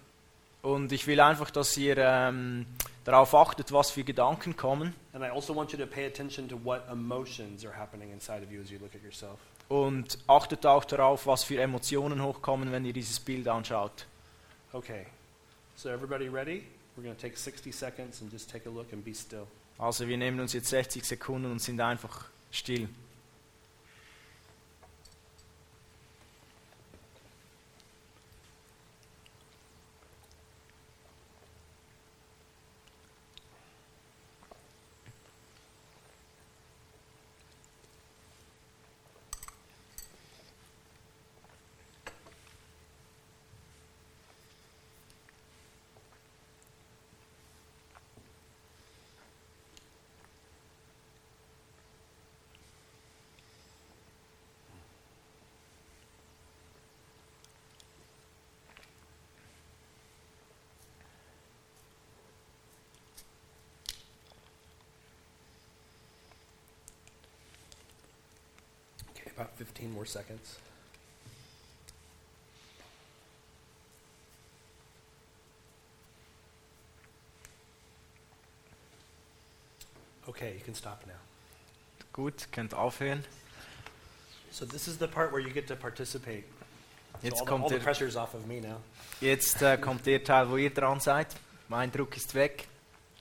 Und 0.61 0.91
ich 0.91 1.07
will 1.07 1.19
einfach, 1.21 1.51
dass 1.51 1.77
ihr 1.77 1.97
ähm, 1.97 2.65
darauf 3.05 3.33
achtet, 3.33 3.71
was 3.71 3.91
für 3.91 4.03
Gedanken 4.03 4.57
kommen. 4.57 4.93
And 5.13 5.23
I 5.23 5.29
also 5.29 5.55
want 5.55 5.71
you 5.71 5.77
to 5.77 5.85
pay 5.85 6.05
attention 6.05 6.49
to 6.49 6.59
what 6.63 6.83
emotions 6.91 7.65
are 7.65 7.75
happening 7.75 8.11
inside 8.11 8.43
of 8.43 8.51
you 8.51 8.61
as 8.61 8.69
you 8.69 8.77
look 8.79 8.93
at 8.93 9.01
yourself. 9.01 9.39
Und 9.69 10.17
achtet 10.27 10.65
auch 10.65 10.83
darauf, 10.83 11.27
was 11.27 11.43
für 11.43 11.61
Emotionen 11.61 12.21
hochkommen, 12.23 12.71
wenn 12.71 12.83
ihr 12.85 12.93
dieses 12.93 13.19
Bild 13.19 13.47
anschaut. 13.47 14.05
Okay. 14.73 15.05
So, 15.75 15.89
everybody 15.89 16.27
ready? 16.27 16.63
We're 16.97 17.03
going 17.03 17.15
to 17.15 17.21
take 17.21 17.37
60 17.37 17.71
seconds 17.71 18.21
and 18.21 18.31
just 18.31 18.49
take 18.49 18.67
a 18.67 18.71
look 18.71 18.91
and 18.91 19.03
be 19.05 19.13
still. 19.13 19.47
Also 19.77 20.05
wir 20.07 20.17
nehmen 20.17 20.41
uns 20.41 20.51
jetzt 20.51 20.67
60 20.67 21.05
Sekunden 21.05 21.49
und 21.49 21.59
sind 21.59 21.79
einfach 21.79 22.25
still. 22.51 22.89
Okay, 69.15 69.31
about 69.35 69.51
15 69.57 69.91
more 69.91 70.05
seconds. 70.05 70.57
Okay, 80.27 80.53
you 80.53 80.61
can 80.63 80.75
stop 80.75 81.03
now. 81.07 81.13
Gut, 82.13 82.47
könnt 82.51 82.73
aufhören. 82.73 83.23
So 84.51 84.65
this 84.65 84.87
is 84.87 84.97
the 84.97 85.07
part 85.07 85.31
where 85.31 85.41
you 85.41 85.49
get 85.51 85.67
to 85.67 85.75
participate. 85.75 86.43
So 87.21 87.27
Jetzt 87.27 87.39
all 87.39 87.45
the, 87.45 87.51
kommt 87.51 87.63
all 87.63 87.69
the 87.69 87.77
der- 87.77 87.83
pressure's 87.83 88.15
off 88.15 88.33
of 88.33 88.45
me 88.47 88.59
now. 88.59 88.77
Jetzt 89.21 89.61
äh, 89.61 89.77
kommt 89.77 90.05
der 90.05 90.23
Teil, 90.23 90.49
wo 90.49 90.57
ihr 90.57 90.69
dran 90.69 90.99
seid. 90.99 91.27
Mein 91.67 91.91
Druck 91.91 92.15
ist 92.17 92.35
weg. 92.35 92.67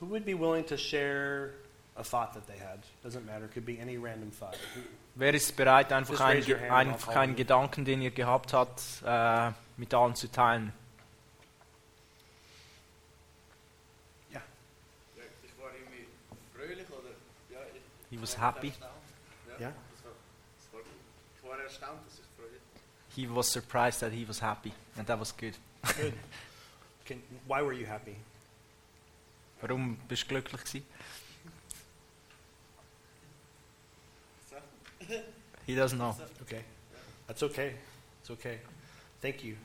Who 0.01 0.07
would 0.11 0.25
be 0.25 0.35
willing 0.39 0.65
to 0.67 0.77
share 0.77 1.51
a 1.99 2.03
thought 2.05 2.33
that 2.35 2.47
they 2.47 2.59
had? 2.59 2.81
Doesn't 3.03 3.25
matter. 3.27 3.49
Could 3.49 3.67
be 3.67 3.79
any 3.81 3.97
random 3.99 4.31
thought. 4.31 4.57
Wer 5.17 5.35
ist 5.35 5.57
bereit, 5.57 5.93
einfach, 5.93 6.21
I'll 6.21 6.71
einfach 6.71 7.17
einen 7.17 7.33
you. 7.33 7.39
Gedanken, 7.39 7.85
den 7.85 8.01
ihr 8.03 8.11
gehabt 8.13 8.53
habt, 8.53 8.81
äh, 9.05 9.51
mit 9.77 9.93
allen 9.93 10.15
zu 10.15 10.31
teilen? 10.31 10.73
Ja. 14.33 14.41
Ich 15.43 15.51
war 15.63 15.71
irgendwie 15.75 16.07
fröhlich 16.55 16.87
oder 16.91 17.11
ja, 17.51 17.59
ich, 17.75 17.81
He 18.11 18.23
was 18.23 18.35
ich 18.35 18.41
war 18.41 18.55
happy. 18.55 18.69
erstaunt. 18.69 18.93
Ja, 19.59 19.67
Ja? 19.69 19.73
Das 19.91 20.05
war, 20.05 20.13
das 20.57 20.73
war, 20.73 20.81
ich 21.37 21.49
war 21.49 21.59
erstaunt, 21.65 22.07
dass 22.07 22.15
ich 22.15 22.25
fröhlich 22.37 22.61
He 23.15 23.27
was 23.29 23.51
surprised 23.53 24.01
that 24.01 24.13
he 24.13 24.27
was 24.29 24.41
happy. 24.41 24.73
And 24.97 25.07
that 25.09 25.19
was 25.19 25.37
good. 25.37 25.55
Good. 25.97 26.15
Can, 27.05 27.23
why 27.47 27.61
were 27.63 27.73
you 27.73 27.87
happy? 27.87 28.17
Warum 29.61 29.97
bist 30.09 30.23
du 30.25 30.29
glücklich 30.29 30.61
gewesen? 30.63 30.87
He 35.67 35.75
doesn't 35.75 35.99
know. 35.99 36.15
Okay. 36.43 36.63
That's 37.27 37.43
okay. 37.43 37.75
It's 38.21 38.31
okay. 38.31 38.59
Thank 39.21 39.45
you. 39.45 39.57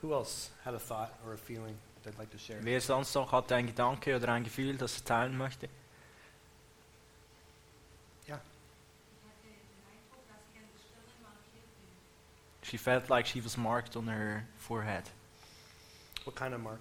Who 0.00 0.12
else 0.12 0.50
had 0.64 0.74
a 0.74 0.78
thought 0.78 1.12
or 1.26 1.34
a 1.34 1.38
feeling 1.38 1.74
they'd 2.04 2.18
like 2.18 2.30
to 2.30 2.38
share? 2.38 2.58
Wer 2.62 2.80
sonst 2.80 3.14
noch 3.14 3.32
hat 3.32 3.50
einen 3.52 3.68
Gedanke 3.68 4.16
oder 4.16 4.32
ein 4.32 4.44
Gefühl, 4.44 4.76
das 4.76 4.98
er 4.98 5.04
teilen 5.04 5.36
möchte? 5.36 5.68
Ja. 8.26 8.40
She 12.62 12.78
felt 12.78 13.08
like 13.08 13.26
she 13.26 13.44
was 13.44 13.56
marked 13.56 13.96
on 13.96 14.08
her 14.08 14.44
forehead. 14.58 15.04
What 16.24 16.36
kind 16.36 16.54
of 16.54 16.60
mark? 16.60 16.80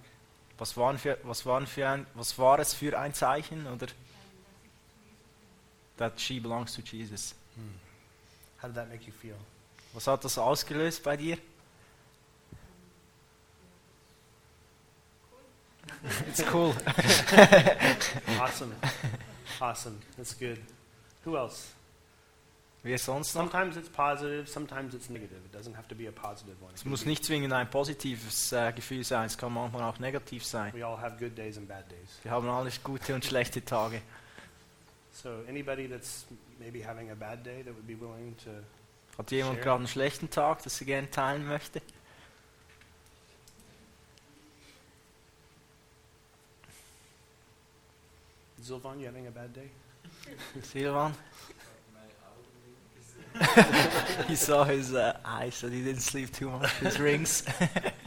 Was, 0.57 0.77
waren 0.77 0.97
für, 0.97 1.17
was, 1.23 1.45
waren 1.45 1.65
für 1.65 1.87
ein, 1.87 2.05
was 2.13 2.37
war 2.37 2.59
es 2.59 2.73
für 2.73 2.97
ein 2.97 3.13
Zeichen? 3.13 3.65
Oder? 3.65 3.87
That 5.97 6.19
she 6.19 6.39
belongs 6.39 6.73
to 6.75 6.81
Jesus. 6.81 7.33
How 8.61 8.67
did 8.67 8.75
that 8.75 8.89
make 8.89 9.05
you 9.05 9.11
feel? 9.13 9.35
Was 9.93 10.07
hat 10.07 10.23
das 10.23 10.37
ausgelöst 10.37 11.03
bei 11.03 11.17
dir? 11.17 11.37
It's 16.27 16.43
cool. 16.53 16.73
Awesome. 18.39 18.71
awesome. 19.59 19.99
That's 20.17 20.33
good. 20.37 20.59
Who 21.25 21.35
else? 21.37 21.67
Wer 22.83 22.97
sonst 22.97 23.35
noch? 23.35 23.43
Sometimes 23.43 23.77
it's 23.77 23.89
positive, 23.89 24.47
sometimes 24.47 24.95
it's 24.95 25.09
negative. 25.09 25.37
It 25.45 25.53
doesn't 25.55 25.75
have 25.75 25.87
to 25.89 25.95
be 25.95 26.07
a 26.07 26.11
positive 26.11 26.55
one. 26.61 26.71
It 26.71 26.77
Es 26.79 26.85
muss 26.85 27.03
be- 27.03 27.09
nicht 27.09 27.23
zwingend 27.25 27.53
ein 27.53 27.69
positives 27.69 28.51
äh, 28.53 28.71
Gefühl 28.73 29.03
sein, 29.03 29.27
es 29.27 29.37
kann 29.37 29.53
manchmal 29.53 29.83
auch 29.83 29.99
negativ 29.99 30.43
sein. 30.43 30.73
We 30.73 30.83
all 30.85 30.99
have 30.99 31.17
good 31.19 31.37
days 31.37 31.57
and 31.57 31.67
bad 31.67 31.89
days. 31.91 32.09
Wir 32.23 32.31
haben 32.31 32.49
alles 32.49 32.81
gute 32.83 33.13
und 33.13 33.23
schlechte 33.23 33.63
Tage. 33.63 34.01
So 35.13 35.43
anybody 35.47 35.87
that's 35.87 36.25
maybe 36.59 36.81
having 36.81 37.11
a 37.11 37.15
bad 37.15 37.43
day 37.43 37.61
that 37.63 37.75
would 37.75 37.87
be 37.87 37.95
willing 37.95 38.35
to 38.43 38.49
Hat 39.17 39.29
jemand 39.29 39.55
Share. 39.55 39.63
gerade 39.63 39.77
einen 39.79 39.87
schlechten 39.87 40.29
Tag, 40.29 40.63
das 40.63 40.79
er 40.81 40.85
gerne 40.85 41.09
teilen 41.09 41.47
möchte? 41.47 41.81
Zilvan, 48.61 48.99
you 48.99 49.07
having 49.07 49.27
a 49.27 49.31
bad 49.31 49.53
day? 49.53 49.69
Silvan? 50.61 51.13
he 54.27 54.35
saw 54.35 54.63
his 54.63 54.93
uh, 54.93 55.17
eyes, 55.25 55.55
so 55.55 55.69
he 55.69 55.81
didn't 55.81 56.01
sleep 56.01 56.31
too 56.31 56.49
much. 56.49 56.71
His 56.79 56.99
rings. 56.99 57.43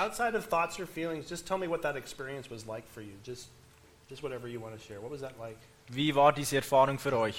Outside 0.00 0.34
of 0.34 0.44
thoughts 0.46 0.80
or 0.80 0.86
feelings, 0.86 1.28
just 1.28 1.46
tell 1.46 1.58
me 1.58 1.68
what 1.68 1.82
that 1.82 1.96
experience 1.96 2.48
was 2.50 2.66
like 2.66 2.86
for 2.88 3.02
you. 3.02 3.12
Just 3.22 3.48
Just 4.10 4.24
whatever 4.24 4.48
you 4.48 4.58
want 4.58 4.76
to 4.76 4.84
share. 4.84 5.00
What 5.00 5.12
was 5.12 5.20
that 5.20 5.38
like? 5.38 5.56
Wie 5.88 6.12
war 6.16 6.32
diese 6.32 6.56
Erfahrung 6.56 6.98
für 6.98 7.16
euch? 7.16 7.36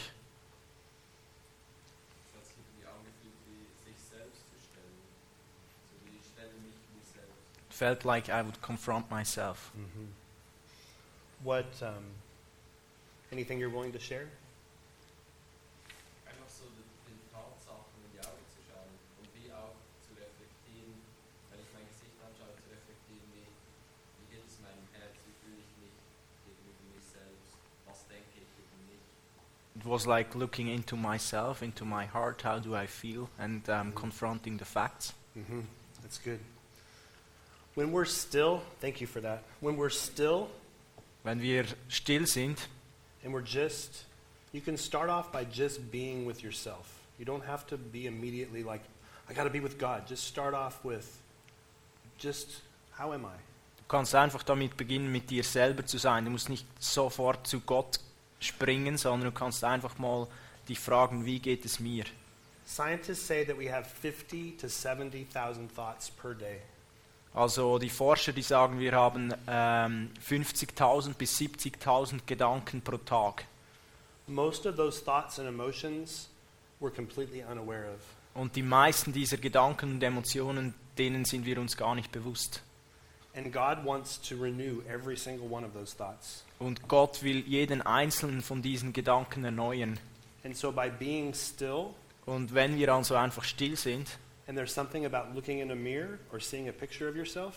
Es 2.24 2.34
hat 2.34 2.46
sich 2.46 2.56
irgendwie 2.56 2.88
angefühlt, 2.88 3.36
wie 3.50 3.92
sich 3.92 4.00
selbst 4.00 4.48
zu 4.48 4.56
stellen. 4.56 4.96
So 5.92 5.96
wie 6.06 6.16
ich 6.16 6.26
stelle 6.32 6.56
mich 6.64 6.80
mir 6.96 7.04
selbst. 7.04 7.78
Felt 7.78 8.06
like 8.06 8.30
I 8.30 8.42
would 8.42 8.62
confront 8.62 9.12
myself. 9.12 9.74
What, 11.44 11.66
um, 11.82 12.06
anything 13.34 13.60
you're 13.60 13.70
willing 13.70 13.92
to 13.92 14.00
share? 14.00 14.28
Einfach 16.24 16.48
so 16.48 16.64
den, 16.72 16.88
den 17.04 17.20
Tatsachen 17.36 18.00
in 18.08 18.12
die 18.16 18.22
Augen 18.24 18.46
zu 18.48 18.64
schauen 18.64 18.96
und 19.20 19.28
wie 19.36 19.52
auch 19.52 19.76
zu 20.08 20.16
reflektieren, 20.16 20.96
wenn 21.52 21.60
ich 21.60 21.68
mein 21.76 21.84
Gesicht 21.92 22.16
anschaue, 22.24 22.56
zu 22.64 22.70
reflektieren, 22.72 23.28
wie, 23.36 23.44
wie 23.44 24.28
geht 24.32 24.46
es 24.48 24.56
meinem 24.64 24.88
Herz, 24.96 25.20
wie 25.28 25.36
fühle 25.44 25.60
ich 25.60 25.74
mich 25.82 25.96
gegenüber 26.46 26.78
mir 26.94 27.02
selbst, 27.02 27.58
was 27.90 28.06
denke 28.06 28.38
ich 28.38 28.50
über 28.62 28.78
mich. 28.86 29.02
It 29.82 29.88
was 29.88 30.06
like 30.06 30.36
looking 30.36 30.68
into 30.68 30.96
myself, 30.96 31.64
into 31.64 31.86
my 31.86 32.06
heart, 32.06 32.42
how 32.44 32.60
do 32.60 32.76
I 32.76 32.86
feel, 32.86 33.30
and 33.40 33.68
um, 33.70 33.92
confronting 33.94 34.58
the 34.58 34.66
facts. 34.66 35.14
Mm-hmm. 35.36 35.62
That's 36.02 36.20
good. 36.20 36.40
When 37.76 37.92
we're 37.92 38.06
still, 38.06 38.62
thank 38.80 39.02
you 39.02 39.08
for 39.08 39.22
that. 39.22 39.44
When 39.60 39.78
we're 39.78 39.90
still 39.90 40.50
Wenn 41.24 41.40
wir 41.40 41.66
still 41.88 42.26
sind 42.26 42.58
and 43.24 43.32
we're 43.32 43.46
just, 43.46 44.06
you 44.54 44.62
can 44.62 44.76
start 44.78 45.10
off 45.10 45.32
by 45.32 45.46
just 45.46 45.92
being 45.92 46.26
with 46.26 46.44
yourself. 46.44 47.00
You 47.20 47.26
don't 47.26 47.46
have 47.46 47.68
to 47.68 47.78
be 47.78 48.08
immediately 48.08 48.64
like, 48.64 48.82
I 49.30 49.34
got 49.34 49.44
to 49.44 49.52
be 49.52 49.60
with 49.60 49.78
God. 49.78 50.08
Just 50.08 50.26
start 50.26 50.54
off 50.54 50.84
with, 50.84 51.06
just, 52.18 52.62
how 52.98 53.14
am 53.14 53.26
I? 53.26 53.38
Du 53.78 53.84
kannst 53.88 54.16
einfach 54.16 54.44
damit 54.44 54.78
beginnen, 54.78 55.12
mit 55.12 55.30
dir 55.30 55.44
selber 55.44 55.86
zu 55.86 56.00
sein. 56.00 56.26
Du 56.26 56.32
musst 56.32 56.50
nicht 56.50 56.66
sofort 56.80 57.46
zu 57.46 57.60
Gott 57.60 58.00
springen, 58.42 58.98
sondern 58.98 59.32
du 59.32 59.38
kannst 59.38 59.64
einfach 59.64 59.98
mal 59.98 60.28
dich 60.68 60.80
fragen, 60.80 61.26
wie 61.26 61.40
geht 61.40 61.64
es 61.64 61.80
mir? 61.80 62.04
Scientists 62.68 63.26
say 63.26 63.46
that 63.46 63.58
we 63.58 63.72
have 63.72 63.90
50 63.90 64.58
to 64.58 64.68
70,000 64.68 65.74
thoughts 65.74 66.10
per 66.10 66.34
day. 66.34 66.62
Also 67.34 67.80
die 67.80 67.90
Forscher, 67.90 68.34
die 68.34 68.42
sagen, 68.42 68.80
wir 68.80 68.92
haben 68.92 69.34
ähm, 69.48 70.10
50.000 70.28 71.14
bis 71.14 71.38
70.000 71.38 72.22
Gedanken 72.26 72.82
pro 72.82 72.98
Tag. 72.98 73.46
Most 74.28 74.66
of 74.66 74.76
those 74.76 75.04
thoughts 75.04 75.40
and 75.40 75.48
emotions 75.48 76.30
we're 76.82 76.94
completely 76.94 77.44
unaware 77.44 77.94
of. 77.94 78.02
Und 78.34 78.56
die 78.56 78.64
meisten 78.64 79.12
dieser 79.12 79.38
Gedanken 79.38 79.92
und 79.92 80.04
Emotionen, 80.04 80.74
denen 80.98 81.26
sind 81.26 81.46
wir 81.46 81.60
uns 81.60 81.76
gar 81.76 81.96
nicht 81.96 82.12
bewusst. 82.12 82.64
And 83.34 83.52
God 83.52 83.86
wants 83.86 84.20
to 84.30 84.36
renew 84.36 84.82
every 84.90 85.16
single 85.16 85.50
one 85.50 85.66
of 85.66 85.74
those 85.74 85.96
thoughts. 85.96 86.44
Und 86.60 86.88
Gott 86.88 87.24
will 87.24 87.40
jeden 87.48 87.82
einzelnen 87.82 88.42
von 88.42 88.62
diesen 88.62 88.92
Gedanken 88.92 89.46
erneuern. 89.46 90.00
And 90.44 90.56
so 90.56 90.72
by 90.72 90.90
being 90.90 91.34
still, 91.34 91.94
Und 92.26 92.54
wenn 92.54 92.78
wir 92.78 92.94
also 92.94 93.16
einfach 93.16 93.44
still 93.44 93.76
sind 93.76 94.08
and 94.48 94.58
there's 94.58 94.74
something 94.74 95.06
about 95.06 95.34
looking 95.34 95.60
in 95.60 95.72
a 95.72 95.76
mirror 95.76 96.20
or 96.32 96.40
seeing 96.40 96.68
a 96.68 96.74
picture 96.74 97.08
of 97.08 97.16
yourself, 97.16 97.56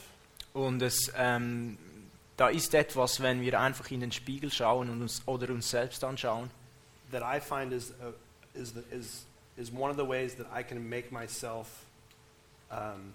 und 0.53 0.81
es, 0.81 1.12
ähm, 1.16 1.77
da 2.37 2.49
ist 2.49 2.72
etwas, 2.75 3.20
wenn 3.20 3.41
wir 3.41 3.59
einfach 3.61 3.91
in 3.91 4.01
den 4.01 4.12
Spiegel 4.12 4.53
schauen 4.53 4.89
und 4.89 5.03
uns, 5.03 5.22
oder 5.27 5.49
uns 5.51 5.68
selbst 5.68 6.05
anschauen, 6.05 6.51
that 7.11 7.22
I 7.22 7.41
find 7.41 7.72
is, 7.72 7.91
uh, 8.01 8.12
is, 8.55 8.72
the, 8.72 8.83
is, 8.95 9.27
is 9.57 9.72
one 9.72 9.91
of 9.91 9.97
the 9.97 10.07
ways 10.07 10.37
that 10.37 10.47
I 10.57 10.62
can 10.62 10.89
make 10.89 11.11
myself 11.11 11.66
um, 12.70 13.12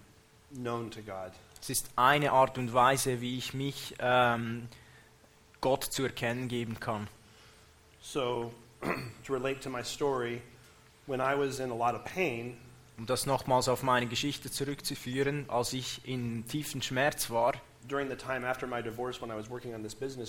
known 0.54 0.90
to 0.90 1.00
God. 1.00 1.32
Es 1.60 1.70
ist 1.70 1.90
eine 1.96 2.32
Art 2.32 2.58
und 2.58 2.72
Weise, 2.72 3.20
wie 3.20 3.36
ich 3.38 3.54
mich 3.54 3.94
ähm, 3.98 4.68
Gott 5.60 5.84
zu 5.84 6.04
erkennen 6.04 6.48
geben 6.48 6.80
kann. 6.80 7.08
So, 8.00 8.52
to 9.26 9.32
relate 9.32 9.60
to 9.60 9.70
my 9.70 9.82
story, 9.84 10.40
when 11.06 11.20
I 11.20 11.34
was 11.36 11.60
in 11.60 11.70
a 11.70 11.74
lot 11.74 11.94
of 11.94 12.04
pain, 12.04 12.56
Um 12.98 13.06
das 13.06 13.24
nochmals 13.24 13.68
auf 13.68 13.82
meine 13.82 14.06
Geschichte 14.06 14.50
zurückzuführen, 14.50 15.46
als 15.48 15.72
ich 15.72 16.06
in 16.06 16.46
tiefen 16.46 16.82
Schmerz 16.82 17.30
war, 17.30 17.54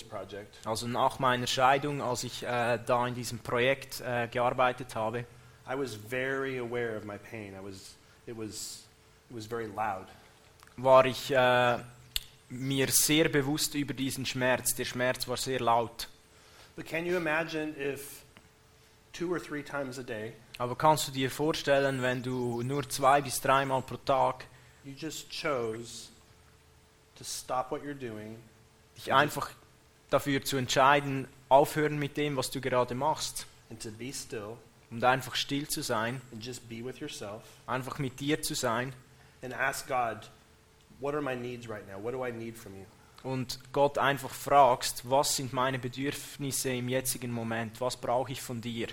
project, 0.07 0.57
also 0.65 0.87
nach 0.87 1.19
meiner 1.19 1.47
Scheidung, 1.47 2.01
als 2.01 2.23
ich 2.23 2.43
äh, 2.43 2.79
da 2.85 3.07
in 3.07 3.15
diesem 3.15 3.39
Projekt 3.39 3.99
äh, 3.99 4.29
gearbeitet 4.29 4.95
habe, 4.95 5.25
I 5.69 5.75
was 5.75 5.95
very 5.95 6.59
aware 6.59 6.95
of 6.95 7.03
my 7.03 7.17
pain. 7.17 7.53
I 7.53 7.59
was, 7.61 7.95
it 8.25 8.37
was, 8.37 8.83
it 9.29 9.35
was 9.35 9.45
very 9.45 9.67
loud. 9.67 10.07
War 10.77 11.05
ich 11.05 11.31
äh, 11.31 11.77
mir 12.49 12.87
sehr 12.89 13.29
bewusst 13.29 13.75
über 13.75 13.93
diesen 13.93 14.25
Schmerz. 14.25 14.75
Der 14.75 14.85
Schmerz 14.85 15.27
war 15.27 15.37
sehr 15.37 15.59
laut. 15.59 16.07
But 16.75 16.85
can 16.85 17.05
you 17.05 17.17
imagine 17.17 17.73
if 17.77 18.23
two 19.13 19.31
or 19.31 19.41
three 19.41 19.63
times 19.63 19.99
a 19.99 20.03
day 20.03 20.33
Aber 20.57 20.75
kannst 20.75 21.07
du 21.07 21.11
dir 21.11 21.29
vorstellen, 21.29 22.01
wenn 22.01 22.23
du 22.23 22.61
nur 22.63 22.87
zwei 22.89 23.21
bis 23.21 23.41
dreimal 23.41 23.81
pro 23.81 23.97
Tag 23.97 24.45
you 24.83 24.93
just 24.97 25.29
chose 25.29 26.09
to 27.17 27.23
stop 27.23 27.71
what 27.71 27.81
you're 27.83 27.93
doing 27.93 28.37
dich 28.95 29.13
einfach 29.13 29.51
dafür 30.09 30.43
zu 30.43 30.57
entscheiden, 30.57 31.27
aufhören 31.49 31.97
mit 31.99 32.17
dem, 32.17 32.35
was 32.35 32.51
du 32.51 32.61
gerade 32.61 32.95
machst 32.95 33.45
and 33.69 33.81
to 33.81 33.91
be 33.91 34.13
still 34.13 34.57
und 34.89 35.03
einfach 35.03 35.35
still 35.35 35.67
zu 35.67 35.81
sein, 35.81 36.21
yourself 36.99 37.43
einfach 37.67 37.99
mit 37.99 38.19
dir 38.19 38.41
zu 38.41 38.55
sein 38.55 38.93
and 39.41 39.53
ask 39.53 39.87
God, 39.87 40.29
what 41.01 41.13
are 41.13 41.21
my 41.21 41.35
needs 41.35 41.67
right 41.67 41.85
now? 41.87 41.97
What 41.99 42.11
do 42.13 42.25
I 42.25 42.31
need 42.31 42.55
from 42.57 42.75
you? 42.75 42.85
und 43.23 43.59
Gott 43.71 43.99
einfach 43.99 44.31
fragst, 44.33 45.07
was 45.07 45.35
sind 45.35 45.53
meine 45.53 45.77
Bedürfnisse 45.77 46.71
im 46.71 46.89
jetzigen 46.89 47.31
Moment, 47.31 47.79
was 47.79 47.95
brauche 47.97 48.31
ich 48.31 48.41
von 48.41 48.61
dir, 48.61 48.87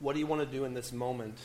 What 0.00 0.16
do 0.16 0.20
you 0.20 0.28
want 0.28 0.42
to 0.42 0.46
do 0.46 0.64
in 0.66 0.74
this 0.74 0.92
moment 0.92 1.38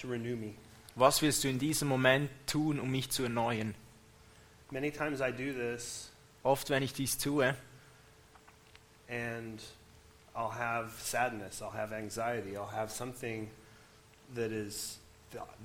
to 0.00 0.06
renew 0.08 0.36
me? 0.36 0.54
was 0.94 1.20
willst 1.22 1.42
du 1.42 1.48
in 1.48 1.58
diesem 1.58 1.88
Moment 1.88 2.30
tun, 2.46 2.78
um 2.78 2.90
mich 2.90 3.10
zu 3.10 3.22
erneuern. 3.24 3.74
Many 4.70 4.90
times 4.92 5.20
I 5.20 5.32
do 5.32 5.52
this 5.52 6.10
Oft, 6.44 6.70
wenn 6.70 6.82
ich 6.82 6.92
dies 6.92 7.16
tue, 7.18 7.54
and 9.08 9.60
I'll 10.34 10.50
have 10.50 10.90
sadness, 11.00 11.62
I'll 11.62 11.72
have 11.72 11.92
anxiety, 11.92 12.56
I'll 12.56 12.72
have 12.72 12.90
something 12.90 13.48
that 14.34 14.50
is 14.50 14.98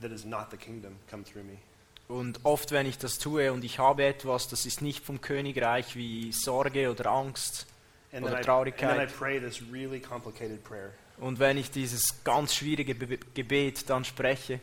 that 0.01 0.11
is 0.11 0.25
not 0.25 0.49
the 0.51 0.57
kingdom 0.57 0.97
come 1.09 1.23
through 1.23 1.43
me. 1.43 1.59
Und 2.07 2.39
oft, 2.43 2.71
wenn 2.71 2.85
ich 2.85 2.97
das 2.97 3.17
tue 3.17 3.51
und 3.51 3.63
ich 3.65 3.79
habe 3.79 4.05
etwas, 4.05 4.47
das 4.47 4.65
ist 4.65 4.81
nicht 4.81 5.03
vom 5.03 5.19
Königreich 5.19 5.95
wie 5.95 6.31
Sorge 6.31 6.89
oder 6.89 7.07
Angst, 7.07 7.67
And 8.13 8.23
Oder 8.25 8.35
then, 8.35 8.35
I, 8.35 8.35
and 8.35 8.35
then 8.35 8.41
I 8.41 8.45
Traurigkeit. 8.45 9.13
pray 9.17 9.39
this 9.39 9.61
really 9.71 9.99
complicated 9.99 10.63
prayer. 10.63 10.91
und 11.17 11.39
wenn 11.39 11.57
ich 11.57 11.71
dieses 11.71 12.23
ganz 12.23 12.55
schwierige 12.55 12.95
Be 12.95 13.17
Gebet 13.33 13.89
dann 13.89 14.05
spreche, 14.05 14.61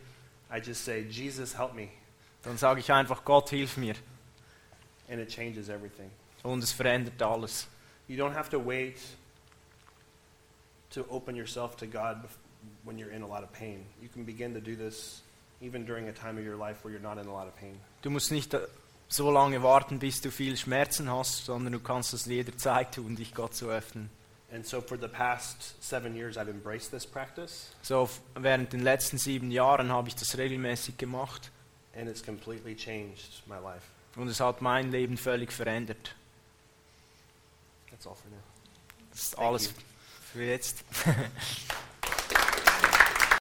say, 0.72 1.00
Jesus, 1.02 1.58
help 1.58 1.74
me. 1.74 1.88
dann 2.42 2.56
sage 2.56 2.80
ich 2.80 2.90
einfach, 2.90 3.24
Gott, 3.24 3.50
hilf 3.50 3.76
mir. 3.76 3.94
And 5.10 5.20
it 5.20 5.28
changes 5.28 5.68
everything. 5.68 6.10
Und 6.42 6.64
es 6.64 6.72
verändert 6.72 7.20
alles. 7.20 7.66
You 8.08 8.16
don't 8.16 8.34
have 8.34 8.48
to 8.50 8.58
wait 8.64 8.98
to 10.90 11.04
open 11.10 11.36
yourself 11.36 11.76
to 11.76 11.86
God 11.86 12.24
when 12.84 12.96
you're 12.98 13.12
in 13.12 13.22
a 13.22 13.26
lot 13.26 13.42
of 13.42 13.52
pain. 13.52 13.84
You 14.00 14.08
can 14.08 14.24
begin 14.24 14.54
to 14.54 14.60
do 14.60 14.74
this 14.74 15.22
even 15.64 15.86
during 15.86 16.08
a 16.08 16.12
time 16.12 16.38
of 16.38 16.44
your 16.46 16.56
life 16.56 16.84
where 16.84 16.92
you're 16.92 17.02
not 17.02 17.18
in 17.18 17.26
a 17.28 17.32
lot 17.32 17.46
of 17.48 17.54
pain. 17.58 17.80
Du 18.02 18.10
musst 18.10 18.30
nicht 18.30 18.52
äh, 18.54 18.60
so 19.08 19.30
lange 19.30 19.62
warten, 19.62 19.98
bis 19.98 20.20
du 20.20 20.30
viel 20.30 20.56
Schmerzen 20.56 21.10
hast, 21.10 21.46
sondern 21.46 21.72
du 21.72 21.80
kannst 21.80 22.12
es 22.14 22.26
jederzeit 22.26 22.94
tun, 22.94 23.16
dich 23.16 23.34
Gott 23.34 23.54
zu 23.54 23.68
öffnen. 23.70 24.10
And 24.52 24.64
so 24.66 24.80
for 24.80 24.96
the 24.98 25.08
past 25.08 25.74
seven 25.82 26.14
years, 26.14 26.36
I've 26.36 26.48
embraced 26.50 26.90
this 26.92 27.04
practice, 27.06 27.72
So 27.82 28.08
während 28.36 28.72
den 28.72 28.80
letzten 28.84 29.18
sieben 29.18 29.50
Jahren 29.50 29.90
habe 29.90 30.08
ich 30.08 30.14
das 30.14 30.36
regelmäßig 30.38 30.96
gemacht 30.98 31.50
and 31.96 32.08
it's 32.08 32.22
completely 32.24 32.76
changed 32.76 33.42
my 33.46 33.56
life. 33.56 33.82
und 34.16 34.28
es 34.28 34.38
hat 34.40 34.60
mein 34.62 34.90
Leben 34.92 35.16
völlig 35.16 35.52
verändert. 35.52 36.14
That's 37.90 38.06
all 38.06 38.14
for 38.14 38.30
now. 38.30 38.36
Das 39.10 39.20
ist 39.22 39.34
Thank 39.34 39.46
alles 39.48 39.66
you. 39.66 39.72
für 40.32 40.44
jetzt. 40.44 40.84